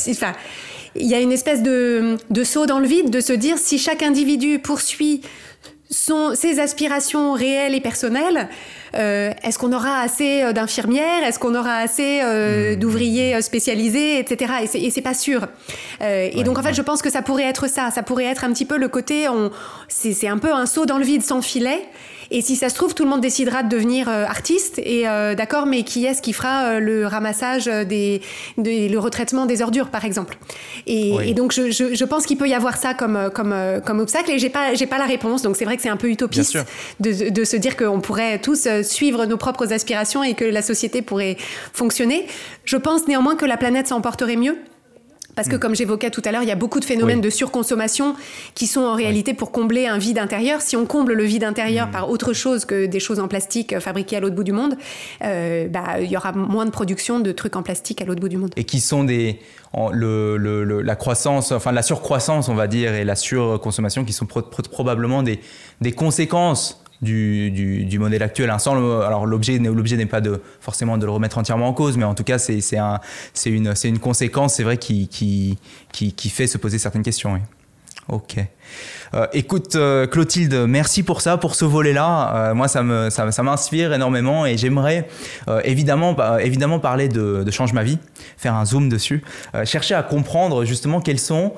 il 0.95 1.07
y 1.07 1.13
a 1.13 1.19
une 1.19 1.31
espèce 1.31 1.61
de, 1.61 2.17
saut 2.43 2.65
dans 2.65 2.79
le 2.79 2.87
vide 2.87 3.09
de 3.09 3.19
se 3.19 3.33
dire 3.33 3.57
si 3.57 3.77
chaque 3.77 4.01
individu 4.01 4.59
poursuit 4.59 5.21
ses 5.89 6.59
aspirations 6.59 7.33
réelles 7.33 7.75
et 7.75 7.81
personnelles, 7.81 8.49
euh, 8.95 9.31
est-ce 9.43 9.59
qu'on 9.59 9.73
aura 9.73 9.99
assez 9.99 10.43
euh, 10.43 10.53
d'infirmières? 10.53 11.23
Est-ce 11.23 11.39
qu'on 11.39 11.55
aura 11.55 11.77
assez 11.77 12.21
euh, 12.23 12.73
mmh. 12.73 12.75
d'ouvriers 12.77 13.41
spécialisés, 13.41 14.19
etc. 14.19 14.53
Et 14.73 14.89
c'est 14.89 15.01
pas 15.01 15.13
sûr. 15.13 15.47
et 16.01 16.43
donc 16.43 16.57
en 16.57 16.63
fait, 16.63 16.73
je 16.73 16.81
pense 16.81 17.01
que 17.01 17.09
ça 17.09 17.21
pourrait 17.21 17.43
être 17.43 17.67
ça. 17.67 17.91
Ça 17.91 18.03
pourrait 18.03 18.25
être 18.25 18.43
un 18.43 18.51
petit 18.51 18.65
peu 18.65 18.77
le 18.77 18.87
côté, 18.87 19.27
c'est 19.89 20.27
un 20.27 20.37
peu 20.37 20.53
un 20.53 20.65
saut 20.65 20.85
dans 20.85 20.97
le 20.97 21.05
vide 21.05 21.23
sans 21.23 21.41
filet. 21.41 21.81
Et 22.31 22.41
si 22.41 22.55
ça 22.55 22.69
se 22.69 22.75
trouve, 22.75 22.93
tout 22.93 23.03
le 23.03 23.09
monde 23.09 23.21
décidera 23.21 23.63
de 23.63 23.69
devenir 23.69 24.09
euh, 24.09 24.25
artiste. 24.25 24.79
Et 24.79 25.07
euh, 25.07 25.35
d'accord, 25.35 25.65
mais 25.65 25.83
qui 25.83 26.05
est-ce 26.05 26.21
qui 26.21 26.33
fera 26.33 26.65
euh, 26.65 26.79
le 26.79 27.05
ramassage 27.05 27.65
des, 27.65 28.21
le 28.57 28.97
retraitement 28.97 29.45
des 29.45 29.61
ordures, 29.61 29.89
par 29.89 30.05
exemple? 30.05 30.37
Et, 30.87 31.33
donc, 31.33 31.53
je, 31.53 31.71
je, 31.71 32.05
pense 32.05 32.25
qu'il 32.25 32.37
peut 32.37 32.47
y 32.47 32.53
avoir 32.53 32.77
ça 32.77 32.93
comme, 32.93 33.29
comme, 33.33 33.55
comme 33.85 33.99
obstacle. 33.99 34.31
Et 34.31 34.39
j'ai 34.39 34.49
pas, 34.49 34.73
j'ai 34.73 34.87
pas 34.87 34.97
la 34.97 35.05
réponse. 35.05 35.41
Donc, 35.41 35.55
c'est 35.55 35.65
vrai 35.65 35.75
que 35.75 35.81
c'est 35.81 35.89
un 35.89 35.97
peu 35.97 36.09
utopiste 36.09 36.57
de, 36.99 37.29
de, 37.29 37.43
se 37.43 37.57
dire 37.57 37.75
qu'on 37.75 37.99
pourrait 38.01 38.39
tous 38.39 38.67
suivre 38.85 39.25
nos 39.25 39.37
propres 39.37 39.73
aspirations 39.73 40.23
et 40.23 40.33
que 40.33 40.45
la 40.45 40.61
société 40.61 41.01
pourrait 41.01 41.37
fonctionner. 41.73 42.27
Je 42.63 42.77
pense 42.77 43.07
néanmoins 43.07 43.35
que 43.35 43.45
la 43.45 43.57
planète 43.57 43.87
s'en 43.87 44.01
porterait 44.01 44.35
mieux 44.35 44.57
Parce 45.35 45.47
que, 45.49 45.55
mm. 45.55 45.59
comme 45.59 45.75
j'évoquais 45.75 46.09
tout 46.09 46.21
à 46.25 46.31
l'heure, 46.31 46.43
il 46.43 46.49
y 46.49 46.51
a 46.51 46.55
beaucoup 46.55 46.79
de 46.79 46.85
phénomènes 46.85 47.21
de 47.21 47.29
surconsommation 47.29 48.15
qui 48.53 48.67
sont 48.67 48.81
en 48.81 48.95
réalité 48.95 49.33
pour 49.33 49.51
combler 49.51 49.87
un 49.87 49.97
vide 49.97 50.17
intérieur. 50.17 50.61
Si 50.61 50.75
on 50.75 50.85
comble 50.85 51.13
le 51.13 51.23
vide 51.23 51.43
intérieur 51.43 51.87
mm. 51.87 51.91
par 51.91 52.09
autre 52.09 52.33
chose 52.33 52.65
que 52.65 52.85
des 52.85 52.99
choses 52.99 53.19
en 53.19 53.27
plastique 53.27 53.73
euh, 53.73 53.79
fabriquées 53.79 54.17
à 54.17 54.19
l'autre 54.19 54.35
bout 54.35 54.43
du 54.43 54.53
monde, 54.53 54.77
euh, 55.23 55.67
bah, 55.67 55.99
il 55.99 56.09
y 56.09 56.17
aura 56.17 56.31
moins 56.31 56.65
de 56.65 56.71
production 56.71 57.19
de 57.19 57.31
trucs 57.31 57.55
en 57.55 57.63
plastique 57.63 58.01
à 58.01 58.05
l'autre 58.05 58.21
bout 58.21 58.29
du 58.29 58.37
monde. 58.37 58.51
Et 58.55 58.63
qui 58.63 58.79
sont 58.79 59.03
des, 59.03 59.39
le, 59.91 60.81
la 60.81 60.95
croissance, 60.95 61.51
enfin 61.51 61.71
la 61.71 61.83
surcroissance, 61.83 62.49
on 62.49 62.55
va 62.55 62.67
dire, 62.67 62.93
et 62.93 63.03
la 63.03 63.15
surconsommation 63.15 64.05
qui 64.05 64.13
sont 64.13 64.25
probablement 64.25 65.23
des, 65.23 65.39
des 65.81 65.91
conséquences 65.91 66.84
du, 67.01 67.51
du, 67.51 67.99
modèle 67.99 68.23
actuel. 68.23 68.49
Hein, 68.49 68.57
alors 68.65 69.25
l'objet, 69.25 69.57
l'objet 69.59 69.97
n'est 69.97 70.05
pas 70.05 70.21
de, 70.21 70.41
forcément 70.59 70.97
de 70.97 71.05
le 71.05 71.11
remettre 71.11 71.37
entièrement 71.37 71.67
en 71.67 71.73
cause, 71.73 71.97
mais 71.97 72.05
en 72.05 72.15
tout 72.15 72.23
cas 72.23 72.37
c'est, 72.37 72.61
c'est, 72.61 72.77
un, 72.77 72.99
c'est, 73.33 73.49
une, 73.49 73.75
c'est 73.75 73.89
une 73.89 73.99
conséquence, 73.99 74.55
c'est 74.55 74.63
vrai, 74.63 74.77
qui, 74.77 75.07
qui, 75.07 75.57
qui, 75.91 76.13
qui, 76.13 76.29
fait 76.29 76.47
se 76.47 76.57
poser 76.57 76.77
certaines 76.77 77.03
questions. 77.03 77.39
Ok. 78.07 78.37
Euh, 79.15 79.27
écoute, 79.31 79.75
euh, 79.75 80.07
Clotilde, 80.07 80.65
merci 80.67 81.01
pour 81.01 81.21
ça, 81.21 81.37
pour 81.37 81.55
ce 81.55 81.63
volet-là. 81.63 82.49
Euh, 82.49 82.53
moi, 82.53 82.67
ça, 82.67 82.83
ça, 83.09 83.43
m'inspire 83.43 83.93
énormément 83.93 84.45
et 84.45 84.57
j'aimerais 84.57 85.07
évidemment, 85.63 86.13
bah, 86.13 86.43
évidemment 86.43 86.79
parler 86.79 87.07
de, 87.07 87.43
de, 87.43 87.51
Change 87.51 87.71
ma 87.71 87.83
vie, 87.83 87.97
faire 88.37 88.55
un 88.55 88.65
zoom 88.65 88.89
dessus, 88.89 89.23
chercher 89.63 89.95
à 89.95 90.03
comprendre 90.03 90.65
justement 90.65 90.99
quels 90.99 91.19
sont, 91.19 91.53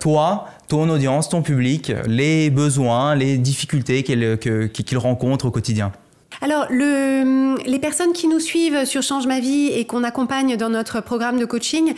toi, 0.00 0.46
ton 0.66 0.88
audience, 0.88 1.28
ton 1.28 1.42
public, 1.42 1.92
les 2.06 2.50
besoins, 2.50 3.14
les 3.14 3.38
difficultés 3.38 4.02
qu'ils 4.02 4.98
rencontrent 4.98 5.46
au 5.46 5.50
quotidien. 5.50 5.92
Alors, 6.40 6.66
le, 6.70 7.56
les 7.64 7.78
personnes 7.78 8.12
qui 8.12 8.28
nous 8.28 8.40
suivent 8.40 8.84
sur 8.84 9.02
Change 9.02 9.26
ma 9.26 9.40
vie 9.40 9.68
et 9.68 9.84
qu'on 9.86 10.04
accompagne 10.04 10.56
dans 10.56 10.68
notre 10.68 11.00
programme 11.00 11.38
de 11.38 11.44
coaching, 11.44 11.94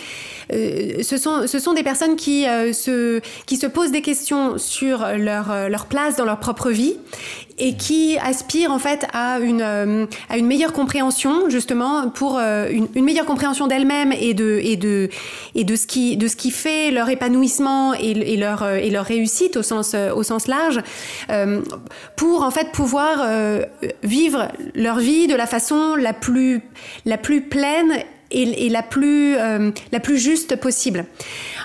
euh, 0.53 1.03
ce, 1.03 1.17
sont, 1.17 1.47
ce 1.47 1.59
sont 1.59 1.75
des 1.75 1.83
personnes 1.83 2.17
qui, 2.17 2.47
euh, 2.49 2.73
se, 2.73 3.21
qui 3.47 3.57
se 3.57 3.67
posent 3.67 3.93
des 3.93 4.03
questions 4.03 4.59
sur 4.59 5.07
leur, 5.17 5.69
leur 5.69 5.87
place 5.87 6.17
dans 6.17 6.25
leur 6.25 6.41
propre 6.41 6.71
vie 6.71 6.97
et 7.61 7.75
qui 7.75 8.19
aspirent 8.19 8.73
en 8.73 8.79
fait 8.79 9.07
à 9.13 9.39
une, 9.39 9.63
euh, 9.63 10.07
à 10.29 10.39
une 10.39 10.47
meilleure 10.47 10.73
compréhension, 10.73 11.49
justement, 11.49 12.09
pour 12.09 12.39
une, 12.39 12.89
une 12.95 13.05
meilleure 13.05 13.27
compréhension 13.27 13.67
d'elles-mêmes 13.67 14.13
et 14.13 14.35
de, 14.35 14.59
et, 14.63 14.77
de, 14.77 15.09
et 15.55 15.65
de, 15.65 15.77
ce 15.77 15.87
qui, 15.87 16.17
de 16.17 16.27
ce 16.27 16.37
qui 16.37 16.51
fait 16.51 16.91
leur 16.91 17.09
épanouissement 17.09 17.95
et, 17.95 18.37
leur, 18.37 18.67
et 18.67 18.91
leur 18.91 19.05
réussite 19.05 19.57
au 19.57 19.63
sens, 19.63 19.95
au 19.95 20.23
sens 20.23 20.49
large, 20.49 20.81
pour 22.17 22.43
en 22.43 22.51
fait 22.51 22.73
pouvoir 22.73 23.27
vivre 24.03 24.49
leur 24.75 24.99
vie 24.99 25.27
de 25.27 25.35
la 25.35 25.47
façon 25.47 25.95
la 25.97 26.13
plus, 26.13 26.63
la 27.05 27.19
plus 27.19 27.43
pleine 27.43 27.93
et, 28.31 28.69
la, 28.69 28.83
plus, 28.83 29.37
euh, 29.37 29.71
la 29.93 30.01
plus 30.01 30.19
juste 30.19 30.57
possible. 30.57 31.05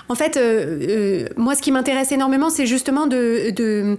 En 0.10 0.16
fait, 0.16 0.38
euh, 0.38 0.80
euh, 0.82 1.28
moi, 1.38 1.56
ce 1.56 1.62
qui 1.62 1.72
m'intéresse 1.72 2.12
énormément, 2.12 2.50
c'est 2.50 2.66
justement 2.66 3.08
de, 3.08 3.98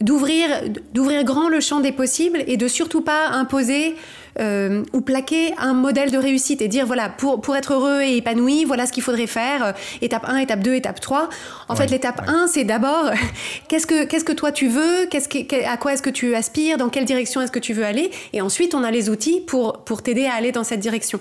d'ouvrir, 0.00 0.48
d'ouvrir 0.92 1.24
grand 1.24 1.48
le 1.48 1.60
champ 1.60 1.80
des 1.80 1.92
possibles 1.92 2.42
et 2.46 2.56
de 2.56 2.68
surtout 2.68 3.00
pas 3.00 3.28
imposer 3.28 3.94
euh, 4.40 4.82
ou 4.92 5.00
plaquer 5.00 5.54
un 5.58 5.74
modèle 5.74 6.10
de 6.10 6.18
réussite 6.18 6.60
et 6.60 6.68
dire 6.68 6.86
voilà, 6.86 7.08
pour, 7.08 7.40
pour 7.40 7.54
être 7.54 7.72
heureux 7.72 8.02
et 8.02 8.16
épanoui, 8.16 8.64
voilà 8.64 8.86
ce 8.86 8.92
qu'il 8.92 9.02
faudrait 9.02 9.28
faire, 9.28 9.64
euh, 9.64 9.72
étape 10.02 10.24
1, 10.26 10.38
étape 10.38 10.60
2, 10.60 10.74
étape 10.74 11.00
3. 11.00 11.28
En 11.68 11.76
fait, 11.76 11.86
l'étape 11.90 12.22
1, 12.26 12.48
c'est 12.48 12.64
d'abord 12.64 13.10
qu'est-ce 13.68 13.86
que, 13.86 14.04
qu'est-ce 14.04 14.24
que 14.24 14.32
toi 14.32 14.50
tu 14.50 14.66
veux, 14.66 15.06
qu'est-ce 15.06 15.28
que, 15.28 15.64
à 15.64 15.76
quoi 15.76 15.92
est-ce 15.92 16.02
que 16.02 16.10
tu 16.10 16.34
aspires, 16.34 16.78
dans 16.78 16.88
quelle 16.88 17.04
direction 17.04 17.40
est-ce 17.42 17.52
que 17.52 17.60
tu 17.60 17.72
veux 17.72 17.84
aller, 17.84 18.10
et 18.32 18.40
ensuite 18.40 18.74
on 18.74 18.82
a 18.82 18.90
les 18.90 19.08
outils 19.08 19.40
pour, 19.40 19.84
pour 19.84 20.02
t'aider 20.02 20.26
à 20.26 20.34
aller 20.34 20.50
dans 20.50 20.64
cette 20.64 20.80
direction. 20.80 21.20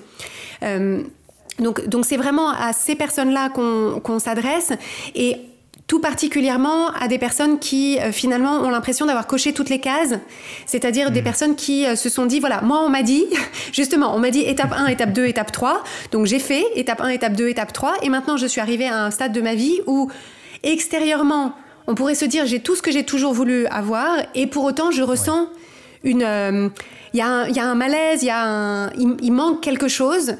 Euh, 0.64 1.04
donc, 1.60 1.88
donc 1.88 2.06
c'est 2.06 2.18
vraiment 2.18 2.50
à 2.50 2.74
ces 2.74 2.96
personnes-là 2.96 3.50
qu'on, 3.50 4.00
qu'on 4.04 4.18
s'adresse 4.18 4.74
et 5.14 5.38
tout 5.88 6.00
particulièrement 6.00 6.92
à 6.92 7.08
des 7.08 7.18
personnes 7.18 7.60
qui 7.60 8.00
euh, 8.00 8.12
finalement 8.12 8.62
ont 8.62 8.70
l'impression 8.70 9.06
d'avoir 9.06 9.28
coché 9.28 9.54
toutes 9.54 9.70
les 9.70 9.80
cases, 9.80 10.14
c'est-à-dire 10.66 11.12
des 11.12 11.22
hmm. 11.22 11.24
personnes 11.24 11.56
qui 11.56 11.86
euh, 11.86 11.96
se 11.96 12.10
sont 12.10 12.26
dit, 12.26 12.40
voilà, 12.40 12.62
moi 12.62 12.84
on 12.86 12.90
m'a 12.90 13.04
dit, 13.04 13.26
justement, 13.74 14.16
on 14.16 14.20
m'a 14.20 14.30
dit 14.30 14.42
étape 14.42 14.72
1, 14.72 14.88
étape 14.88 15.12
2, 15.12 15.26
étape 15.26 15.52
3, 15.52 15.84
donc 16.12 16.26
j'ai 16.26 16.40
fait 16.40 16.64
étape 16.76 17.02
1, 17.02 17.10
étape 17.10 17.34
2, 17.34 17.50
étape 17.50 17.74
3, 17.74 17.96
et 18.02 18.10
maintenant 18.10 18.38
je 18.38 18.48
suis 18.48 18.62
arrivée 18.62 18.88
à 18.88 19.04
un 19.04 19.12
stade 19.12 19.34
de 19.34 19.42
ma 19.42 19.56
vie 19.56 19.82
où 19.86 20.10
extérieurement, 20.64 21.54
on 21.88 21.96
pourrait 21.96 22.16
se 22.16 22.26
dire, 22.26 22.46
j'ai 22.46 22.62
tout 22.62 22.76
ce 22.76 22.82
que 22.82 22.92
j'ai 22.92 23.04
toujours 23.04 23.34
voulu 23.34 23.66
avoir, 23.68 24.10
et 24.36 24.48
pour 24.48 24.64
autant 24.64 24.92
je 24.92 25.04
ressens 25.04 25.50
une... 26.04 26.24
Euh, 26.24 26.70
il 27.14 27.20
y, 27.20 27.22
a 27.22 27.66
un 27.66 27.76
malaise, 27.76 28.24
y 28.24 28.32
a 28.32 28.44
un, 28.44 28.90
il, 28.94 29.32
manque 29.32 29.62
quelque 29.62 29.88
chose. 29.88 30.36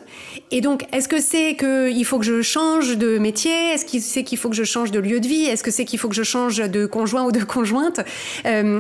Et 0.50 0.60
donc, 0.60 0.88
est-ce 0.92 1.08
que 1.08 1.22
c'est 1.22 1.56
qu'il 1.56 2.04
faut 2.04 2.18
que 2.18 2.26
je 2.26 2.42
change 2.42 2.98
de 2.98 3.20
métier? 3.20 3.70
Est-ce 3.72 3.86
que 3.86 4.00
c'est 4.00 4.24
qu'il 4.24 4.40
faut 4.40 4.50
que 4.50 4.56
je 4.56 4.64
change 4.64 4.90
de 4.90 5.00
lieu 5.00 5.20
de 5.20 5.28
vie? 5.28 5.46
Est-ce 5.46 5.62
que 5.62 5.70
c'est 5.70 5.86
qu'il 5.86 6.00
faut 6.00 6.10
que 6.10 6.16
je 6.16 6.24
change 6.24 6.58
de 6.58 6.88
conjoint 6.88 7.26
ou 7.26 7.32
de 7.32 7.44
conjointe? 7.44 8.00
Euh, 8.48 8.80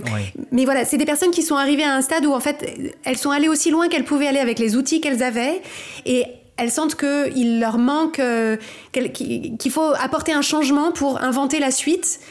Mais 0.52 0.66
voilà, 0.66 0.86
c'est 0.86 0.98
des 0.98 1.06
personnes 1.06 1.30
qui 1.30 1.44
sont 1.44 1.56
arrivées 1.56 1.84
à 1.84 1.94
un 1.94 2.02
stade 2.02 2.26
où, 2.26 2.34
en 2.34 2.40
fait, 2.40 2.94
elles 3.04 3.18
sont 3.18 3.30
allées 3.30 3.48
aussi 3.48 3.70
loin 3.70 3.88
qu'elles 3.90 4.06
pouvaient 4.06 4.28
aller 4.28 4.40
avec 4.40 4.58
les 4.58 4.76
outils 4.76 5.00
qu'elles 5.00 5.22
avaient. 5.22 5.62
Et 6.08 6.26
elles 6.58 6.72
sentent 6.72 6.96
qu'il 6.96 7.60
leur 7.60 7.78
manque, 7.78 8.20
euh, 8.20 8.58
qu'il 8.92 9.72
faut 9.72 9.94
apporter 10.00 10.34
un 10.34 10.42
changement 10.42 10.92
pour 10.92 11.22
inventer 11.22 11.60
la 11.60 11.70
suite, 11.70 12.22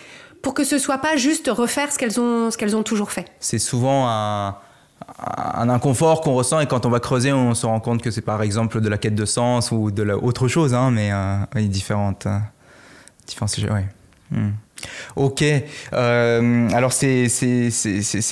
pour 0.43 0.55
que 0.55 0.65
ce 0.65 0.79
soit 0.79 0.99
pas 0.99 1.15
juste 1.15 1.49
refaire 1.49 1.93
ce 1.93 1.99
qu'elles 1.99 2.19
ont, 2.19 2.51
ce 2.51 2.59
qu'elles 2.59 2.75
ont 2.75 2.83
toujours 2.83 3.13
fait. 3.13 3.27
C'est 3.39 3.61
souvent 3.61 4.09
un 4.09 4.57
un 5.27 5.69
inconfort 5.69 6.21
qu'on 6.21 6.35
ressent 6.35 6.61
et 6.61 6.67
quand 6.67 6.87
on 6.87 6.91
va 6.91 7.01
creuser, 7.01 7.33
on 7.33 7.55
se 7.55 7.67
rend 7.67 7.81
compte 7.81 8.03
que 8.03 8.11
c'est 8.11 8.23
par 8.23 8.43
exemple 8.43 8.81
de 8.81 8.89
la 8.89 8.99
quête 8.99 9.15
de 9.15 9.25
sens 9.25 9.71
ou 9.71 9.91
de 9.91 10.03
la, 10.03 10.17
autre 10.17 10.49
chose, 10.49 10.75
hein, 10.75 10.91
mais 10.91 11.11
euh, 11.13 11.39
différentes, 11.69 12.27
euh, 12.27 12.39
différents 13.27 13.49
sujets. 13.49 13.71
Ouais. 13.71 13.87
Hmm. 14.31 14.51
Ok, 15.17 15.45
euh, 15.93 16.69
alors 16.73 16.93
c'est 16.93 17.29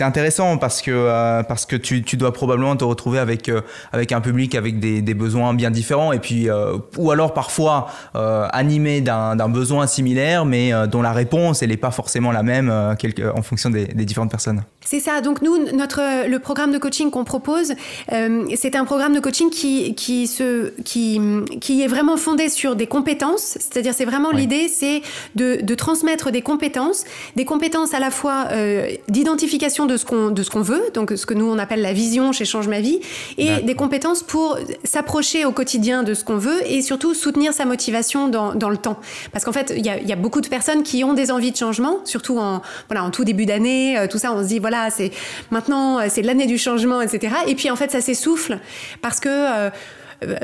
intéressant 0.00 0.56
parce 0.58 0.82
que, 0.82 0.90
euh, 0.90 1.42
parce 1.42 1.66
que 1.66 1.76
tu, 1.76 2.02
tu, 2.02 2.16
dois 2.16 2.32
probablement 2.32 2.76
te 2.76 2.84
retrouver 2.84 3.18
avec, 3.18 3.48
euh, 3.48 3.60
avec 3.92 4.12
un 4.12 4.20
public 4.20 4.54
avec 4.54 4.78
des, 4.78 5.14
besoins 5.14 5.54
bien 5.54 5.70
différents 5.70 6.12
et 6.12 6.18
puis 6.18 6.48
ou 6.96 7.10
alors 7.10 7.34
parfois 7.34 7.88
animé 8.14 9.00
d'un 9.00 9.48
besoin 9.48 9.86
similaire 9.86 10.44
mais 10.44 10.72
dont 10.88 11.02
la 11.02 11.12
réponse 11.12 11.62
elle 11.62 11.70
n'est 11.70 11.76
pas 11.76 11.90
forcément 11.90 12.32
la 12.32 12.42
même 12.42 12.70
en 12.70 13.42
fonction 13.42 13.70
des 13.70 13.86
différentes 13.86 14.30
personnes. 14.30 14.62
C'est 14.82 14.98
ça, 14.98 15.20
donc 15.20 15.42
nous, 15.42 15.58
notre, 15.74 16.26
le 16.26 16.38
programme 16.38 16.72
de 16.72 16.78
coaching 16.78 17.10
qu'on 17.10 17.24
propose, 17.24 17.74
c'est 18.08 18.74
un 18.74 18.84
programme 18.86 19.14
de 19.14 19.20
coaching 19.20 19.50
qui, 19.50 19.94
qui, 19.94 20.26
se, 20.26 20.72
qui, 20.84 21.20
qui 21.60 21.82
est 21.82 21.86
vraiment 21.86 22.16
fondé 22.16 22.48
sur 22.48 22.76
des 22.76 22.86
compétences, 22.86 23.58
c'est-à-dire 23.60 23.92
c'est 23.92 24.06
vraiment 24.06 24.30
l'idée 24.30 24.68
c'est 24.68 25.02
de, 25.34 25.58
de 25.62 25.74
transmettre 25.74 26.30
des 26.30 26.40
compétences, 26.40 27.04
des 27.36 27.44
compétences 27.44 27.92
à 27.92 28.00
la 28.00 28.10
fois 28.10 28.46
euh, 28.52 28.88
d'identification 29.08 29.84
de 29.84 29.98
ce 29.98 30.06
qu'on 30.06 30.30
de 30.30 30.42
ce 30.42 30.50
qu'on 30.50 30.62
veut, 30.62 30.82
donc 30.94 31.12
ce 31.14 31.26
que 31.26 31.34
nous 31.34 31.44
on 31.44 31.58
appelle 31.58 31.82
la 31.82 31.92
vision 31.92 32.32
chez 32.32 32.46
Change 32.46 32.66
ma 32.66 32.80
vie, 32.80 33.00
et 33.36 33.60
des 33.60 33.74
compétences 33.74 34.22
pour 34.22 34.58
s'approcher 34.82 35.44
au 35.44 35.52
quotidien 35.52 36.02
de 36.02 36.14
ce 36.14 36.24
qu'on 36.24 36.38
veut 36.38 36.60
et 36.66 36.80
surtout 36.80 37.12
soutenir 37.12 37.52
sa 37.52 37.66
motivation 37.66 38.28
dans, 38.28 38.54
dans 38.54 38.70
le 38.70 38.78
temps. 38.78 38.98
Parce 39.32 39.44
qu'en 39.44 39.52
fait, 39.52 39.74
il 39.76 39.84
y 39.84 39.90
a, 39.90 40.00
y 40.00 40.12
a, 40.12 40.16
beaucoup 40.16 40.40
de 40.40 40.48
personnes 40.48 40.82
qui 40.82 41.04
ont 41.04 41.12
des 41.12 41.30
envies 41.30 41.52
de 41.52 41.56
changement, 41.56 41.98
surtout 42.04 42.38
en 42.38 42.62
voilà 42.88 43.04
en 43.04 43.10
tout 43.10 43.24
début 43.24 43.44
d'année, 43.44 43.98
euh, 43.98 44.06
tout 44.08 44.18
ça, 44.18 44.32
on 44.32 44.42
se 44.42 44.48
dit 44.48 44.58
voilà 44.58 44.69
c'est 44.90 45.10
maintenant 45.50 45.98
euh, 45.98 46.06
c'est 46.08 46.22
l'année 46.22 46.46
du 46.46 46.58
changement, 46.58 47.00
etc. 47.00 47.34
Et 47.46 47.54
puis 47.54 47.70
en 47.70 47.76
fait 47.76 47.90
ça 47.90 48.00
s'essouffle 48.00 48.58
parce 49.02 49.20
que 49.20 49.28
euh, 49.28 49.70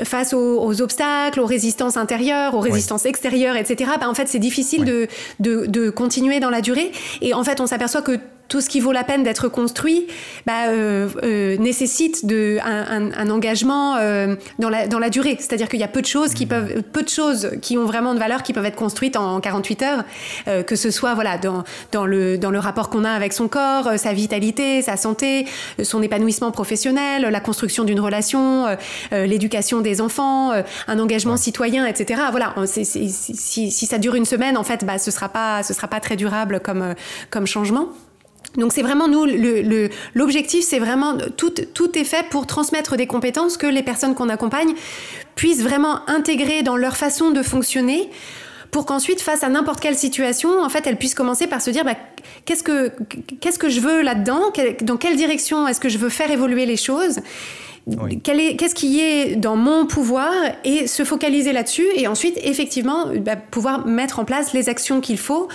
face 0.05 0.33
aux, 0.33 0.81
obstacles, 0.81 1.39
aux 1.39 1.45
résistances 1.45 1.97
intérieures, 1.97 2.55
aux 2.55 2.59
résistances 2.59 3.05
extérieures, 3.05 3.55
etc. 3.55 3.91
Ben, 3.99 4.07
en 4.07 4.15
fait, 4.15 4.27
c'est 4.27 4.39
difficile 4.39 4.85
de, 4.85 5.07
de, 5.39 5.67
de 5.67 5.91
continuer 5.91 6.39
dans 6.39 6.49
la 6.49 6.61
durée. 6.61 6.91
Et 7.21 7.35
en 7.35 7.43
fait, 7.43 7.61
on 7.61 7.67
s'aperçoit 7.67 8.01
que 8.01 8.19
tout 8.47 8.61
ce 8.61 8.69
qui 8.69 8.79
vaut 8.79 8.91
la 8.91 9.03
peine 9.03 9.23
d'être 9.23 9.47
construit 9.47 10.07
bah, 10.45 10.69
euh, 10.69 11.09
euh, 11.23 11.57
nécessite 11.57 12.25
de, 12.25 12.57
un, 12.63 13.11
un, 13.11 13.29
engagement 13.29 13.95
euh, 13.97 14.35
dans, 14.59 14.69
la, 14.69 14.87
dans 14.87 14.99
la 14.99 15.09
durée. 15.09 15.35
C'est-à-dire 15.39 15.67
qu'il 15.69 15.79
y 15.79 15.83
a 15.83 15.87
peu 15.87 16.01
de 16.01 16.07
choses 16.07 16.33
qui 16.33 16.45
mmh. 16.45 16.49
peuvent, 16.49 16.83
peu 16.93 17.03
de 17.03 17.09
choses 17.09 17.51
qui 17.61 17.77
ont 17.77 17.85
vraiment 17.85 18.13
de 18.13 18.19
valeur 18.19 18.43
qui 18.43 18.53
peuvent 18.53 18.65
être 18.65 18.75
construites 18.75 19.17
en 19.17 19.39
48 19.39 19.81
heures, 19.83 20.03
euh, 20.47 20.63
que 20.63 20.75
ce 20.75 20.91
soit 20.91 21.13
voilà 21.13 21.37
dans, 21.37 21.63
dans 21.91 22.05
le 22.05 22.37
dans 22.37 22.51
le 22.51 22.59
rapport 22.59 22.89
qu'on 22.89 23.03
a 23.03 23.11
avec 23.11 23.33
son 23.33 23.47
corps, 23.47 23.87
euh, 23.87 23.97
sa 23.97 24.13
vitalité, 24.13 24.81
sa 24.81 24.97
santé, 24.97 25.45
son 25.83 26.01
épanouissement 26.01 26.51
professionnel, 26.51 27.23
la 27.23 27.39
construction 27.39 27.83
d'une 27.83 27.99
relation, 27.99 28.65
l'éducation 29.11 29.81
des 29.81 30.01
enfants, 30.01 30.51
un 30.87 30.99
engagement 30.99 31.37
citoyen, 31.37 31.85
etc. 31.85 32.21
Voilà, 32.31 32.53
si, 32.65 32.85
si, 32.85 33.71
si, 33.71 33.85
ça 33.85 33.97
dure 33.97 34.15
une 34.15 34.25
semaine, 34.25 34.57
en 34.57 34.63
fait, 34.63 34.85
bah, 34.85 34.97
ce 34.97 35.11
sera 35.11 35.29
pas 35.29 35.63
ce 35.63 35.73
sera 35.73 35.87
pas 35.87 35.99
très 35.99 36.15
durable 36.15 36.59
comme 36.59 36.95
comme 37.29 37.47
changement. 37.47 37.89
Donc 38.55 38.73
c'est 38.73 38.81
vraiment 38.81 39.07
nous, 39.07 39.25
l'objectif, 40.15 40.63
c'est 40.65 40.79
vraiment, 40.79 41.17
tout, 41.35 41.53
tout 41.73 41.97
est 41.97 42.03
fait 42.03 42.25
pour 42.29 42.47
transmettre 42.47 42.95
des 42.97 43.05
compétences 43.05 43.57
que 43.57 43.67
les 43.67 43.83
personnes 43.83 44.15
qu'on 44.15 44.29
accompagne 44.29 44.73
puissent 45.35 45.61
vraiment 45.61 46.07
intégrer 46.09 46.63
dans 46.63 46.77
leur 46.77 46.97
façon 46.97 47.31
de 47.31 47.43
fonctionner 47.43 48.09
pour 48.71 48.85
qu'ensuite, 48.85 49.21
face 49.21 49.43
à 49.43 49.49
n'importe 49.49 49.79
quelle 49.79 49.97
situation, 49.97 50.61
en 50.61 50.69
fait, 50.69 50.85
elles 50.87 50.97
puissent 50.97 51.15
commencer 51.15 51.47
par 51.47 51.61
se 51.61 51.69
dire 51.69 51.85
bah, 51.85 51.95
qu'est-ce 52.45 52.63
que 52.63 52.91
qu'est-ce 53.39 53.59
que 53.59 53.69
je 53.69 53.79
veux 53.79 54.01
là-dedans? 54.01 54.51
Dans 54.81 54.97
quelle 54.97 55.15
direction 55.15 55.67
est-ce 55.67 55.79
que 55.79 55.89
je 55.89 55.97
veux 55.97 56.09
faire 56.09 56.31
évoluer 56.31 56.65
les 56.65 56.77
choses? 56.77 57.19
Qu'est-ce 58.23 58.75
qui 58.75 58.99
est 58.99 59.37
dans 59.37 59.55
mon 59.55 59.85
pouvoir? 59.85 60.31
Et 60.65 60.87
se 60.87 61.05
focaliser 61.05 61.53
là-dessus 61.53 61.87
et 61.95 62.07
ensuite 62.07 62.37
effectivement 62.43 63.05
bah, 63.15 63.37
pouvoir 63.37 63.87
mettre 63.87 64.19
en 64.19 64.25
place 64.25 64.51
les 64.53 64.67
actions 64.67 64.99
qu'il 64.99 65.17
faut 65.17 65.47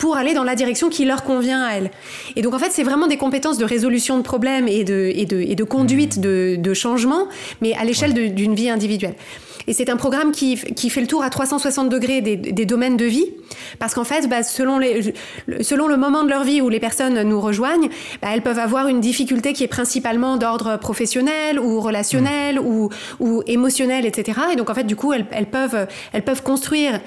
pour 0.00 0.16
aller 0.16 0.32
dans 0.32 0.44
la 0.44 0.56
direction 0.56 0.88
qui 0.88 1.04
leur 1.04 1.22
convient 1.22 1.62
à 1.62 1.74
elles. 1.74 1.90
Et 2.34 2.42
donc 2.42 2.54
en 2.54 2.58
fait, 2.58 2.70
c'est 2.72 2.82
vraiment 2.82 3.06
des 3.06 3.18
compétences 3.18 3.58
de 3.58 3.66
résolution 3.66 4.16
de 4.16 4.22
problèmes 4.22 4.66
et 4.66 4.82
de, 4.82 5.12
et 5.14 5.26
de, 5.26 5.40
et 5.40 5.54
de 5.54 5.64
conduite 5.64 6.16
mmh. 6.16 6.20
de, 6.22 6.56
de, 6.58 6.74
changement, 6.74 7.28
mais 7.60 7.74
à 7.74 7.84
l'échelle 7.84 8.34
d'une 8.34 8.54
vie 8.54 8.70
individuelle. 8.70 9.14
Et 9.66 9.74
c'est 9.74 9.90
un 9.90 9.96
programme 9.96 10.32
qui, 10.32 10.56
qui, 10.56 10.88
fait 10.88 11.02
le 11.02 11.06
tour 11.06 11.22
à 11.22 11.28
360 11.28 11.90
degrés 11.90 12.22
des, 12.22 12.36
des 12.36 12.64
domaines 12.64 12.96
de 12.96 13.04
vie, 13.04 13.26
parce 13.78 13.92
qu'en 13.92 14.04
fait, 14.04 14.26
bah, 14.26 14.42
selon, 14.42 14.78
les, 14.78 15.12
selon 15.60 15.86
le 15.86 15.98
moment 15.98 16.24
de 16.24 16.30
leur 16.30 16.44
vie 16.44 16.62
où 16.62 16.70
les 16.70 16.80
personnes 16.80 17.22
nous 17.22 17.40
rejoignent, 17.40 17.90
bah, 18.22 18.28
elles 18.32 18.42
peuvent 18.42 18.58
avoir 18.58 18.88
une 18.88 19.00
difficulté 19.00 19.52
qui 19.52 19.64
est 19.64 19.68
principalement 19.68 20.38
d'ordre 20.38 20.78
professionnel 20.78 21.60
ou 21.60 21.78
relationnel 21.80 22.56
mmh. 22.58 22.66
ou, 22.66 22.88
ou 23.20 23.42
émotionnel, 23.46 24.06
etc. 24.06 24.40
Et 24.52 24.56
donc 24.56 24.70
en 24.70 24.74
fait, 24.74 24.84
du 24.84 24.96
coup, 24.96 25.12
elles, 25.12 25.26
elles 25.30 25.50
peuvent, 25.50 25.86
elles 26.14 26.24
peuvent 26.24 26.42
construire 26.42 27.00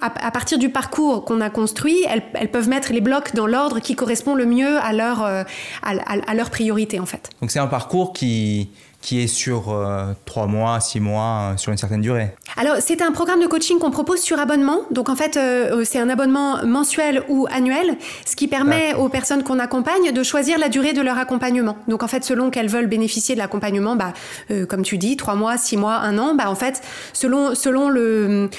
à, 0.00 0.30
partir 0.30 0.58
du 0.58 0.70
parcours 0.70 1.24
qu'on 1.24 1.40
a 1.40 1.50
construit, 1.50 2.04
elles, 2.08 2.50
peuvent 2.50 2.68
mettre 2.68 2.92
les 2.92 3.00
blocs 3.00 3.34
dans 3.34 3.46
l'ordre 3.46 3.80
qui 3.80 3.94
correspond 3.94 4.34
le 4.34 4.46
mieux 4.46 4.78
à 4.78 4.92
leur, 4.92 5.22
euh, 5.24 5.42
à, 5.82 6.34
leur 6.34 6.50
priorité 6.50 6.98
en 7.00 7.06
fait. 7.06 7.30
Donc 7.40 7.50
c'est 7.50 7.58
un 7.58 7.66
parcours 7.66 8.12
qui, 8.12 8.70
qui 9.02 9.20
est 9.20 9.26
sur 9.26 9.70
euh, 9.70 10.12
trois 10.24 10.46
mois, 10.46 10.80
six 10.80 11.00
mois, 11.00 11.52
euh, 11.52 11.56
sur 11.56 11.70
une 11.70 11.78
certaine 11.78 12.00
durée 12.00 12.34
Alors, 12.56 12.76
c'est 12.80 13.02
un 13.02 13.12
programme 13.12 13.40
de 13.40 13.46
coaching 13.46 13.78
qu'on 13.78 13.90
propose 13.90 14.20
sur 14.20 14.38
abonnement. 14.38 14.80
Donc, 14.90 15.08
en 15.08 15.16
fait, 15.16 15.38
c'est 15.84 15.98
un 15.98 16.08
abonnement 16.08 16.64
mensuel 16.64 17.22
ou 17.28 17.46
annuel, 17.50 17.96
ce 18.24 18.36
qui 18.36 18.48
permet 18.48 18.94
aux 18.94 19.08
personnes 19.08 19.42
qu'on 19.42 19.58
accompagne 19.58 20.12
de 20.12 20.22
choisir 20.22 20.58
la 20.58 20.68
durée 20.68 20.92
de 20.92 21.02
leur 21.02 21.18
accompagnement. 21.18 21.76
Donc, 21.88 22.02
en 22.02 22.08
fait, 22.08 22.24
selon 22.24 22.50
qu'elles 22.50 22.68
veulent 22.68 22.88
bénéficier 22.88 23.34
de 23.34 23.40
l'accompagnement, 23.40 23.96
bah, 23.96 24.12
comme 24.68 24.82
tu 24.82 24.98
dis, 24.98 25.16
trois 25.16 25.34
mois, 25.34 25.56
six 25.58 25.76
mois, 25.76 25.96
un 25.96 26.18
an, 26.18 26.34
bah, 26.34 26.50
en 26.50 26.54
fait, 26.54 26.82
selon, 27.12 27.54
selon 27.54 27.88
le 27.88 28.50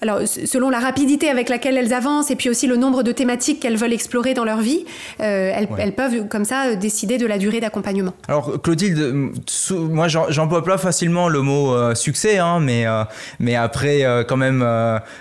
alors, 0.00 0.20
selon 0.26 0.70
la 0.70 0.78
rapidité 0.78 1.28
avec 1.28 1.48
laquelle 1.48 1.76
elles 1.76 1.92
avancent 1.92 2.30
et 2.30 2.36
puis 2.36 2.48
aussi 2.48 2.68
le 2.68 2.76
nombre 2.76 3.02
de 3.02 3.10
thématiques 3.10 3.60
qu'elles 3.60 3.76
veulent 3.76 3.92
explorer 3.92 4.32
dans 4.32 4.44
leur 4.44 4.60
vie, 4.60 4.84
euh, 5.20 5.52
elles, 5.78 5.94
peuvent 5.94 6.28
comme 6.28 6.44
ça 6.44 6.76
décider 6.76 7.18
de 7.18 7.26
la 7.26 7.38
durée 7.38 7.58
d'accompagnement. 7.58 8.12
Alors, 8.28 8.62
Claudine, 8.62 9.32
moi 9.72 10.06
j'emploie 10.06 10.62
pas 10.62 10.78
facilement 10.78 11.28
le 11.28 11.42
mot 11.42 11.74
euh, 11.74 11.96
succès, 11.96 12.38
hein, 12.38 12.60
mais, 12.60 12.86
euh, 12.86 13.02
mais 13.40 13.56
après 13.56 14.04
quand 14.28 14.36
même, 14.36 14.64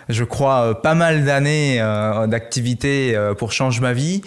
je 0.10 0.24
crois, 0.24 0.82
pas 0.82 0.94
mal 0.94 1.26
d'années 1.26 1.78
d'activité 2.28 3.18
pour 3.38 3.52
Change 3.52 3.82
ma 3.82 3.94
vie, 3.94 4.22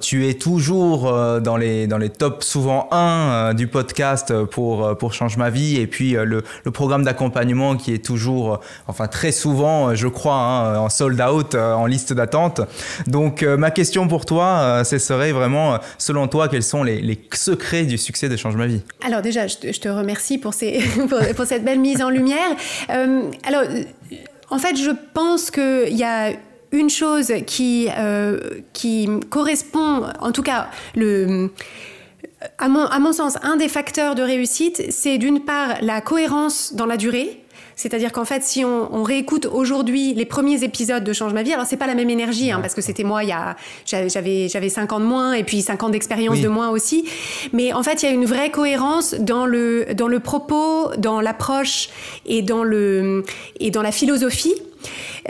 tu 0.00 0.28
es 0.28 0.34
toujours 0.34 1.12
dans, 1.40 1.56
les, 1.56 1.86
dans 1.86 1.98
les 1.98 2.10
tops 2.10 2.46
souvent 2.46 2.88
1 2.90 3.54
du 3.54 3.68
podcast 3.68 4.34
pour, 4.44 4.96
pour 4.96 5.12
Change 5.12 5.36
ma 5.36 5.50
vie 5.50 5.80
et 5.80 5.86
puis 5.86 6.12
le, 6.12 6.42
le 6.64 6.70
programme 6.70 7.04
d'accompagnement 7.04 7.76
qui 7.76 7.92
est 7.92 8.04
toujours, 8.04 8.60
enfin 8.88 9.06
très 9.06 9.32
souvent, 9.32 9.83
euh, 9.88 9.94
je 9.94 10.08
crois, 10.08 10.34
hein, 10.34 10.78
en 10.78 10.88
sold 10.88 11.20
out, 11.20 11.54
euh, 11.54 11.72
en 11.74 11.86
liste 11.86 12.12
d'attente. 12.12 12.60
Donc 13.06 13.42
euh, 13.42 13.56
ma 13.56 13.70
question 13.70 14.08
pour 14.08 14.24
toi, 14.24 14.82
ce 14.84 14.98
serait 14.98 15.32
vraiment, 15.32 15.78
selon 15.98 16.28
toi, 16.28 16.48
quels 16.48 16.62
sont 16.62 16.82
les, 16.82 17.20
secrets 17.32 17.84
du 17.84 17.98
succès 17.98 18.28
de 18.28 18.36
Change 18.36 18.56
ma 18.56 18.66
vie? 18.66 18.82
Alors 19.04 19.22
déjà, 19.22 19.46
je 19.46 19.56
te, 19.56 19.88
remercie 19.88 20.38
pour, 20.38 20.54
cette 20.54 21.64
belle 21.64 21.80
mise 21.80 22.02
en 22.02 22.10
lumière. 22.10 22.38
alors, 22.88 23.62
en 24.50 24.58
fait, 24.58 24.76
je 24.76 24.90
pense 25.12 25.50
qu'il 25.50 25.96
y 25.96 26.04
a 26.04 26.30
une 26.72 26.90
chose 26.90 27.32
qui, 27.46 27.88
qui 28.72 29.08
correspond, 29.30 30.04
en 30.20 30.32
tout 30.32 30.42
cas, 30.42 30.68
à 32.58 32.68
mon, 32.68 33.12
sens, 33.12 33.36
un 33.42 33.56
des 33.56 33.68
facteurs 33.68 34.14
de 34.14 34.22
réussite, 34.22 34.82
c'est 34.90 35.18
d'une 35.18 35.40
part 35.40 35.76
la 35.80 36.00
cohérence 36.00 36.74
dans 36.74 36.86
la 36.86 36.96
durée. 36.96 37.43
C'est-à-dire 37.76 38.12
qu'en 38.12 38.24
fait, 38.24 38.42
si 38.42 38.64
on, 38.64 39.02
réécoute 39.02 39.46
aujourd'hui 39.46 40.14
les 40.14 40.24
premiers 40.24 40.64
épisodes 40.64 41.04
de 41.04 41.12
Change 41.12 41.34
ma 41.34 41.42
vie, 41.42 41.52
alors 41.52 41.66
c'est 41.66 41.76
pas 41.76 41.86
la 41.86 41.94
même 41.94 42.08
énergie, 42.08 42.50
hein, 42.50 42.60
parce 42.60 42.74
que 42.74 42.80
c'était 42.80 43.04
moi, 43.04 43.22
il 43.22 43.28
y 43.28 43.32
a, 43.32 43.56
j'avais, 43.84 44.48
j'avais 44.48 44.68
5 44.68 44.92
ans 44.92 45.00
de 45.00 45.04
moins 45.04 45.34
et 45.34 45.44
puis 45.44 45.60
5 45.60 45.82
ans 45.82 45.88
d'expérience 45.90 46.40
de 46.40 46.48
moins 46.48 46.70
aussi. 46.70 47.04
Mais 47.52 47.72
en 47.72 47.82
fait, 47.82 48.02
il 48.02 48.06
y 48.06 48.08
a 48.08 48.12
une 48.12 48.24
vraie 48.24 48.50
cohérence 48.50 49.14
dans 49.14 49.46
le, 49.46 49.94
dans 49.94 50.08
le 50.08 50.20
propos, 50.20 50.90
dans 50.96 51.20
l'approche 51.20 51.88
et 52.26 52.42
dans 52.42 52.64
le, 52.64 53.24
et 53.60 53.70
dans 53.70 53.82
la 53.82 53.92
philosophie. 53.92 54.54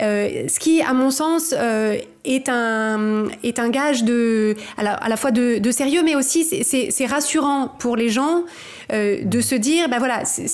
Euh, 0.01 0.47
ce 0.47 0.59
qui, 0.59 0.81
à 0.81 0.93
mon 0.93 1.11
sens, 1.11 1.53
euh, 1.57 1.97
est, 2.25 2.49
un, 2.49 3.25
est 3.43 3.59
un 3.59 3.69
gage 3.69 4.03
de, 4.03 4.55
à 4.77 4.83
la, 4.83 4.93
à 4.93 5.09
la 5.09 5.17
fois 5.17 5.31
de, 5.31 5.59
de, 5.59 5.71
sérieux, 5.71 6.01
mais 6.03 6.15
aussi 6.15 6.43
c'est 6.43 7.05
rassurant 7.05 7.69
pour 7.79 7.95
les 7.95 8.09
gens 8.09 8.43
euh, 8.93 9.23
de 9.23 9.41
se 9.41 9.55
dire, 9.55 9.89
ben 9.89 9.97
voilà, 9.97 10.25
c 10.25 10.45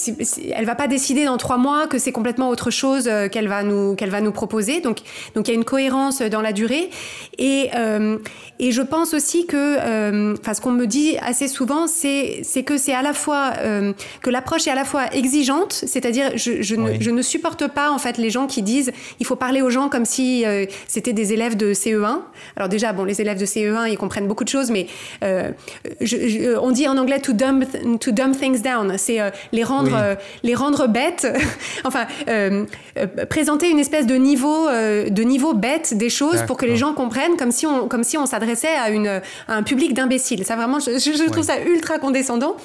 elle 0.55 0.65
va 0.65 0.75
pas 0.75 0.87
décider 0.87 1.25
dans 1.25 1.37
trois 1.37 1.57
mois 1.57 1.87
que 1.87 1.97
c'est 1.97 2.11
complètement 2.11 2.49
autre 2.49 2.71
chose 2.71 3.07
euh, 3.07 3.27
qu'elle 3.27 3.47
va 3.47 3.63
nous 3.63 3.95
qu'elle 3.95 4.09
va 4.09 4.21
nous 4.21 4.31
proposer. 4.31 4.79
Donc 4.79 4.99
donc 5.35 5.47
il 5.47 5.51
y 5.51 5.53
a 5.53 5.57
une 5.57 5.65
cohérence 5.65 6.21
dans 6.21 6.41
la 6.41 6.53
durée 6.53 6.89
et 7.37 7.69
euh, 7.75 8.17
et 8.59 8.71
je 8.71 8.81
pense 8.81 9.13
aussi 9.13 9.47
que, 9.47 10.33
enfin 10.33 10.53
ce 10.53 10.61
qu'on 10.61 10.71
me 10.71 10.85
dit 10.85 11.17
assez 11.17 11.47
souvent, 11.47 11.87
c'est 11.87 12.43
que 12.63 12.77
c'est 12.77 12.93
à 12.93 13.01
la 13.01 13.13
fois 13.13 13.53
que 14.21 14.29
l'approche 14.29 14.67
est 14.67 14.71
à 14.71 14.75
la 14.75 14.85
fois 14.85 15.11
exigeante, 15.13 15.73
c'est-à-dire 15.73 16.31
je, 16.35 16.61
je, 16.61 16.75
ne, 16.75 17.01
je, 17.01 17.09
ne, 17.09 17.21
supporte 17.23 17.67
pas 17.67 17.89
en 17.89 17.97
fait 17.97 18.19
les 18.19 18.29
gens 18.29 18.45
qui 18.45 18.61
disent 18.61 18.91
il 19.19 19.25
faut 19.25 19.35
parler 19.35 19.63
aux 19.63 19.71
gens 19.71 19.89
comme 19.89 20.05
si 20.05 20.45
c'était 20.87 21.13
des 21.13 21.33
élèves 21.33 21.57
de 21.63 21.73
CE1. 21.73 22.19
Alors 22.55 22.69
déjà 22.69 22.93
bon 22.93 23.03
les 23.03 23.21
élèves 23.21 23.39
de 23.39 23.45
CE1 23.45 23.89
ils 23.89 23.97
comprennent 23.97 24.27
beaucoup 24.27 24.43
de 24.43 24.49
choses, 24.49 24.71
mais 24.71 24.87
je, 26.01 26.57
on 26.57 26.71
dit 26.71 26.87
en 26.87 26.97
anglais 26.97 27.19
to 27.19 27.33
dumb 27.33 27.65
to 27.99 28.11
dumb 28.11 28.35
things 28.35 28.61
down, 28.61 28.97
c'est 28.97 29.19
euh, 29.19 29.29
les 29.51 29.63
rendre 29.63 29.95
euh, 29.95 30.15
les 30.43 30.55
rendre 30.55 30.87
bêtes. 30.87 31.27
enfin, 31.83 32.05
euh, 32.27 32.65
présenter 33.29 33.69
une 33.69 33.79
espèce 33.79 34.05
de 34.05 34.15
niveau 34.15 34.67
de 34.69 35.23
niveau 35.23 35.53
bête 35.53 35.95
des 35.95 36.09
choses 36.09 36.43
pour 36.47 36.57
que 36.57 36.65
les 36.65 36.75
gens 36.75 36.93
comprennent, 36.93 37.37
comme 37.37 37.51
si 37.51 37.65
on 37.65 37.87
comme 37.87 38.03
si 38.03 38.17
on 38.17 38.25
s'adressait 38.25 38.75
à 38.75 38.89
une 38.89 39.21
un 39.47 39.63
public 39.63 39.93
d'imbéciles. 39.93 40.45
Ça 40.45 40.55
vraiment, 40.55 40.79
je, 40.79 41.31
trouve 41.31 41.43
ça 41.43 41.59
ultra 41.61 41.99
condescendant. 41.99 42.55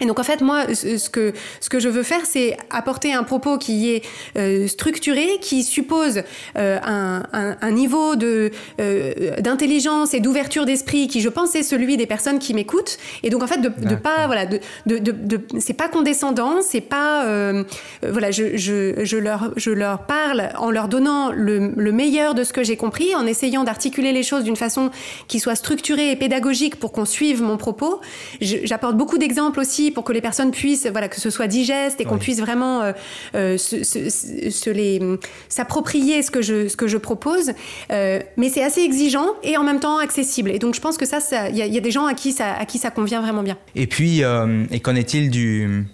Et 0.00 0.06
donc 0.06 0.18
en 0.18 0.22
fait, 0.22 0.40
moi, 0.40 0.74
ce 0.74 1.10
que, 1.10 1.32
ce 1.60 1.68
que 1.68 1.78
je 1.78 1.88
veux 1.88 2.02
faire, 2.02 2.24
c'est 2.24 2.56
apporter 2.70 3.12
un 3.12 3.22
propos 3.22 3.58
qui 3.58 3.90
est 3.90 4.02
euh, 4.36 4.66
structuré, 4.66 5.38
qui 5.40 5.62
suppose 5.62 6.22
euh, 6.56 6.78
un, 6.82 7.22
un, 7.32 7.56
un, 7.60 7.70
niveau 7.70 8.16
de 8.16 8.50
euh, 8.80 9.36
d'intelligence 9.40 10.14
et 10.14 10.20
d'ouverture 10.20 10.64
d'esprit 10.64 11.08
qui, 11.08 11.20
je 11.20 11.28
pense, 11.28 11.54
est 11.54 11.62
celui 11.62 11.96
des 11.96 12.06
personnes 12.06 12.38
qui 12.38 12.54
m'écoutent. 12.54 12.98
Et 13.22 13.30
donc 13.30 13.42
en 13.42 13.46
fait, 13.46 13.60
de, 13.60 13.68
de 13.68 13.94
pas 13.94 14.26
voilà, 14.26 14.46
de, 14.46 14.60
de, 14.86 14.98
de, 14.98 15.40
c'est 15.58 15.74
pas 15.74 15.88
condescendant, 15.88 16.62
c'est 16.62 16.80
pas 16.80 17.26
euh, 17.26 17.64
voilà, 18.02 18.30
je, 18.30 18.56
je, 18.56 19.04
je, 19.04 19.16
leur 19.16 19.52
je 19.56 19.70
leur 19.70 20.06
parle 20.06 20.50
en 20.58 20.70
leur 20.70 20.88
donnant 20.88 21.30
le, 21.32 21.72
le 21.76 21.92
meilleur 21.92 22.34
de 22.34 22.44
ce 22.44 22.52
que 22.52 22.64
j'ai 22.64 22.76
compris, 22.76 23.14
en 23.14 23.26
essayant 23.26 23.64
d'articuler 23.64 24.12
les 24.12 24.22
choses 24.22 24.44
d'une 24.44 24.56
façon 24.56 24.90
qui 25.28 25.40
soit 25.40 25.56
structurée 25.56 26.10
et 26.10 26.16
pédagogique 26.16 26.76
pour 26.76 26.92
qu'on 26.92 27.04
suive 27.04 27.42
mon 27.42 27.56
propos. 27.56 28.00
J'apporte 28.40 28.96
beaucoup 28.96 29.18
d'exemples 29.18 29.60
aussi 29.60 29.89
pour 29.90 30.04
que 30.04 30.12
les 30.12 30.20
personnes 30.20 30.50
puissent, 30.50 30.86
voilà, 30.86 31.08
que 31.08 31.20
ce 31.20 31.30
soit 31.30 31.46
digeste 31.46 32.00
et 32.00 32.04
qu'on 32.04 32.18
puisse 32.18 32.40
vraiment 32.40 32.82
euh, 32.82 32.92
euh, 33.34 33.58
se, 33.58 34.70
les 34.70 35.00
s'approprier 35.48 36.22
ce 36.22 36.30
que 36.30 36.42
je 36.42 36.68
ce 36.68 36.76
que 36.76 36.86
je 36.86 36.96
propose. 36.96 37.52
Euh, 37.92 38.20
mais 38.36 38.48
c'est 38.48 38.62
assez 38.62 38.80
exigeant 38.82 39.26
et 39.42 39.56
en 39.56 39.64
même 39.64 39.80
temps 39.80 39.98
accessible. 39.98 40.50
Et 40.50 40.58
donc 40.58 40.74
je 40.74 40.80
pense 40.80 40.96
que 40.96 41.06
ça, 41.06 41.18
il 41.48 41.56
y, 41.56 41.78
a 41.78 41.80
des 41.80 41.90
gens 41.90 42.06
à 42.06 42.14
qui 42.14 42.32
ça 42.32 42.52
à 42.54 42.64
qui 42.64 42.78
ça 42.78 42.90
convient 42.90 43.20
vraiment 43.20 43.42
bien. 43.42 43.56
Et 43.74 43.86
puis, 43.86 44.22
et 44.70 44.80
qu'en 44.80 44.94
est-il 44.94 45.30
du 45.30 45.84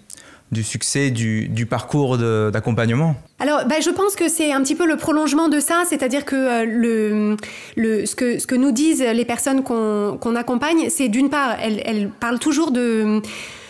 du 0.51 0.63
succès 0.63 1.11
du, 1.11 1.49
du 1.49 1.65
parcours 1.65 2.17
d'accompagnement? 2.17 3.15
Alors, 3.39 3.65
bah, 3.67 3.75
je 3.81 3.89
pense 3.89 4.15
que 4.15 4.29
c'est 4.29 4.51
un 4.51 4.61
petit 4.61 4.75
peu 4.75 4.87
le 4.87 4.95
prolongement 4.95 5.49
de 5.49 5.59
ça, 5.59 5.83
c'est-à-dire 5.87 6.25
que, 6.25 6.35
euh, 6.35 6.65
le, 6.65 7.37
le, 7.75 8.05
ce 8.05 8.15
que 8.15 8.39
ce 8.39 8.47
que 8.47 8.55
nous 8.55 8.71
disent 8.71 9.01
les 9.01 9.25
personnes 9.25 9.63
qu'on 9.63 10.35
accompagne, 10.35 10.89
c'est 10.89 11.09
d'une 11.09 11.29
part, 11.29 11.57
elles, 11.61 11.81
elles, 11.85 12.09
parlent 12.09 12.39
toujours 12.39 12.71
de 12.71 13.21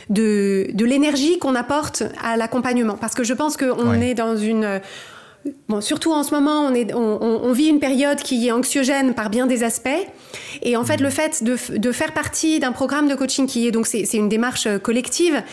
de, 0.09 0.67
de 0.73 0.85
l'énergie 0.85 1.39
qu'on 1.39 1.55
apporte 1.55 2.03
à 2.23 2.37
l'accompagnement. 2.37 2.95
Parce 2.95 3.13
que 3.13 3.23
je 3.23 3.33
pense 3.33 3.57
qu'on 3.57 3.93
est 3.93 4.13
dans 4.13 4.35
une 4.37 4.81
Bon, 5.69 5.81
surtout 5.81 6.13
en 6.13 6.23
ce 6.23 6.33
moment, 6.33 6.61
on, 6.61 6.73
est, 6.73 6.93
on, 6.93 7.19
on, 7.21 7.51
vit 7.51 7.67
une 7.67 7.79
période 7.79 8.19
qui 8.19 8.47
est 8.47 8.51
anxiogène 8.51 9.13
par 9.13 9.29
bien 9.29 9.47
des 9.47 9.63
aspects. 9.63 9.89
Et 10.61 10.77
en 10.77 10.83
fait, 10.83 11.01
le 11.01 11.09
fait 11.09 11.43
de, 11.43 11.57
de 11.77 11.91
faire 11.91 12.13
partie 12.13 12.59
d'un 12.59 12.71
programme 12.71 13.07
de 13.07 13.15
coaching 13.15 13.47
qui 13.47 13.67
est 13.67 13.71
donc 13.71 13.85
c'est 13.85 14.11
une 14.13 14.29
démarche 14.29 14.65
euh, 14.65 14.79
collective 14.79 15.43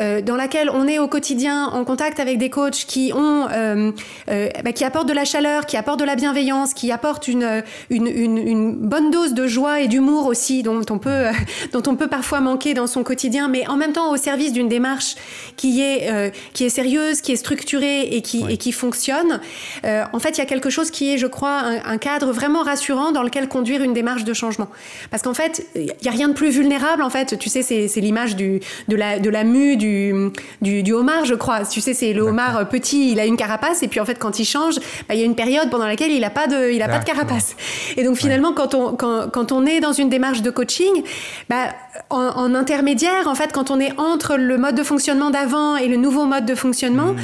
euh, 0.00 0.20
dans 0.20 0.36
laquelle 0.36 0.70
on 0.70 0.86
est 0.86 0.98
au 0.98 1.08
quotidien 1.08 1.66
en 1.66 1.84
contact 1.84 2.20
avec 2.20 2.38
des 2.38 2.50
coachs 2.50 2.84
qui 2.86 3.12
ont 3.14 3.46
euh, 3.50 3.92
euh, 4.30 4.48
bah, 4.64 4.72
qui 4.72 4.84
apportent 4.84 5.08
de 5.08 5.14
la 5.14 5.24
chaleur, 5.24 5.66
qui 5.66 5.76
apportent 5.76 6.00
de 6.00 6.04
la 6.04 6.16
bienveillance, 6.16 6.74
qui 6.74 6.90
apportent 6.90 7.28
une, 7.28 7.62
une, 7.90 8.06
une, 8.06 8.38
une 8.38 8.72
bonne 8.74 9.10
dose 9.10 9.34
de 9.34 9.46
joie 9.46 9.80
et 9.80 9.88
d'humour 9.88 10.26
aussi 10.26 10.62
dont 10.62 10.82
on 10.90 10.98
peut 10.98 11.26
dont 11.72 11.82
on 11.86 11.96
peut 11.96 12.08
parfois 12.08 12.40
manquer 12.40 12.74
dans 12.74 12.86
son 12.86 13.02
quotidien, 13.02 13.48
mais 13.48 13.66
en 13.68 13.76
même 13.76 13.92
temps 13.92 14.10
au 14.12 14.16
service 14.16 14.52
d'une 14.52 14.68
démarche 14.68 15.16
qui 15.56 15.82
est 15.82 16.32
qui 16.52 16.64
est 16.64 16.68
sérieuse, 16.68 17.20
qui 17.20 17.32
est 17.32 17.36
structurée 17.36 18.02
et 18.02 18.22
qui 18.22 18.44
et 18.48 18.56
qui 18.56 18.72
fonctionne. 18.72 19.37
Euh, 19.84 20.04
en 20.12 20.18
fait, 20.18 20.30
il 20.30 20.38
y 20.38 20.40
a 20.40 20.46
quelque 20.46 20.70
chose 20.70 20.90
qui 20.90 21.12
est, 21.12 21.18
je 21.18 21.26
crois, 21.26 21.62
un, 21.84 21.98
cadre 21.98 22.32
vraiment 22.32 22.62
rassurant 22.62 23.12
dans 23.12 23.22
lequel 23.22 23.48
conduire 23.48 23.82
une 23.82 23.92
démarche 23.92 24.24
de 24.24 24.32
changement. 24.32 24.68
Parce 25.10 25.22
qu'en 25.22 25.34
fait, 25.34 25.66
il 25.74 25.92
n'y 26.02 26.08
a 26.08 26.12
rien 26.12 26.28
de 26.28 26.34
plus 26.34 26.50
vulnérable, 26.50 27.02
en 27.02 27.10
fait. 27.10 27.38
Tu 27.38 27.48
sais, 27.48 27.62
c'est 27.62 28.00
l'image 28.00 28.36
de 28.36 28.60
la, 28.88 29.18
de 29.18 29.30
la 29.30 29.44
mue 29.44 29.76
du, 29.76 30.30
du, 30.62 30.92
homard, 30.92 31.24
je 31.24 31.34
crois. 31.34 31.64
Tu 31.64 31.80
sais, 31.80 31.94
c'est 31.94 32.12
le 32.12 32.22
homard 32.22 32.68
petit, 32.68 33.12
il 33.12 33.20
a 33.20 33.26
une 33.26 33.36
carapace, 33.36 33.82
et 33.82 33.88
puis 33.88 34.00
en 34.00 34.04
fait, 34.04 34.18
quand 34.18 34.38
il 34.38 34.44
change, 34.44 34.76
bah, 35.08 35.14
il 35.14 35.20
y 35.20 35.22
a 35.22 35.26
une 35.26 35.34
période 35.34 35.70
pendant 35.70 35.86
laquelle 35.86 36.12
il 36.12 36.20
n'a 36.20 36.30
pas, 36.30 36.46
de, 36.46 36.70
il 36.70 36.82
a 36.82 36.88
pas 36.88 36.98
de 36.98 37.04
carapace. 37.04 37.56
Et 37.96 38.04
donc, 38.04 38.16
finalement, 38.16 38.52
quand, 38.52 38.74
on, 38.74 38.94
quand, 38.94 39.28
quand, 39.30 39.52
on 39.52 39.66
est 39.66 39.80
dans 39.80 39.92
une 39.92 40.08
démarche 40.08 40.42
de 40.42 40.50
coaching, 40.50 41.02
bah, 41.48 41.74
en, 42.10 42.54
intermédiaire, 42.54 43.26
en 43.26 43.34
fait, 43.34 43.52
quand 43.52 43.70
on 43.70 43.80
est 43.80 43.98
entre 43.98 44.36
le 44.36 44.56
mode 44.58 44.74
de 44.74 44.82
fonctionnement 44.82 45.30
d'avant 45.30 45.76
et 45.76 45.88
le 45.88 45.96
nouveau 45.96 46.24
mode 46.24 46.46
de 46.46 46.54
fonctionnement, 46.54 47.12
mmh. 47.12 47.16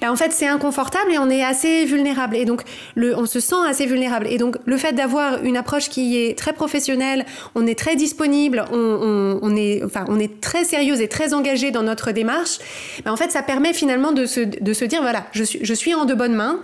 bah, 0.00 0.12
en 0.12 0.16
fait, 0.16 0.32
c'est 0.32 0.46
inconfortable 0.46 1.12
et 1.12 1.18
on 1.18 1.30
est 1.30 1.42
assez 1.42 1.57
vulnérable. 1.84 2.36
Et 2.36 2.44
donc, 2.44 2.62
le, 2.94 3.16
on 3.16 3.26
se 3.26 3.40
sent 3.40 3.56
assez 3.68 3.86
vulnérable. 3.86 4.26
Et 4.28 4.38
donc, 4.38 4.56
le 4.64 4.76
fait 4.76 4.92
d'avoir 4.92 5.42
une 5.44 5.56
approche 5.56 5.88
qui 5.88 6.16
est 6.16 6.36
très 6.36 6.52
professionnelle, 6.52 7.24
on 7.54 7.66
est 7.66 7.78
très 7.78 7.96
disponible, 7.96 8.64
on, 8.72 9.56
est, 9.56 9.82
enfin, 9.84 10.04
on 10.08 10.18
est 10.18 10.40
très 10.40 10.64
sérieuse 10.64 11.00
et 11.00 11.08
très 11.08 11.34
engagée 11.34 11.70
dans 11.70 11.82
notre 11.82 12.12
démarche, 12.12 12.58
bah, 13.04 13.12
en 13.12 13.16
fait, 13.16 13.30
ça 13.30 13.42
permet 13.42 13.72
finalement 13.72 14.12
de 14.12 14.26
se, 14.26 14.40
de 14.40 14.72
se 14.72 14.84
dire, 14.84 15.02
voilà, 15.02 15.26
je 15.32 15.44
suis, 15.44 15.60
je 15.62 15.74
suis 15.74 15.94
en 15.94 16.04
de 16.04 16.14
bonnes 16.14 16.34
mains, 16.34 16.60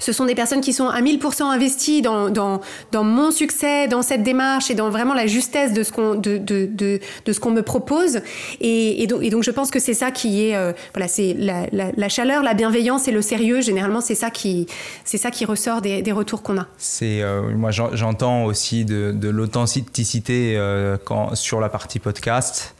ce 0.00 0.12
sont 0.12 0.26
des 0.26 0.36
personnes 0.36 0.60
qui 0.60 0.72
sont 0.72 0.88
à 0.88 1.00
1000% 1.00 1.42
investies 1.42 2.02
dans, 2.02 2.30
dans, 2.30 2.60
dans, 2.92 3.02
mon 3.02 3.32
succès, 3.32 3.88
dans 3.88 4.02
cette 4.02 4.22
démarche 4.22 4.70
et 4.70 4.74
dans 4.74 4.90
vraiment 4.90 5.12
la 5.12 5.26
justesse 5.26 5.72
de 5.72 5.82
ce 5.82 5.90
qu'on 5.90 6.14
de, 6.14 6.38
de, 6.38 6.66
de, 6.66 7.00
de 7.24 7.32
ce 7.32 7.40
qu'on 7.40 7.50
me 7.50 7.62
propose. 7.62 8.20
Et, 8.60 9.02
et, 9.02 9.06
donc, 9.08 9.42
je 9.42 9.50
pense 9.50 9.72
que 9.72 9.80
c'est 9.80 9.94
ça 9.94 10.12
qui 10.12 10.44
est 10.44 10.56
euh, 10.56 10.72
voilà, 10.94 11.08
c'est 11.08 11.34
la, 11.36 11.66
la, 11.72 11.90
la, 11.96 12.08
chaleur, 12.08 12.44
la 12.44 12.54
bienveillance 12.54 13.08
et 13.08 13.10
le 13.10 13.22
sérieux. 13.22 13.60
Généralement, 13.60 14.00
c'est 14.00 14.14
ça 14.14 14.30
qui 14.30 14.66
c'est 15.04 15.18
ça 15.18 15.32
qui 15.32 15.44
ressort 15.44 15.82
des, 15.82 16.00
des 16.00 16.12
retours 16.12 16.42
qu'on 16.42 16.58
a. 16.58 16.66
C'est 16.76 17.20
euh, 17.22 17.50
moi 17.56 17.70
j'entends 17.72 18.44
aussi 18.44 18.84
de, 18.84 19.10
de 19.10 19.28
l'authenticité 19.28 20.54
euh, 20.56 20.96
quand 21.04 21.34
sur 21.34 21.60
la 21.60 21.68
partie 21.68 21.98
podcast. 21.98 22.76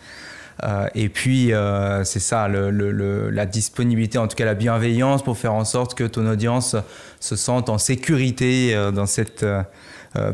Euh, 0.65 0.87
et 0.95 1.09
puis, 1.09 1.53
euh, 1.53 2.05
c'est 2.05 2.21
ça, 2.21 2.49
la 2.49 3.47
disponibilité, 3.47 4.19
en 4.19 4.27
tout 4.27 4.37
cas 4.37 4.45
la 4.45 4.55
bienveillance 4.55 5.23
pour 5.23 5.39
faire 5.39 5.55
en 5.55 5.65
sorte 5.65 5.95
que 5.95 6.05
ton 6.05 6.27
audience 6.27 6.77
se 7.21 7.37
sente 7.37 7.69
en 7.69 7.79
sécurité 7.79 8.75
euh, 8.75 8.91
dans 8.91 9.07
cette 9.07 9.45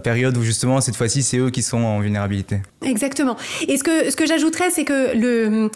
période 0.02 0.36
où 0.38 0.42
justement, 0.42 0.80
cette 0.80 0.96
fois-ci, 0.96 1.22
c'est 1.22 1.36
eux 1.36 1.50
qui 1.50 1.60
sont 1.60 1.82
en 1.82 2.00
vulnérabilité. 2.00 2.62
Exactement. 2.82 3.36
Et 3.68 3.76
ce 3.76 3.84
que, 3.84 4.10
ce 4.10 4.16
que 4.16 4.26
j'ajouterais, 4.26 4.70
c'est 4.70 4.84
que 4.84 5.14
le... 5.16 5.70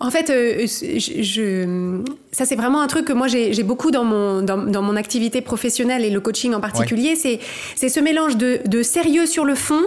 En 0.00 0.12
fait, 0.12 0.28
je, 0.28 2.00
ça 2.30 2.44
c'est 2.46 2.54
vraiment 2.54 2.80
un 2.80 2.86
truc 2.86 3.06
que 3.06 3.12
moi 3.12 3.26
j'ai 3.26 3.62
beaucoup 3.64 3.90
dans 3.90 4.04
mon, 4.04 4.42
dans, 4.42 4.82
mon 4.82 4.94
activité 4.94 5.40
professionnelle 5.40 6.04
et 6.04 6.10
le 6.10 6.20
coaching 6.20 6.54
en 6.54 6.60
particulier, 6.60 7.16
c'est 7.16 7.88
ce 7.88 7.98
mélange 7.98 8.36
de, 8.36 8.60
de, 8.64 8.84
sérieux 8.84 9.26
sur 9.26 9.44
le 9.44 9.56
fond 9.56 9.82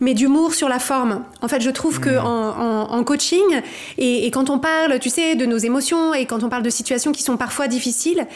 mais 0.00 0.14
d'humour 0.14 0.54
sur 0.54 0.68
la 0.68 0.78
forme. 0.78 1.24
En 1.42 1.48
fait, 1.48 1.60
je 1.60 1.70
trouve 1.70 2.00
que 2.00 2.10
mmh. 2.10 2.24
en, 2.24 3.04
coaching 3.04 3.62
et, 3.96 4.30
quand 4.30 4.50
on 4.50 4.58
parle, 4.58 4.98
tu 4.98 5.08
sais, 5.08 5.34
de 5.34 5.46
nos 5.46 5.56
émotions 5.56 6.14
et 6.14 6.26
quand 6.26 6.42
on 6.42 6.48
parle 6.48 6.62
de 6.62 6.70
situations 6.70 7.12
qui 7.12 7.22
sont 7.22 7.36
parfois 7.36 7.68
difficiles, 7.68 8.26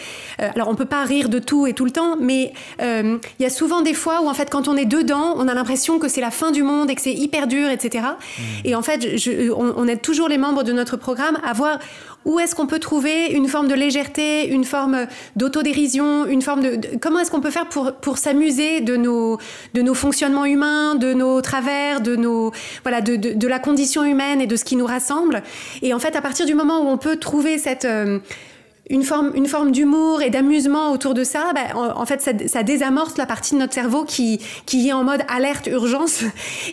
euh, 0.40 0.48
alors 0.54 0.68
on 0.68 0.74
peut 0.74 0.86
pas 0.86 1.04
rire 1.04 1.28
de 1.28 1.38
tout 1.38 1.66
et 1.66 1.72
tout 1.72 1.84
le 1.84 1.90
temps, 1.90 2.16
mais 2.18 2.52
euh, 2.80 3.18
il 3.38 3.42
y 3.42 3.46
a 3.46 3.50
souvent 3.50 3.82
des 3.82 3.94
fois 3.94 4.22
où 4.22 4.28
en 4.28 4.34
fait, 4.34 4.50
quand 4.50 4.68
on 4.68 4.76
est 4.76 4.84
dedans, 4.84 5.34
on 5.36 5.48
a 5.48 5.54
l'impression 5.54 5.98
que 5.98 6.08
c'est 6.08 6.20
la 6.20 6.30
fin 6.30 6.50
du 6.50 6.62
monde 6.62 6.90
et 6.90 6.94
que 6.94 7.02
c'est 7.02 7.14
hyper 7.14 7.46
dur, 7.46 7.68
etc. 7.68 8.06
Mmh. 8.06 8.42
Et 8.64 8.74
en 8.74 8.82
fait, 8.82 9.16
je, 9.16 9.50
on, 9.52 9.74
on 9.76 9.88
aide 9.88 10.02
toujours 10.02 10.28
les 10.28 10.38
membres 10.38 10.62
de 10.62 10.72
notre 10.72 10.96
programme 10.96 11.38
à 11.44 11.52
voir 11.52 11.78
où 12.24 12.38
est-ce 12.38 12.54
qu'on 12.54 12.66
peut 12.66 12.78
trouver 12.78 13.28
une 13.28 13.48
forme 13.48 13.68
de 13.68 13.74
légèreté, 13.74 14.48
une 14.48 14.64
forme 14.64 15.06
d'autodérision, 15.36 16.26
une 16.26 16.42
forme 16.42 16.62
de, 16.62 16.98
comment 17.00 17.20
est-ce 17.20 17.30
qu'on 17.30 17.40
peut 17.40 17.50
faire 17.50 17.68
pour, 17.68 17.92
pour 17.92 18.18
s'amuser 18.18 18.80
de 18.80 18.96
nos, 18.96 19.38
de 19.74 19.82
nos 19.82 19.94
fonctionnements 19.94 20.44
humains, 20.44 20.94
de 20.94 21.14
nos 21.14 21.40
travers, 21.40 22.00
de 22.00 22.16
nos 22.16 22.52
voilà 22.82 23.00
de, 23.00 23.16
de, 23.16 23.32
de, 23.32 23.48
la 23.48 23.58
condition 23.58 24.04
humaine 24.04 24.40
et 24.40 24.46
de 24.46 24.56
ce 24.56 24.64
qui 24.64 24.76
nous 24.76 24.86
rassemble? 24.86 25.42
Et 25.82 25.94
en 25.94 25.98
fait, 25.98 26.16
à 26.16 26.20
partir 26.20 26.46
du 26.46 26.54
moment 26.54 26.80
où 26.80 26.88
on 26.88 26.98
peut 26.98 27.16
trouver 27.16 27.58
cette 27.58 27.84
euh, 27.84 28.18
une 28.92 29.04
forme, 29.04 29.32
une 29.34 29.46
forme 29.46 29.72
d'humour 29.72 30.20
et 30.20 30.28
d'amusement 30.28 30.92
autour 30.92 31.14
de 31.14 31.24
ça, 31.24 31.52
bah, 31.54 31.74
en, 31.74 32.04
fait, 32.04 32.20
ça, 32.46 32.62
désamorce 32.62 33.16
la 33.16 33.24
partie 33.24 33.54
de 33.54 33.58
notre 33.58 33.72
cerveau 33.72 34.04
qui, 34.04 34.38
qui 34.66 34.86
est 34.88 34.92
en 34.92 35.02
mode 35.02 35.22
alerte, 35.28 35.66
urgence. 35.66 36.22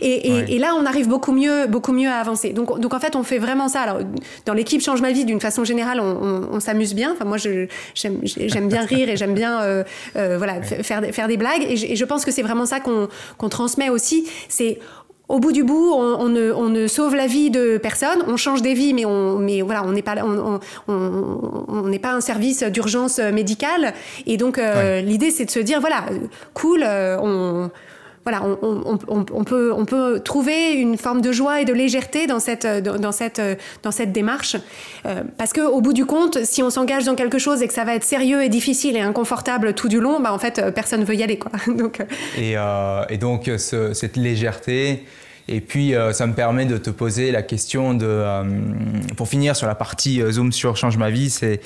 Et, 0.02 0.54
et, 0.54 0.60
là, 0.60 0.74
on 0.78 0.86
arrive 0.86 1.08
beaucoup 1.08 1.32
mieux, 1.32 1.66
beaucoup 1.68 1.94
mieux 1.94 2.10
à 2.10 2.16
avancer. 2.16 2.50
Donc, 2.52 2.78
donc, 2.80 2.94
en 2.94 3.00
fait, 3.00 3.16
on 3.16 3.24
fait 3.24 3.38
vraiment 3.38 3.70
ça. 3.70 3.82
Alors, 3.82 4.00
dans 4.46 4.54
l'équipe 4.54 4.82
Change 4.82 5.02
ma 5.02 5.12
vie, 5.12 5.24
d'une 5.24 5.40
façon 5.40 5.64
générale, 5.64 6.02
on, 6.02 6.50
on, 6.52 6.60
s'amuse 6.60 6.94
bien. 6.94 7.14
Enfin, 7.14 7.24
moi, 7.24 7.38
j'aime 7.38 8.68
bien 8.68 8.82
rire 8.84 9.10
et 9.10 9.16
j'aime 9.16 9.34
bien 9.34 9.62
euh, 9.62 9.84
euh, 10.18 10.38
voilà, 10.38 10.62
faire, 10.62 11.02
faire 11.14 11.28
des 11.30 11.38
blagues. 11.38 11.64
Et 11.68 11.78
je, 11.78 11.96
je 11.96 12.06
pense 12.06 12.26
que 12.26 12.32
c'est 12.32 12.42
vraiment 12.42 12.66
ça 12.66 12.82
qu'on 12.82 13.08
qu'on 13.38 13.50
transmet 13.50 13.90
aussi. 13.90 14.28
C'est 14.50 14.80
au 15.30 15.40
bout 15.40 15.52
du 15.52 15.64
bout, 15.64 15.94
on, 15.94 16.28
ne, 16.28 16.52
on, 16.52 16.70
ne, 16.70 16.88
sauve 16.88 17.16
la 17.16 17.28
vie 17.28 17.52
de 17.52 17.78
personne, 17.78 18.24
on 18.28 18.36
change 18.36 18.64
des 18.64 18.74
vies, 18.74 18.94
mais 18.96 19.06
on, 19.06 19.38
mais 19.38 19.62
voilà, 19.62 19.84
on 19.86 19.92
n'est 19.92 20.02
pas, 20.02 20.16
on 20.26 21.88
n'est 21.88 22.00
pas 22.00 22.14
un 22.14 22.22
service 22.22 22.64
d'urgence 22.64 23.20
médicale. 23.20 23.94
Et 24.26 24.38
donc, 24.38 24.58
euh, 24.58 25.02
l'idée, 25.02 25.30
c'est 25.30 25.46
de 25.46 25.52
se 25.52 25.60
dire, 25.60 25.80
voilà, 25.80 26.06
cool, 26.54 26.82
euh, 26.84 27.18
on 27.22 27.70
voilà, 28.30 28.44
on, 28.62 29.86
peut, 29.86 30.22
trouver 30.24 30.74
une 30.74 30.98
forme 30.98 31.22
de 31.22 31.32
joie 31.32 31.62
et 31.62 31.66
de 31.66 31.74
légèreté 31.74 32.28
dans 32.28 32.40
cette, 32.40 32.68
dans 32.68 33.12
cette 33.92 34.12
démarche. 34.12 34.56
Euh, 35.06 35.24
parce 35.38 35.54
qu'au 35.54 35.82
bout 35.82 35.94
du 35.94 36.06
compte, 36.06 36.44
si 36.44 36.62
on 36.62 36.70
s'engage 36.70 37.06
dans 37.06 37.16
quelque 37.16 37.40
chose 37.40 37.62
et 37.62 37.68
que 37.68 37.74
ça 37.74 37.84
va 37.84 37.96
être 37.96 38.04
sérieux 38.04 38.44
et 38.44 38.50
difficile 38.50 38.96
et 38.96 39.02
inconfortable 39.02 39.74
tout 39.74 39.90
du 39.90 40.00
long, 40.00 40.20
bah, 40.20 40.34
en 40.34 40.40
fait, 40.40 40.64
personne 40.76 41.02
ne 41.02 41.06
veut 41.06 41.16
y 41.16 41.24
aller. 41.24 41.40
Quoi. 41.40 41.52
donc, 41.68 42.02
et 42.38 43.18
donc, 43.18 43.50
cette 43.58 44.18
légèreté, 44.18 45.06
et 45.52 45.62
puis, 45.62 45.96
euh, 45.96 46.14
ça 46.14 46.28
me 46.28 46.34
permet 46.34 46.66
de 46.66 46.78
te 46.78 46.92
poser 46.92 47.32
la 47.32 47.42
question 47.42 47.96
de, 47.96 48.06
euh, 48.08 48.44
pour 49.18 49.28
finir 49.28 49.56
sur 49.56 49.66
la 49.66 49.74
partie 49.74 50.22
euh, 50.22 50.32
Zoom 50.32 50.52
sur 50.52 50.78
Change 50.78 50.98
ma 50.98 51.10
vie, 51.10 51.32
c'est 51.32 51.60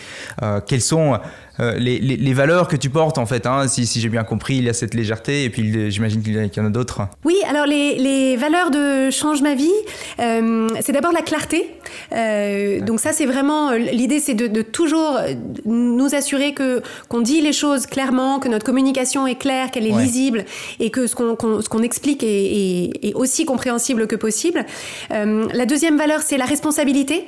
quelles 0.65 0.81
sont 0.81 1.19
les, 1.59 1.99
les, 1.99 2.34
valeurs 2.34 2.67
que 2.67 2.75
tu 2.75 2.89
portes 2.89 3.17
en 3.17 3.25
fait. 3.25 3.45
Hein, 3.45 3.67
si, 3.67 3.86
si 3.86 3.99
j'ai 3.99 4.09
bien 4.09 4.23
compris, 4.23 4.55
il 4.55 4.63
y 4.63 4.69
a 4.69 4.73
cette 4.73 4.93
légèreté 4.93 5.43
et 5.43 5.49
puis 5.49 5.91
j'imagine 5.91 6.21
qu'il 6.21 6.34
y 6.36 6.59
en 6.59 6.65
a 6.65 6.69
d'autres. 6.69 7.01
Oui, 7.23 7.36
alors 7.47 7.65
les, 7.65 7.95
les, 7.97 8.36
valeurs 8.38 8.71
de 8.71 9.11
Change 9.11 9.41
ma 9.41 9.53
vie, 9.53 9.69
euh, 10.19 10.69
c'est 10.81 10.91
d'abord 10.91 11.11
la 11.11 11.21
clarté. 11.21 11.69
Euh, 12.11 12.81
donc 12.81 12.99
ça, 12.99 13.13
c'est 13.13 13.25
vraiment 13.25 13.71
l'idée, 13.71 14.19
c'est 14.19 14.34
de, 14.34 14.47
de, 14.47 14.61
toujours 14.61 15.19
nous 15.65 16.15
assurer 16.15 16.53
que 16.53 16.81
qu'on 17.07 17.21
dit 17.21 17.41
les 17.41 17.53
choses 17.53 17.86
clairement, 17.86 18.39
que 18.39 18.49
notre 18.49 18.65
communication 18.65 19.27
est 19.27 19.36
claire, 19.36 19.71
qu'elle 19.71 19.88
est 19.88 19.91
lisible 19.91 20.45
et 20.79 20.89
que 20.89 21.07
ce 21.07 21.15
qu'on 21.15 21.36
qu'on 21.36 21.84
explique 21.84 22.23
est, 22.23 22.27
est, 22.27 23.05
est, 23.09 23.13
aussi 23.13 23.45
compréhensible 23.45 23.72
que 24.07 24.15
possible. 24.15 24.65
la 25.09 25.65
deuxième 25.65 25.97
valeur, 25.97 26.21
c'est 26.21 26.38
la 26.38 26.45
responsabilité. 26.45 27.28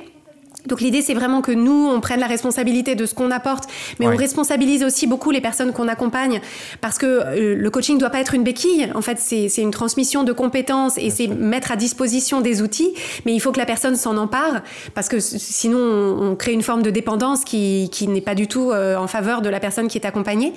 Donc 0.66 0.80
l'idée, 0.80 1.02
c'est 1.02 1.14
vraiment 1.14 1.40
que 1.42 1.52
nous, 1.52 1.88
on 1.88 2.00
prenne 2.00 2.20
la 2.20 2.26
responsabilité 2.26 2.94
de 2.94 3.06
ce 3.06 3.14
qu'on 3.14 3.30
apporte, 3.30 3.64
mais 3.98 4.06
on 4.06 4.16
responsabilise 4.16 4.84
aussi 4.84 5.06
beaucoup 5.06 5.30
les 5.30 5.40
personnes 5.40 5.72
qu'on 5.72 5.88
accompagne, 5.88 6.40
parce 6.80 6.98
que 6.98 7.06
euh, 7.06 7.54
le 7.56 7.70
coaching 7.70 7.96
ne 7.96 8.00
doit 8.00 8.10
pas 8.10 8.20
être 8.20 8.34
une 8.34 8.44
béquille. 8.44 8.90
En 8.94 9.02
fait, 9.02 9.18
c'est 9.18 9.48
une 9.56 9.70
transmission 9.70 10.24
de 10.24 10.32
compétences 10.32 10.98
et 10.98 11.10
c'est 11.10 11.28
mettre 11.28 11.72
à 11.72 11.76
disposition 11.76 12.40
des 12.40 12.62
outils, 12.62 12.92
mais 13.24 13.34
il 13.34 13.40
faut 13.40 13.52
que 13.52 13.58
la 13.58 13.66
personne 13.66 13.96
s'en 13.96 14.16
empare, 14.16 14.62
parce 14.94 15.08
que 15.08 15.20
sinon, 15.20 15.78
on, 15.78 16.36
crée 16.36 16.52
une 16.52 16.62
forme 16.62 16.82
de 16.82 16.90
dépendance 16.90 17.44
qui, 17.44 17.88
qui 17.90 18.08
n'est 18.08 18.20
pas 18.20 18.34
du 18.34 18.46
tout 18.46 18.70
euh, 18.70 18.96
en 18.96 19.06
faveur 19.06 19.40
de 19.40 19.48
la 19.48 19.60
personne 19.60 19.88
qui 19.88 19.96
est 19.96 20.06
accompagnée. 20.06 20.52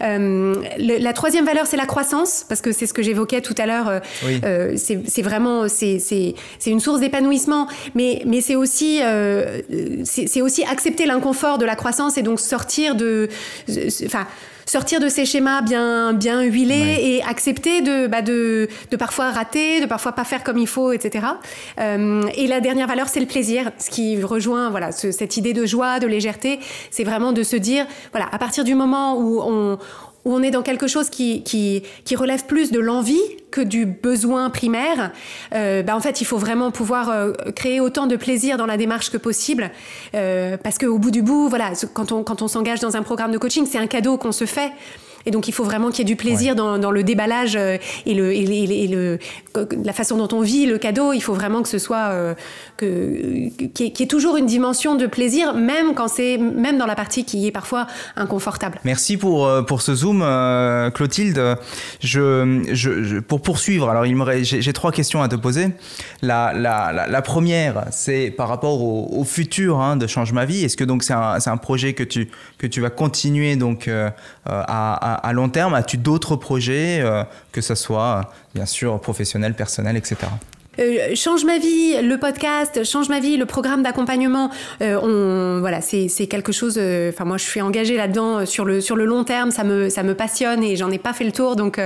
Euh, 0.00 0.54
la 0.78 1.12
troisième 1.12 1.44
valeur, 1.44 1.66
c'est 1.66 1.76
la 1.76 1.86
croissance, 1.86 2.44
parce 2.48 2.60
que 2.60 2.72
c'est 2.72 2.86
ce 2.86 2.94
que 2.94 3.02
j'évoquais 3.02 3.40
tout 3.40 3.54
à 3.58 3.66
l'heure. 3.66 4.00
Euh, 4.44 4.74
c'est 4.76 5.22
vraiment, 5.22 5.68
c'est 5.68 6.34
une 6.66 6.80
source 6.80 7.00
d'épanouissement, 7.00 7.66
mais, 7.94 8.22
mais 8.26 8.40
c'est 8.40 8.56
aussi 8.56 9.00
euh, 9.72 10.02
c'est 10.04 10.42
aussi 10.42 10.64
accepter 10.64 11.06
l'inconfort 11.06 11.58
de 11.58 11.64
la 11.64 11.76
croissance 11.76 12.18
et 12.18 12.22
donc 12.22 12.40
sortir 12.40 12.94
de, 12.94 13.28
enfin, 14.04 14.26
sortir 14.66 15.00
de 15.00 15.08
ces 15.08 15.24
schémas 15.24 15.62
bien, 15.62 16.12
bien 16.12 16.42
huilés 16.42 16.98
et 17.02 17.22
accepter 17.22 17.82
de, 17.82 18.06
bah 18.06 18.22
de, 18.22 18.68
de, 18.90 18.96
parfois 18.96 19.30
rater, 19.30 19.80
de 19.80 19.86
parfois 19.86 20.12
pas 20.12 20.24
faire 20.24 20.42
comme 20.42 20.58
il 20.58 20.66
faut, 20.66 20.92
etc. 20.92 21.26
Euh, 21.78 22.26
et 22.34 22.46
la 22.46 22.60
dernière 22.60 22.86
valeur, 22.86 23.08
c'est 23.08 23.20
le 23.20 23.26
plaisir, 23.26 23.70
ce 23.78 23.90
qui 23.90 24.22
rejoint 24.22 24.70
voilà 24.70 24.92
cette 24.92 25.36
idée 25.36 25.52
de 25.52 25.66
joie, 25.66 25.98
de 25.98 26.06
légèreté. 26.06 26.60
C'est 26.90 27.04
vraiment 27.04 27.32
de 27.32 27.42
se 27.42 27.56
dire, 27.56 27.86
voilà, 28.12 28.28
à 28.32 28.38
partir 28.38 28.64
du 28.64 28.74
moment 28.74 29.18
où 29.18 29.40
on, 29.42 29.78
où 30.24 30.34
on 30.34 30.42
est 30.42 30.50
dans 30.50 30.62
quelque 30.62 30.86
chose 30.86 31.10
qui, 31.10 31.42
qui, 31.42 31.82
qui 32.04 32.16
relève 32.16 32.46
plus 32.46 32.70
de 32.70 32.80
l'envie 32.80 33.20
que 33.50 33.60
du 33.60 33.86
besoin 33.86 34.50
primaire, 34.50 35.12
euh, 35.54 35.82
bah 35.82 35.94
en 35.94 36.00
fait, 36.00 36.20
il 36.20 36.24
faut 36.24 36.38
vraiment 36.38 36.70
pouvoir 36.70 37.10
euh, 37.10 37.32
créer 37.54 37.80
autant 37.80 38.06
de 38.06 38.16
plaisir 38.16 38.56
dans 38.56 38.66
la 38.66 38.76
démarche 38.76 39.10
que 39.10 39.16
possible. 39.16 39.70
Euh, 40.14 40.56
parce 40.56 40.78
qu'au 40.78 40.98
bout 40.98 41.12
du 41.12 41.22
bout, 41.22 41.48
voilà, 41.48 41.72
quand 41.92 42.10
on, 42.10 42.24
quand 42.24 42.42
on 42.42 42.48
s'engage 42.48 42.80
dans 42.80 42.96
un 42.96 43.02
programme 43.02 43.30
de 43.30 43.38
coaching, 43.38 43.66
c'est 43.70 43.78
un 43.78 43.86
cadeau 43.86 44.16
qu'on 44.18 44.32
se 44.32 44.44
fait. 44.44 44.72
Et 45.26 45.30
donc 45.30 45.48
il 45.48 45.52
faut 45.52 45.64
vraiment 45.64 45.90
qu'il 45.90 46.00
y 46.00 46.02
ait 46.02 46.14
du 46.14 46.16
plaisir 46.16 46.54
dans, 46.54 46.78
dans, 46.78 46.90
le 46.90 47.02
déballage 47.02 47.56
euh, 47.56 47.78
et, 48.06 48.14
le, 48.14 48.32
et, 48.32 48.86
le, 48.86 49.18
la 49.84 49.92
façon 49.92 50.16
dont 50.16 50.36
on 50.36 50.40
vit 50.40 50.66
le 50.66 50.78
cadeau. 50.78 51.12
Il 51.12 51.20
faut 51.20 51.34
vraiment 51.34 51.62
que 51.62 51.68
ce 51.68 51.78
soit 51.78 52.10
euh, 52.10 52.34
qu'il 52.78 53.50
y, 53.78 54.02
ait 54.02 54.06
toujours 54.06 54.36
une 54.36 54.46
dimension 54.46 54.94
de 54.94 55.06
plaisir, 55.06 55.54
même 55.54 55.94
quand 55.94 56.08
c'est 56.08 56.36
même 56.38 56.78
dans 56.78 56.86
la 56.86 56.94
partie 56.94 57.24
qui 57.24 57.46
est 57.46 57.52
parfois 57.52 57.86
inconfortable. 58.16 58.80
Merci 58.84 59.16
pour 59.16 59.46
euh, 59.46 59.62
pour 59.62 59.82
ce 59.82 59.94
zoom, 59.94 60.20
Clotilde. 60.94 61.56
Je, 62.00 62.62
je, 62.72 63.20
pour 63.20 63.40
poursuivre, 63.40 63.88
alors 63.88 64.06
il 64.06 64.14
j'ai 64.42 64.72
trois 64.72 64.92
questions 64.92 65.22
à 65.22 65.28
te 65.28 65.36
poser. 65.36 65.68
La, 66.22 66.52
la, 66.54 67.06
la, 67.08 67.22
première, 67.22 67.84
c'est 67.90 68.30
par 68.30 68.48
rapport 68.48 68.82
au, 68.82 69.24
futur 69.24 69.80
hein, 69.80 69.96
de 69.96 70.06
Change 70.06 70.32
ma 70.32 70.44
vie. 70.44 70.64
Est-ce 70.64 70.76
que 70.76 70.84
donc 70.84 71.02
c'est 71.02 71.12
un, 71.12 71.38
un, 71.44 71.56
projet 71.56 71.92
que 71.94 72.02
tu 72.02 72.28
que 72.58 72.66
tu 72.66 72.80
vas 72.80 72.90
continuer 72.90 73.56
donc 73.56 73.88
à 73.88 75.13
à, 75.13 75.13
long 75.32 75.48
terme 75.48 75.74
As-tu 75.74 75.96
d'autres 75.96 76.36
projets, 76.36 77.00
euh, 77.00 77.24
que 77.52 77.60
ce 77.60 77.74
soit 77.74 78.32
bien 78.54 78.66
sûr 78.66 79.00
professionnel, 79.00 79.54
personnel, 79.54 79.96
etc. 79.96 80.16
Euh, 80.80 81.14
change 81.14 81.44
ma 81.44 81.58
vie, 81.58 81.94
le 82.02 82.18
podcast, 82.18 82.82
change 82.84 83.08
ma 83.08 83.20
vie, 83.20 83.36
le 83.36 83.46
programme 83.46 83.84
d'accompagnement, 83.84 84.50
euh, 84.82 84.98
on 85.00 85.60
voilà, 85.60 85.80
c'est 85.80 86.26
quelque 86.26 86.50
chose. 86.50 86.78
Enfin, 86.78 87.24
moi, 87.24 87.36
je 87.36 87.44
suis 87.44 87.60
engagée 87.60 87.96
là-dedans 87.96 88.44
sur 88.44 88.64
le 88.64 88.80
sur 88.80 88.96
le 88.96 89.04
long 89.04 89.24
terme. 89.24 89.50
Ça 89.50 89.62
me 89.62 89.88
ça 89.88 90.02
me 90.02 90.14
passionne 90.14 90.64
et 90.64 90.76
j'en 90.76 90.90
ai 90.90 90.98
pas 90.98 91.12
fait 91.12 91.24
le 91.24 91.32
tour, 91.32 91.56
donc 91.56 91.80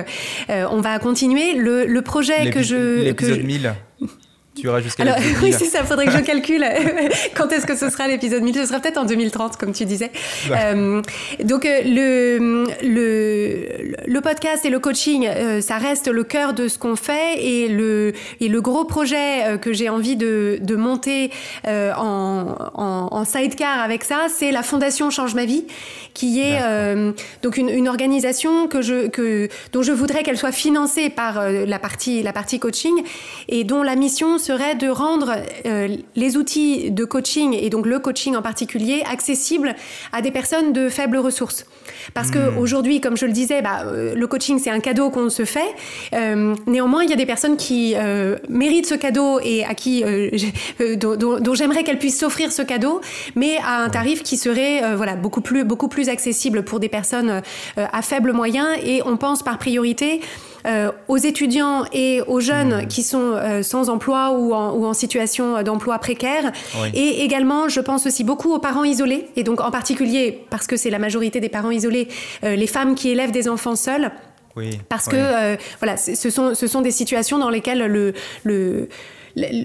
on 0.48 0.80
va 0.80 0.98
continuer. 0.98 1.54
Le, 1.54 1.84
le 1.86 2.02
projet 2.02 2.50
que 2.50 2.62
je 2.62 3.02
l'épisode 3.04 3.44
1000 3.44 3.74
tu 4.60 4.82
jusqu'à 4.82 5.04
Oui, 5.42 5.52
c'est 5.52 5.66
ça, 5.66 5.84
faudrait 5.84 6.06
que 6.06 6.12
je 6.12 6.18
calcule 6.28 6.64
quand 7.34 7.50
est-ce 7.52 7.66
que 7.66 7.76
ce 7.76 7.90
sera 7.90 8.08
l'épisode 8.08 8.42
1000. 8.42 8.54
Ce 8.54 8.66
sera 8.66 8.80
peut-être 8.80 8.98
en 8.98 9.04
2030, 9.04 9.56
comme 9.56 9.72
tu 9.72 9.84
disais. 9.84 10.10
Euh, 10.50 11.02
donc, 11.44 11.64
euh, 11.64 11.80
le, 11.84 12.66
le, 12.82 13.94
le, 14.06 14.20
podcast 14.20 14.64
et 14.64 14.70
le 14.70 14.78
coaching, 14.78 15.26
euh, 15.26 15.60
ça 15.60 15.78
reste 15.78 16.08
le 16.08 16.24
cœur 16.24 16.52
de 16.52 16.68
ce 16.68 16.78
qu'on 16.78 16.96
fait. 16.96 17.42
Et 17.44 17.68
le, 17.68 18.12
et 18.40 18.48
le 18.48 18.60
gros 18.60 18.84
projet 18.84 19.58
que 19.60 19.72
j'ai 19.72 19.88
envie 19.88 20.16
de, 20.16 20.58
de 20.60 20.76
monter 20.76 21.30
en, 21.66 22.54
en, 22.74 23.08
en, 23.10 23.24
sidecar 23.24 23.80
avec 23.80 24.04
ça, 24.04 24.26
c'est 24.34 24.50
la 24.50 24.62
Fondation 24.62 25.10
Change 25.10 25.34
ma 25.34 25.44
vie, 25.44 25.64
qui 26.14 26.40
est 26.40 26.58
donc 27.42 27.56
une, 27.56 27.68
une, 27.68 27.88
organisation 27.88 28.68
que 28.68 28.82
je, 28.82 29.08
que, 29.08 29.48
dont 29.72 29.82
je 29.82 29.92
voudrais 29.92 30.22
qu'elle 30.22 30.38
soit 30.38 30.52
financée 30.52 31.10
par 31.10 31.48
la, 31.48 31.78
partie, 31.78 32.22
la 32.22 32.32
partie 32.32 32.58
coaching 32.58 33.02
et 33.48 33.64
dont 33.64 33.82
la 33.82 33.96
mission 33.96 34.38
serait 34.48 34.76
de 34.76 34.88
rendre 34.88 35.36
euh, 35.66 35.96
les 36.16 36.36
outils 36.38 36.90
de 36.90 37.04
coaching, 37.04 37.54
et 37.54 37.68
donc 37.68 37.84
le 37.84 37.98
coaching 37.98 38.34
en 38.34 38.40
particulier, 38.40 39.02
accessibles 39.10 39.74
à 40.10 40.22
des 40.22 40.30
personnes 40.30 40.72
de 40.72 40.88
faibles 40.88 41.18
ressources. 41.18 41.66
Parce 42.14 42.30
que 42.30 42.38
hmm. 42.38 42.54
qu'aujourd'hui, 42.54 43.00
comme 43.02 43.16
je 43.18 43.26
le 43.26 43.32
disais, 43.32 43.60
bah, 43.60 43.82
euh, 43.84 44.14
le 44.14 44.26
coaching, 44.26 44.58
c'est 44.58 44.70
un 44.70 44.80
cadeau 44.80 45.10
qu'on 45.10 45.28
se 45.28 45.44
fait. 45.44 45.74
Euh, 46.14 46.54
néanmoins, 46.66 47.02
il 47.04 47.10
y 47.10 47.12
a 47.12 47.16
des 47.16 47.26
personnes 47.26 47.58
qui 47.58 47.94
méritent 48.48 48.86
ce 48.86 48.94
cadeau 48.94 49.38
et 49.42 49.64
à 49.64 49.74
qui, 49.74 50.02
dont, 50.96 51.54
j'aimerais 51.54 51.84
qu'elles 51.84 51.98
puissent 51.98 52.20
s'offrir 52.20 52.50
ce 52.50 52.62
cadeau, 52.62 53.02
mais 53.34 53.58
à 53.66 53.82
un 53.82 53.90
tarif 53.90 54.22
qui 54.22 54.38
serait 54.38 54.94
voilà, 54.94 55.16
beaucoup, 55.16 55.42
plus, 55.42 55.64
beaucoup 55.64 55.88
plus 55.88 56.08
accessible 56.08 56.62
pour 56.62 56.80
des 56.80 56.88
personnes 56.88 57.42
à 57.76 58.02
faible 58.02 58.32
moyens. 58.32 58.68
Et 58.82 59.02
on 59.04 59.16
pense 59.16 59.42
par 59.42 59.58
priorité 59.58 60.20
euh, 60.66 60.90
aux 61.08 61.16
étudiants 61.16 61.84
et 61.92 62.20
aux 62.26 62.40
jeunes 62.40 62.82
mmh. 62.82 62.88
qui 62.88 63.02
sont 63.02 63.32
euh, 63.34 63.62
sans 63.62 63.88
emploi 63.88 64.32
ou 64.32 64.54
en, 64.54 64.72
ou 64.72 64.86
en 64.86 64.92
situation 64.92 65.62
d'emploi 65.62 65.98
précaire. 65.98 66.52
Et 66.94 67.24
également, 67.24 67.68
je 67.68 67.80
pense 67.80 68.06
aussi 68.06 68.24
beaucoup 68.24 68.52
aux 68.52 68.58
parents 68.58 68.84
isolés, 68.84 69.28
et 69.36 69.44
donc 69.44 69.60
en 69.60 69.70
particulier, 69.70 70.44
parce 70.50 70.66
que 70.66 70.76
c'est 70.76 70.90
la 70.90 70.98
majorité 70.98 71.40
des 71.40 71.48
parents 71.48 71.70
isolés, 71.70 72.08
euh, 72.44 72.56
les 72.56 72.66
femmes 72.66 72.94
qui 72.94 73.10
élèvent 73.10 73.32
des 73.32 73.48
enfants 73.48 73.76
seuls. 73.76 74.10
Oui, 74.56 74.80
parce 74.88 75.06
que 75.06 75.56
voilà, 75.78 75.96
ce 75.96 76.30
sont, 76.30 76.54
ce 76.56 76.66
sont 76.66 76.80
des 76.80 76.90
situations 76.90 77.38
dans 77.38 77.50
lesquelles 77.50 77.86
le, 77.86 78.12
le 78.42 78.88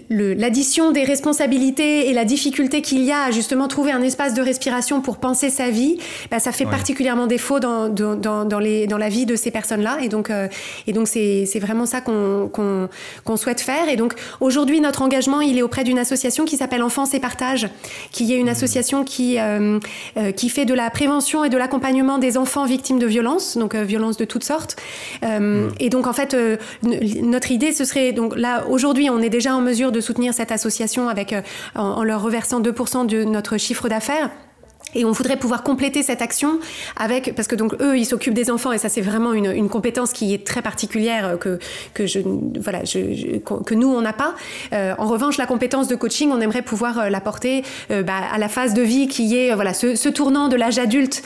l'addition 0.09 0.91
des 0.91 1.03
responsabilités 1.03 2.09
et 2.09 2.13
la 2.13 2.25
difficulté 2.25 2.81
qu'il 2.81 3.03
y 3.03 3.11
a 3.11 3.23
à 3.23 3.31
justement 3.31 3.67
trouver 3.67 3.91
un 3.91 4.01
espace 4.01 4.33
de 4.33 4.41
respiration 4.41 5.01
pour 5.01 5.17
penser 5.17 5.49
sa 5.49 5.69
vie, 5.69 5.97
bah, 6.31 6.39
ça 6.39 6.51
fait 6.51 6.65
particulièrement 6.65 7.27
défaut 7.27 7.59
dans, 7.59 7.89
dans, 7.89 8.15
dans, 8.45 8.59
les, 8.59 8.87
dans 8.87 8.97
la 8.97 9.09
vie 9.09 9.25
de 9.25 9.35
ces 9.35 9.51
personnes-là. 9.51 9.97
Et 10.01 10.09
donc, 10.09 10.29
euh, 10.29 10.47
et 10.87 10.93
donc 10.93 11.07
c'est, 11.07 11.45
c'est 11.45 11.59
vraiment 11.59 11.85
ça 11.85 12.01
qu'on, 12.01 12.49
qu'on, 12.51 13.37
souhaite 13.37 13.61
faire. 13.61 13.89
Et 13.89 13.95
donc, 13.95 14.13
aujourd'hui, 14.41 14.79
notre 14.79 15.01
engagement, 15.01 15.41
il 15.41 15.57
est 15.57 15.63
auprès 15.63 15.83
d'une 15.83 15.97
association 15.97 16.45
qui 16.45 16.55
s'appelle 16.55 16.83
Enfance 16.83 17.13
et 17.15 17.19
Partage, 17.19 17.67
qui 18.11 18.31
est 18.31 18.37
une 18.37 18.45
mmh. 18.45 18.49
association 18.49 19.03
qui, 19.03 19.39
euh, 19.39 19.79
euh, 20.17 20.31
qui 20.31 20.49
fait 20.49 20.65
de 20.65 20.73
la 20.75 20.89
prévention 20.91 21.43
et 21.43 21.49
de 21.49 21.57
l'accompagnement 21.57 22.19
des 22.19 22.37
enfants 22.37 22.65
victimes 22.65 22.99
de 22.99 23.07
violences, 23.07 23.57
donc 23.57 23.75
violences 23.75 24.17
de 24.17 24.25
toutes 24.25 24.43
sortes. 24.43 24.75
Mmh. 25.23 25.69
Et 25.79 25.89
donc, 25.89 26.05
en 26.05 26.13
fait, 26.13 26.37
notre 26.83 27.51
idée, 27.51 27.71
ce 27.71 27.85
serait, 27.85 28.11
donc 28.11 28.37
là, 28.37 28.65
aujourd'hui, 28.69 29.09
on 29.09 29.19
est 29.19 29.29
déjà 29.29 29.55
en 29.55 29.61
mesure 29.63 29.91
de 29.91 30.01
soutenir 30.01 30.33
cette 30.33 30.51
association 30.51 31.09
avec, 31.09 31.33
euh, 31.33 31.41
en, 31.75 32.03
leur 32.03 32.21
reversant 32.21 32.61
2% 32.61 33.05
de 33.05 33.23
notre 33.23 33.57
chiffre 33.57 33.89
d'affaires. 33.89 34.29
Et 34.95 35.05
on 35.05 35.11
voudrait 35.11 35.37
pouvoir 35.37 35.63
compléter 35.63 36.03
cette 36.03 36.21
action 36.21 36.59
avec, 36.97 37.33
parce 37.35 37.47
que 37.47 37.55
donc 37.55 37.73
eux, 37.81 37.97
ils 37.97 38.05
s'occupent 38.05 38.35
des 38.35 38.51
enfants 38.51 38.71
et 38.71 38.77
ça 38.77 38.89
c'est 38.89 39.01
vraiment 39.01 39.33
une, 39.33 39.67
compétence 39.67 40.13
qui 40.13 40.35
est 40.35 40.45
très 40.45 40.61
particulière 40.61 41.25
euh, 41.25 41.37
que, 41.37 41.57
que, 41.95 42.05
je, 42.05 42.19
voilà, 42.59 42.81
que 42.81 43.73
nous 43.73 43.87
on 43.87 44.01
n'a 44.01 44.13
pas. 44.13 44.35
Euh, 44.71 44.93
en 44.99 45.07
revanche, 45.07 45.37
la 45.37 45.47
compétence 45.47 45.87
de 45.87 45.95
coaching, 45.95 46.29
on 46.31 46.39
aimerait 46.41 46.61
pouvoir 46.61 47.09
l'apporter 47.09 47.63
bah, 47.89 48.13
à 48.31 48.37
la 48.37 48.49
phase 48.49 48.75
de 48.75 48.83
vie 48.83 49.07
qui 49.07 49.35
est 49.35 49.55
voilà 49.55 49.73
ce 49.73 50.09
tournant 50.09 50.47
de 50.47 50.55
l'âge 50.55 50.77
adulte 50.77 51.23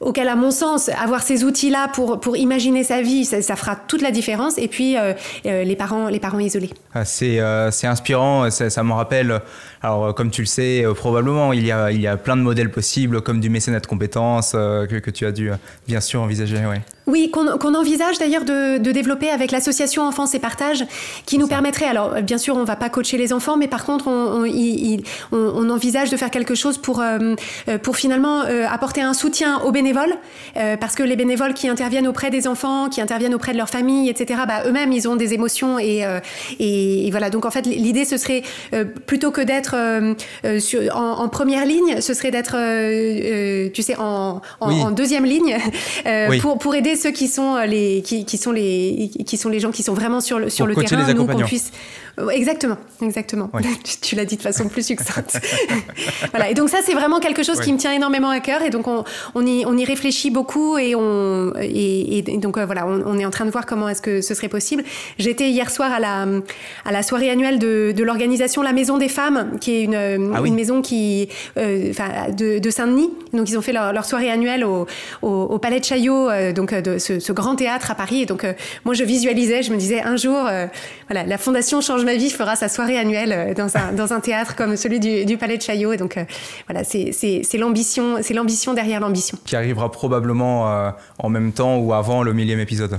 auquel, 0.00 0.28
à 0.28 0.36
mon 0.36 0.50
sens, 0.50 0.88
avoir 0.90 1.22
ces 1.22 1.44
outils-là 1.44 1.88
pour, 1.92 2.20
pour 2.20 2.36
imaginer 2.36 2.84
sa 2.84 3.02
vie, 3.02 3.24
ça, 3.24 3.56
fera 3.56 3.76
toute 3.76 4.02
la 4.02 4.10
différence. 4.10 4.58
Et 4.58 4.68
puis, 4.68 4.96
euh, 4.96 5.12
euh, 5.46 5.64
les, 5.64 5.76
parents, 5.76 6.08
les 6.08 6.20
parents 6.20 6.38
isolés. 6.38 6.70
Ah, 6.94 7.04
c'est 7.04 7.40
euh, 7.40 7.70
inspirant, 7.84 8.50
ça, 8.50 8.70
ça 8.70 8.82
me 8.82 8.92
rappelle 8.92 9.40
alors, 9.82 10.14
comme 10.14 10.30
tu 10.30 10.42
le 10.42 10.46
sais, 10.46 10.84
probablement, 10.96 11.52
il 11.52 11.64
y, 11.66 11.72
a, 11.72 11.90
il 11.92 12.00
y 12.00 12.06
a 12.06 12.16
plein 12.16 12.36
de 12.36 12.42
modèles 12.42 12.70
possibles, 12.70 13.20
comme 13.20 13.40
du 13.40 13.50
mécénat 13.50 13.80
de 13.80 13.86
compétences, 13.86 14.52
que, 14.52 14.98
que, 14.98 15.10
tu 15.10 15.26
as 15.26 15.32
dû 15.32 15.50
bien 15.86 16.00
sûr 16.00 16.20
envisager. 16.20 16.56
Ouais. 16.56 16.82
Oui, 17.08 17.30
qu'on 17.30 17.74
envisage 17.74 18.18
d'ailleurs 18.18 18.44
de, 18.44 18.76
de, 18.76 18.92
développer 18.92 19.30
avec 19.30 19.50
l'association 19.50 20.02
Enfance 20.02 20.34
et 20.34 20.38
Partage, 20.38 20.84
qui 21.24 21.38
nous 21.38 21.48
permettrait, 21.48 21.86
alors 21.86 22.20
bien 22.20 22.36
sûr, 22.36 22.54
on 22.54 22.60
ne 22.60 22.66
va 22.66 22.76
pas 22.76 22.90
coacher 22.90 23.16
les 23.16 23.32
enfants, 23.32 23.56
mais 23.56 23.66
par 23.66 23.86
contre, 23.86 24.08
on, 24.08 24.44
on, 24.44 24.98
on, 25.32 25.70
envisage 25.70 26.10
de 26.10 26.18
faire 26.18 26.30
quelque 26.30 26.54
chose 26.54 26.76
pour, 26.76 27.00
euh, 27.00 27.34
pour 27.82 27.96
finalement 27.96 28.42
euh, 28.42 28.66
apporter 28.68 29.00
un 29.00 29.14
soutien 29.14 29.60
aux 29.60 29.72
bénévoles, 29.72 30.12
euh, 30.58 30.76
parce 30.76 30.94
que 30.94 31.02
les 31.02 31.16
bénévoles 31.16 31.54
qui 31.54 31.66
interviennent 31.66 32.06
auprès 32.06 32.28
des 32.28 32.46
enfants, 32.46 32.90
qui 32.90 33.00
interviennent 33.00 33.34
auprès 33.34 33.52
de 33.52 33.58
leur 33.58 33.70
famille, 33.70 34.10
etc., 34.10 34.40
bah, 34.46 34.64
eux-mêmes, 34.66 34.92
ils 34.92 35.08
ont 35.08 35.16
des 35.16 35.32
émotions. 35.32 35.78
Et, 35.78 36.04
et, 36.58 37.10
voilà, 37.10 37.30
donc 37.30 37.46
en 37.46 37.50
fait, 37.50 37.64
l'idée, 37.64 38.04
ce 38.04 38.18
serait, 38.18 38.42
plutôt 39.06 39.30
que 39.30 39.40
d'être 39.40 39.67
en, 39.74 40.14
en, 40.94 41.28
première 41.28 41.64
ligne, 41.66 42.00
ce 42.00 42.14
serait 42.14 42.30
d'être, 42.30 42.56
tu 43.72 43.82
sais, 43.82 43.96
en, 43.98 44.40
en, 44.60 44.90
deuxième 44.90 45.24
ligne, 45.24 45.56
pour, 46.40 46.58
pour 46.58 46.74
aider 46.74 46.96
ceux 46.96 47.10
qui 47.10 47.28
sont 47.28 47.56
euh, 47.56 47.66
les 47.66 48.02
qui, 48.02 48.24
qui, 48.24 48.36
sont 48.36 48.52
les 48.52 49.10
qui 49.26 49.36
sont 49.36 49.48
les 49.48 49.60
gens 49.60 49.70
qui 49.70 49.82
sont 49.82 49.94
vraiment 49.94 50.20
sur 50.20 50.38
le 50.38 50.50
sur 50.50 50.66
le 50.66 50.74
terrain, 50.74 51.12
nous 51.14 51.26
qu'on 51.26 51.42
puisse 51.44 51.72
Exactement, 52.32 52.76
exactement. 53.02 53.50
tu, 54.02 54.16
l'as 54.16 54.24
dit 54.24 54.36
de 54.36 54.42
façon 54.42 54.68
plus 54.68 54.86
succincte. 54.86 55.40
voilà. 56.30 56.50
Et 56.50 56.54
donc 56.54 56.68
ça, 56.68 56.78
c'est 56.82 56.94
vraiment 56.94 57.20
quelque 57.20 57.42
chose 57.42 57.60
qui 57.60 57.72
me 57.72 57.78
tient 57.78 57.92
énormément 57.92 58.30
à 58.30 58.40
cœur. 58.40 58.62
Et 58.62 58.70
donc 58.70 58.88
on, 58.88 59.04
on, 59.34 59.46
y, 59.46 59.64
on 59.66 59.76
y 59.76 59.84
réfléchit 59.84 60.30
beaucoup 60.30 60.78
et 60.78 60.94
on 60.94 61.52
et, 61.60 62.22
donc 62.38 62.58
euh, 62.58 62.66
voilà, 62.66 62.86
on, 62.86 63.18
est 63.18 63.24
en 63.24 63.30
train 63.30 63.44
de 63.44 63.50
voir 63.50 63.66
comment 63.66 63.88
est-ce 63.88 64.02
que 64.02 64.20
ce 64.20 64.34
serait 64.34 64.48
possible. 64.48 64.84
J'étais 65.18 65.50
hier 65.50 65.70
soir 65.70 65.92
à 65.92 66.00
la 66.00 66.26
à 66.84 66.92
la 66.92 67.02
soirée 67.02 67.30
annuelle 67.30 67.58
de, 67.58 67.92
de 67.96 68.04
l'organisation 68.04 68.62
La 68.62 68.72
Maison 68.72 68.98
des 68.98 69.08
Femmes, 69.08 69.58
qui 69.60 69.76
est 69.76 69.82
une, 69.84 70.32
ah 70.34 70.40
une 70.44 70.54
maison 70.54 70.82
qui 70.82 71.28
euh, 71.56 71.92
de, 72.32 72.58
de 72.58 72.70
Saint-Denis. 72.70 73.10
Donc 73.32 73.48
ils 73.48 73.58
ont 73.58 73.62
fait 73.62 73.72
leur, 73.72 73.92
leur 73.92 74.04
soirée 74.04 74.30
annuelle 74.30 74.64
au, 74.64 74.86
au, 75.22 75.58
Palais 75.58 75.80
de 75.80 75.84
Chaillot, 75.84 76.30
euh, 76.30 76.52
donc 76.52 76.74
de 76.74 76.98
ce, 76.98 77.20
ce, 77.20 77.32
grand 77.32 77.56
théâtre 77.56 77.90
à 77.90 77.94
Paris. 77.94 78.22
Et 78.22 78.26
donc 78.26 78.46
moi 78.84 78.94
je 78.94 79.04
visualisais, 79.04 79.62
je 79.62 79.72
me 79.72 79.76
disais 79.76 80.00
un 80.00 80.16
jour, 80.16 80.48
voilà, 81.08 81.24
la 81.26 81.38
fondation 81.38 81.80
change 81.80 82.04
ma 82.08 82.16
vie 82.16 82.30
fera 82.30 82.56
sa 82.56 82.68
soirée 82.68 82.98
annuelle 82.98 83.32
euh, 83.32 83.54
dans 83.54 83.76
un, 83.76 83.92
dans 83.92 84.14
un 84.14 84.20
théâtre 84.20 84.56
comme 84.56 84.76
celui 84.76 84.98
du, 84.98 85.36
Palais 85.36 85.58
de 85.58 85.62
Chaillot. 85.62 85.92
Et 85.92 85.98
donc, 85.98 86.16
euh, 86.16 86.24
voilà, 86.66 86.82
c'est 86.84 87.58
l'ambition, 87.58 88.16
c'est 88.22 88.32
l'ambition 88.34 88.72
derrière 88.72 89.00
l'ambition. 89.00 89.38
Qui 89.44 89.56
arrivera 89.56 89.92
probablement 89.92 90.70
euh, 90.70 90.90
en 91.18 91.28
même 91.28 91.52
temps 91.52 91.76
ou 91.76 91.92
avant 91.92 92.22
le 92.22 92.32
millième 92.32 92.60
épisode. 92.60 92.98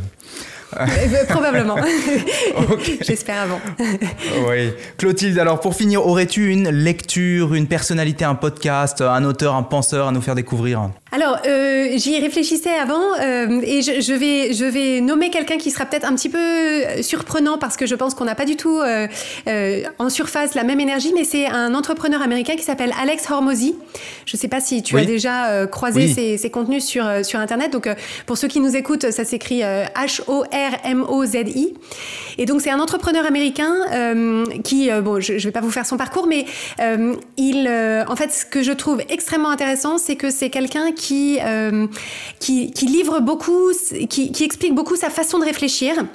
Probablement. 1.28 1.78
J'espère 3.02 3.42
avant. 3.42 3.60
oui. 4.48 4.72
Clotilde, 4.98 5.40
alors 5.40 5.60
pour 5.60 5.74
finir, 5.74 6.06
aurais-tu 6.06 6.52
une 6.52 6.70
lecture, 6.70 7.56
une 7.56 7.68
personnalité, 7.68 8.26
un 8.26 8.36
podcast, 8.36 9.02
un 9.02 9.24
auteur, 9.24 9.56
un 9.56 9.64
penseur 9.64 10.08
à 10.08 10.12
nous 10.12 10.22
faire 10.22 10.36
découvrir? 10.36 10.92
Alors, 11.12 11.40
euh, 11.48 11.90
j'y 11.96 12.20
réfléchissais 12.20 12.78
avant 12.78 13.02
euh, 13.20 13.62
et 13.64 13.82
je, 13.82 14.14
vais, 14.14 14.54
je 14.54 14.66
vais 14.66 15.02
nommer 15.02 15.32
quelqu'un 15.32 15.58
qui 15.58 15.72
sera 15.72 15.86
peut-être 15.86 16.06
un 16.06 16.14
petit 16.14 16.30
peu 16.30 17.02
surprenant 17.02 17.58
parce 17.58 17.78
que 17.78 17.88
je 17.88 17.96
pense 17.96 18.14
qu'on 18.14 18.26
n'a 18.26 18.36
pas 18.36 18.46
du 18.46 18.56
tout 18.56 18.80
euh, 18.80 19.08
en 19.98 20.10
surface 20.10 20.54
la 20.54 20.64
même 20.64 20.80
énergie, 20.80 21.12
mais 21.16 21.24
c'est 21.24 21.48
un 21.48 21.74
entrepreneur 21.74 22.22
américain 22.22 22.56
qui 22.56 22.64
s'appelle 22.64 22.94
Alex 23.02 23.28
Hormozy. 23.30 23.76
Je 24.26 24.38
ne 24.38 24.40
sais 24.40 24.48
pas 24.48 24.60
si 24.60 24.84
tu 24.84 24.98
as 24.98 25.06
déjà 25.06 25.66
croisé 25.68 26.38
ses, 26.38 26.52
contenus 26.52 26.86
sur, 26.86 27.06
sur 27.24 27.40
Internet. 27.40 27.72
Donc, 27.72 27.90
pour 28.26 28.38
ceux 28.38 28.48
qui 28.48 28.60
nous 28.60 28.76
écoutent, 28.76 29.12
ça 29.12 29.26
s'écrit 29.26 29.62
H-O-R-M-O-Z-I. 29.62 31.74
Et 32.38 32.46
donc, 32.46 32.62
c'est 32.62 32.70
un 32.70 32.80
entrepreneur 32.80 33.26
américain 33.26 33.74
qui, 34.64 34.90
bon, 35.02 35.20
je 35.20 35.34
ne 35.34 35.40
vais 35.40 35.52
pas 35.52 35.62
vous 35.62 35.72
faire 35.72 35.88
son 35.88 35.98
parcours, 35.98 36.28
mais 36.28 36.46
il, 37.38 37.68
en 38.08 38.16
fait, 38.16 38.32
ce 38.32 38.46
que 38.46 38.62
je 38.62 38.72
trouve 38.72 39.02
extrêmement 39.10 39.50
intéressant, 39.50 39.98
c'est 39.98 40.16
que 40.16 40.30
c'est 40.30 40.52
quelqu'un 40.52 40.92
euh, 41.12 41.88
qui, 42.40 42.72
qui, 42.72 42.86
livre 42.86 43.20
beaucoup, 43.20 43.72
qui, 44.10 44.32
qui 44.32 44.44
explique 44.44 44.76
beaucoup 44.76 44.96
sa 44.96 45.10
façon 45.10 45.40
de 45.40 45.46
réfléchir. 45.46 46.06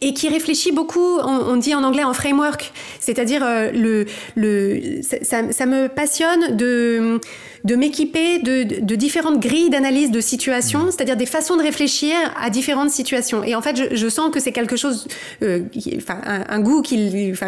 Et 0.00 0.14
qui 0.14 0.28
réfléchit 0.28 0.72
beaucoup, 0.72 1.18
on, 1.20 1.56
dit 1.56 1.72
en 1.72 1.84
anglais 1.84 2.02
en 2.02 2.12
framework, 2.12 2.72
c'est-à-dire 2.98 3.44
euh, 3.44 3.70
le, 3.70 4.06
le, 4.34 5.00
ça, 5.02 5.52
ça, 5.52 5.66
me 5.66 5.86
passionne 5.86 6.56
de, 6.56 7.20
de 7.64 7.76
m'équiper 7.76 8.38
de, 8.38 8.62
de, 8.62 8.94
différentes 8.94 9.40
grilles 9.40 9.70
d'analyse 9.70 10.10
de 10.10 10.20
situations, 10.20 10.84
mmh. 10.84 10.90
c'est-à-dire 10.90 11.16
des 11.16 11.26
façons 11.26 11.56
de 11.56 11.62
réfléchir 11.62 12.14
à 12.40 12.50
différentes 12.50 12.90
situations. 12.90 13.44
Et 13.44 13.54
en 13.54 13.62
fait, 13.62 13.76
je, 13.76 13.96
je 13.96 14.08
sens 14.08 14.30
que 14.30 14.40
c'est 14.40 14.52
quelque 14.52 14.76
chose, 14.76 15.08
euh, 15.42 15.60
un, 16.48 16.60
goût 16.60 16.82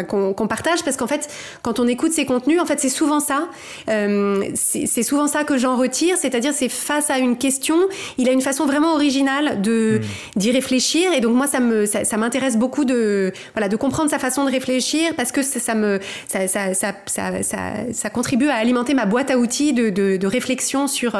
qu'on 0.07 0.47
partage, 0.47 0.83
parce 0.83 0.97
qu'en 0.97 1.07
fait, 1.07 1.29
quand 1.61 1.79
on 1.79 1.87
écoute 1.87 2.11
ces 2.11 2.25
contenus, 2.25 2.59
en 2.59 2.65
fait, 2.65 2.79
c'est 2.79 2.89
souvent 2.89 3.19
ça, 3.19 3.49
euh, 3.89 4.43
c'est 4.55 5.03
souvent 5.03 5.27
ça 5.27 5.43
que 5.43 5.57
j'en 5.57 5.77
retire, 5.77 6.17
c'est-à-dire 6.17 6.53
c'est 6.53 6.69
face 6.69 7.09
à 7.09 7.17
une 7.19 7.37
question, 7.37 7.77
il 8.17 8.29
a 8.29 8.31
une 8.31 8.41
façon 8.41 8.65
vraiment 8.65 8.93
originale 8.93 9.61
de 9.61 9.99
mmh. 9.99 10.39
d'y 10.39 10.51
réfléchir, 10.51 11.13
et 11.13 11.21
donc 11.21 11.35
moi, 11.35 11.47
ça 11.47 11.59
me 11.59 11.85
ça, 11.85 12.17
m'intéresse 12.17 12.57
beaucoup 12.57 12.85
de, 12.85 13.31
voilà, 13.53 13.67
de 13.69 13.75
comprendre 13.75 14.09
sa 14.09 14.19
façon 14.19 14.45
de 14.45 14.51
réfléchir 14.51 15.13
parce 15.15 15.31
que 15.31 15.41
ça, 15.41 15.75
me, 15.75 15.99
ça, 16.27 16.47
ça, 16.47 16.93
ça, 17.03 18.09
contribue 18.09 18.47
à 18.47 18.55
alimenter 18.55 18.93
ma 18.93 19.05
boîte 19.05 19.31
à 19.31 19.37
outils 19.37 19.73
de, 19.73 19.89
de, 19.89 20.00
réflexion 20.23 20.87
sur, 20.87 21.19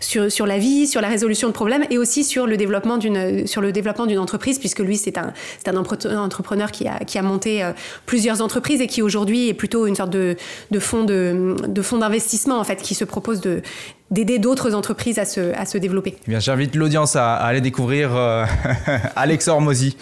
sur, 0.00 0.30
sur 0.30 0.46
la 0.46 0.58
vie, 0.58 0.86
sur 0.86 1.00
la 1.00 1.08
résolution 1.08 1.48
de 1.48 1.52
problèmes 1.52 1.84
et 1.90 1.98
aussi 1.98 2.24
sur 2.24 2.46
le 2.46 2.56
développement 2.56 2.98
d'une, 2.98 3.46
sur 3.46 3.60
le 3.60 3.72
développement 3.72 4.06
d'une 4.06 4.18
entreprise 4.18 4.58
puisque 4.58 4.80
lui, 4.80 4.96
c'est 4.96 5.18
un, 5.18 5.32
c'est 5.58 5.68
un 5.68 5.76
entrepreneur 5.76 6.70
qui 6.70 6.88
a, 6.88 6.98
qui 7.04 7.18
a 7.18 7.22
monté 7.22 7.62
euh, 7.62 7.72
plusieurs 8.06 8.42
entreprises 8.42 8.80
et 8.80 8.86
qui 8.86 9.02
aujourd'hui 9.02 9.48
est 9.48 9.54
plutôt 9.54 9.86
une 9.86 9.96
sorte 9.96 10.10
de, 10.10 10.36
de 10.70 10.78
fonds 10.78 11.04
de, 11.04 11.56
de 11.66 11.82
fonds 11.82 11.98
d'investissement 11.98 12.58
en 12.58 12.64
fait 12.64 12.82
qui 12.82 12.94
se 12.94 13.04
propose 13.04 13.40
de, 13.40 13.62
d'aider 14.10 14.38
d'autres 14.38 14.74
entreprises 14.74 15.18
à 15.18 15.24
se, 15.24 15.54
à 15.54 15.64
se 15.64 15.78
développer. 15.78 16.16
Eh 16.26 16.30
bien, 16.30 16.40
j'invite 16.40 16.74
l'audience 16.74 17.16
à, 17.16 17.34
aller 17.34 17.60
découvrir 17.60 18.14
euh, 18.14 18.44
Alex 19.16 19.48
Hormozy. 19.48 19.96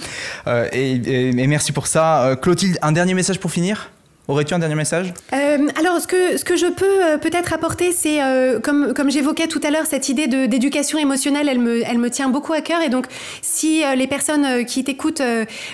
Euh, 0.46 0.68
et, 0.72 1.32
merci 1.46 1.72
pour 1.72 1.86
ça. 1.86 2.24
Euh, 2.24 2.36
Clotilde, 2.36 2.78
un 2.82 2.92
dernier 2.92 3.14
message 3.14 3.38
pour 3.38 3.50
finir? 3.50 3.90
Aurais-tu 4.28 4.52
un 4.52 4.58
dernier 4.58 4.74
message? 4.74 5.14
Euh, 5.32 5.68
Alors, 5.78 6.02
ce 6.02 6.06
que, 6.06 6.36
ce 6.36 6.44
que 6.44 6.54
je 6.54 6.66
peux 6.66 6.84
euh, 6.84 7.16
peut-être 7.16 7.54
apporter, 7.54 7.92
c'est, 7.92 8.22
euh, 8.22 8.60
comme, 8.60 8.92
comme 8.92 9.10
j'évoquais 9.10 9.46
tout 9.46 9.60
à 9.64 9.70
l'heure, 9.70 9.86
cette 9.86 10.10
idée 10.10 10.26
d'éducation 10.26 10.98
émotionnelle, 10.98 11.48
elle 11.48 11.58
me, 11.58 11.80
elle 11.82 11.96
me 11.96 12.10
tient 12.10 12.28
beaucoup 12.28 12.52
à 12.52 12.60
cœur. 12.60 12.82
Et 12.82 12.90
donc, 12.90 13.06
si 13.40 13.82
les 13.96 14.06
personnes 14.06 14.66
qui 14.66 14.84
t'écoutent 14.84 15.22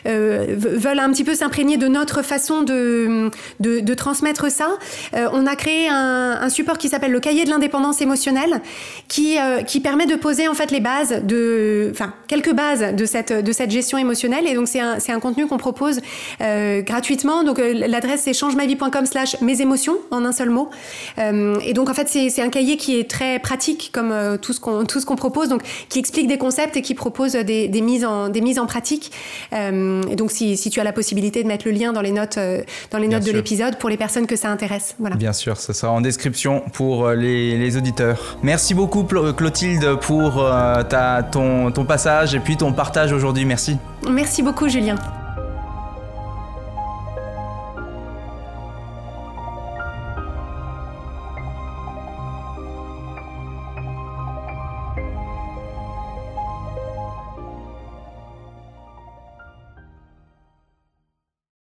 veulent 0.05 0.99
un 0.99 1.11
petit 1.11 1.25
peu 1.25 1.35
s'imprégner 1.35 1.79
de 1.79 1.89
notre 1.89 2.23
façon 2.23 2.63
de, 2.63 3.31
de, 3.59 3.95
transmettre 3.95 4.51
ça, 4.53 4.69
on 5.15 5.47
a 5.47 5.57
créé 5.57 5.89
un, 5.89 6.39
un 6.41 6.49
support 6.49 6.79
qui 6.79 6.89
s'appelle 6.89 7.11
le 7.11 7.21
cahier 7.21 7.45
de 7.45 7.51
l'indépendance 7.51 8.01
émotionnelle, 8.03 8.61
qui, 9.09 9.37
qui 9.67 9.81
permet 9.81 10.07
de 10.07 10.15
poser 10.15 10.47
en 10.47 10.55
fait 10.55 10.71
les 10.71 10.81
bases, 10.81 11.23
de, 11.25 11.89
enfin, 11.91 12.15
quelques 12.29 12.53
bases 12.53 12.95
de 12.95 13.05
cette, 13.05 13.33
de 13.33 13.53
cette 13.53 13.71
gestion 13.71 13.99
émotionnelle. 13.99 14.47
Et 14.47 14.55
donc, 14.55 14.69
c'est 14.69 14.81
un, 14.81 14.99
un 15.09 15.21
contenu 15.21 15.47
qu'on 15.47 15.59
propose 15.59 16.01
gratuitement. 16.39 17.43
Donc, 17.43 17.59
l'adresse, 17.59 18.23
c'est 18.25 18.44
changemavie.com 18.45 19.07
slash 19.07 19.41
mes 19.41 19.61
émotions 19.61 19.97
en 20.11 20.25
un 20.25 20.33
seul 20.33 20.51
mot. 20.51 20.71
Euh, 21.19 21.57
et 21.65 21.73
donc 21.73 21.89
en 21.89 21.95
fait 21.95 22.09
c'est 22.09 22.43
un 22.43 22.51
cahier 22.51 22.77
qui 22.77 22.99
est 22.99 23.11
très 23.11 23.39
pratique 23.39 23.91
comme 23.93 24.13
euh, 24.13 24.37
tout 24.37 24.53
ce 24.53 24.61
qu'on 24.61 24.85
tout 24.85 25.01
ce 25.01 25.07
qu'on 25.07 25.17
propose, 25.17 25.49
donc 25.49 25.63
qui 25.89 25.99
explique 25.99 26.27
des 26.27 26.39
concepts 26.39 26.77
et 26.77 26.83
qui 26.83 26.95
propose 26.95 27.33
des, 27.33 27.69
des 27.69 27.81
mises 27.81 28.05
en 28.05 28.29
des 28.29 28.41
mises 28.41 28.59
en 28.59 28.67
pratique. 28.67 29.13
Euh, 29.53 30.03
et 30.11 30.17
donc 30.17 30.31
si, 30.31 30.57
si, 30.57 30.71
tu 30.71 30.81
as 30.81 30.85
la 30.85 30.93
possibilité 30.93 31.43
de 31.43 31.49
mettre 31.49 31.67
le 31.67 31.73
lien 31.73 31.93
dans 31.93 32.03
les 32.03 32.13
notes 32.13 32.39
dans 32.91 32.99
les 32.99 33.09
notes 33.09 33.25
de 33.25 33.33
l'épisode 33.33 33.79
pour 33.79 33.89
les 33.89 33.97
personnes 33.97 34.27
que 34.27 34.37
ça 34.37 34.51
intéresse. 34.51 34.95
Voilà. 34.99 35.17
Bien 35.17 35.33
sûr, 35.33 35.57
ça 35.57 35.73
sera 35.73 35.93
en 35.93 36.01
description 36.01 36.63
pour 36.73 37.11
les, 37.11 37.57
les 37.57 37.77
auditeurs. 37.77 38.37
Merci 38.43 38.75
beaucoup 38.75 39.05
Clotilde 39.05 39.99
pour 40.01 40.45
ta, 40.89 41.23
ton, 41.23 41.71
ton 41.71 41.85
passage 41.85 42.35
et 42.35 42.41
puis 42.41 42.57
ton 42.57 42.73
partage 42.73 43.13
aujourd'hui. 43.13 43.45
Merci. 43.45 43.77
Merci 44.09 44.43
beaucoup 44.43 44.69
Julien. 44.69 44.97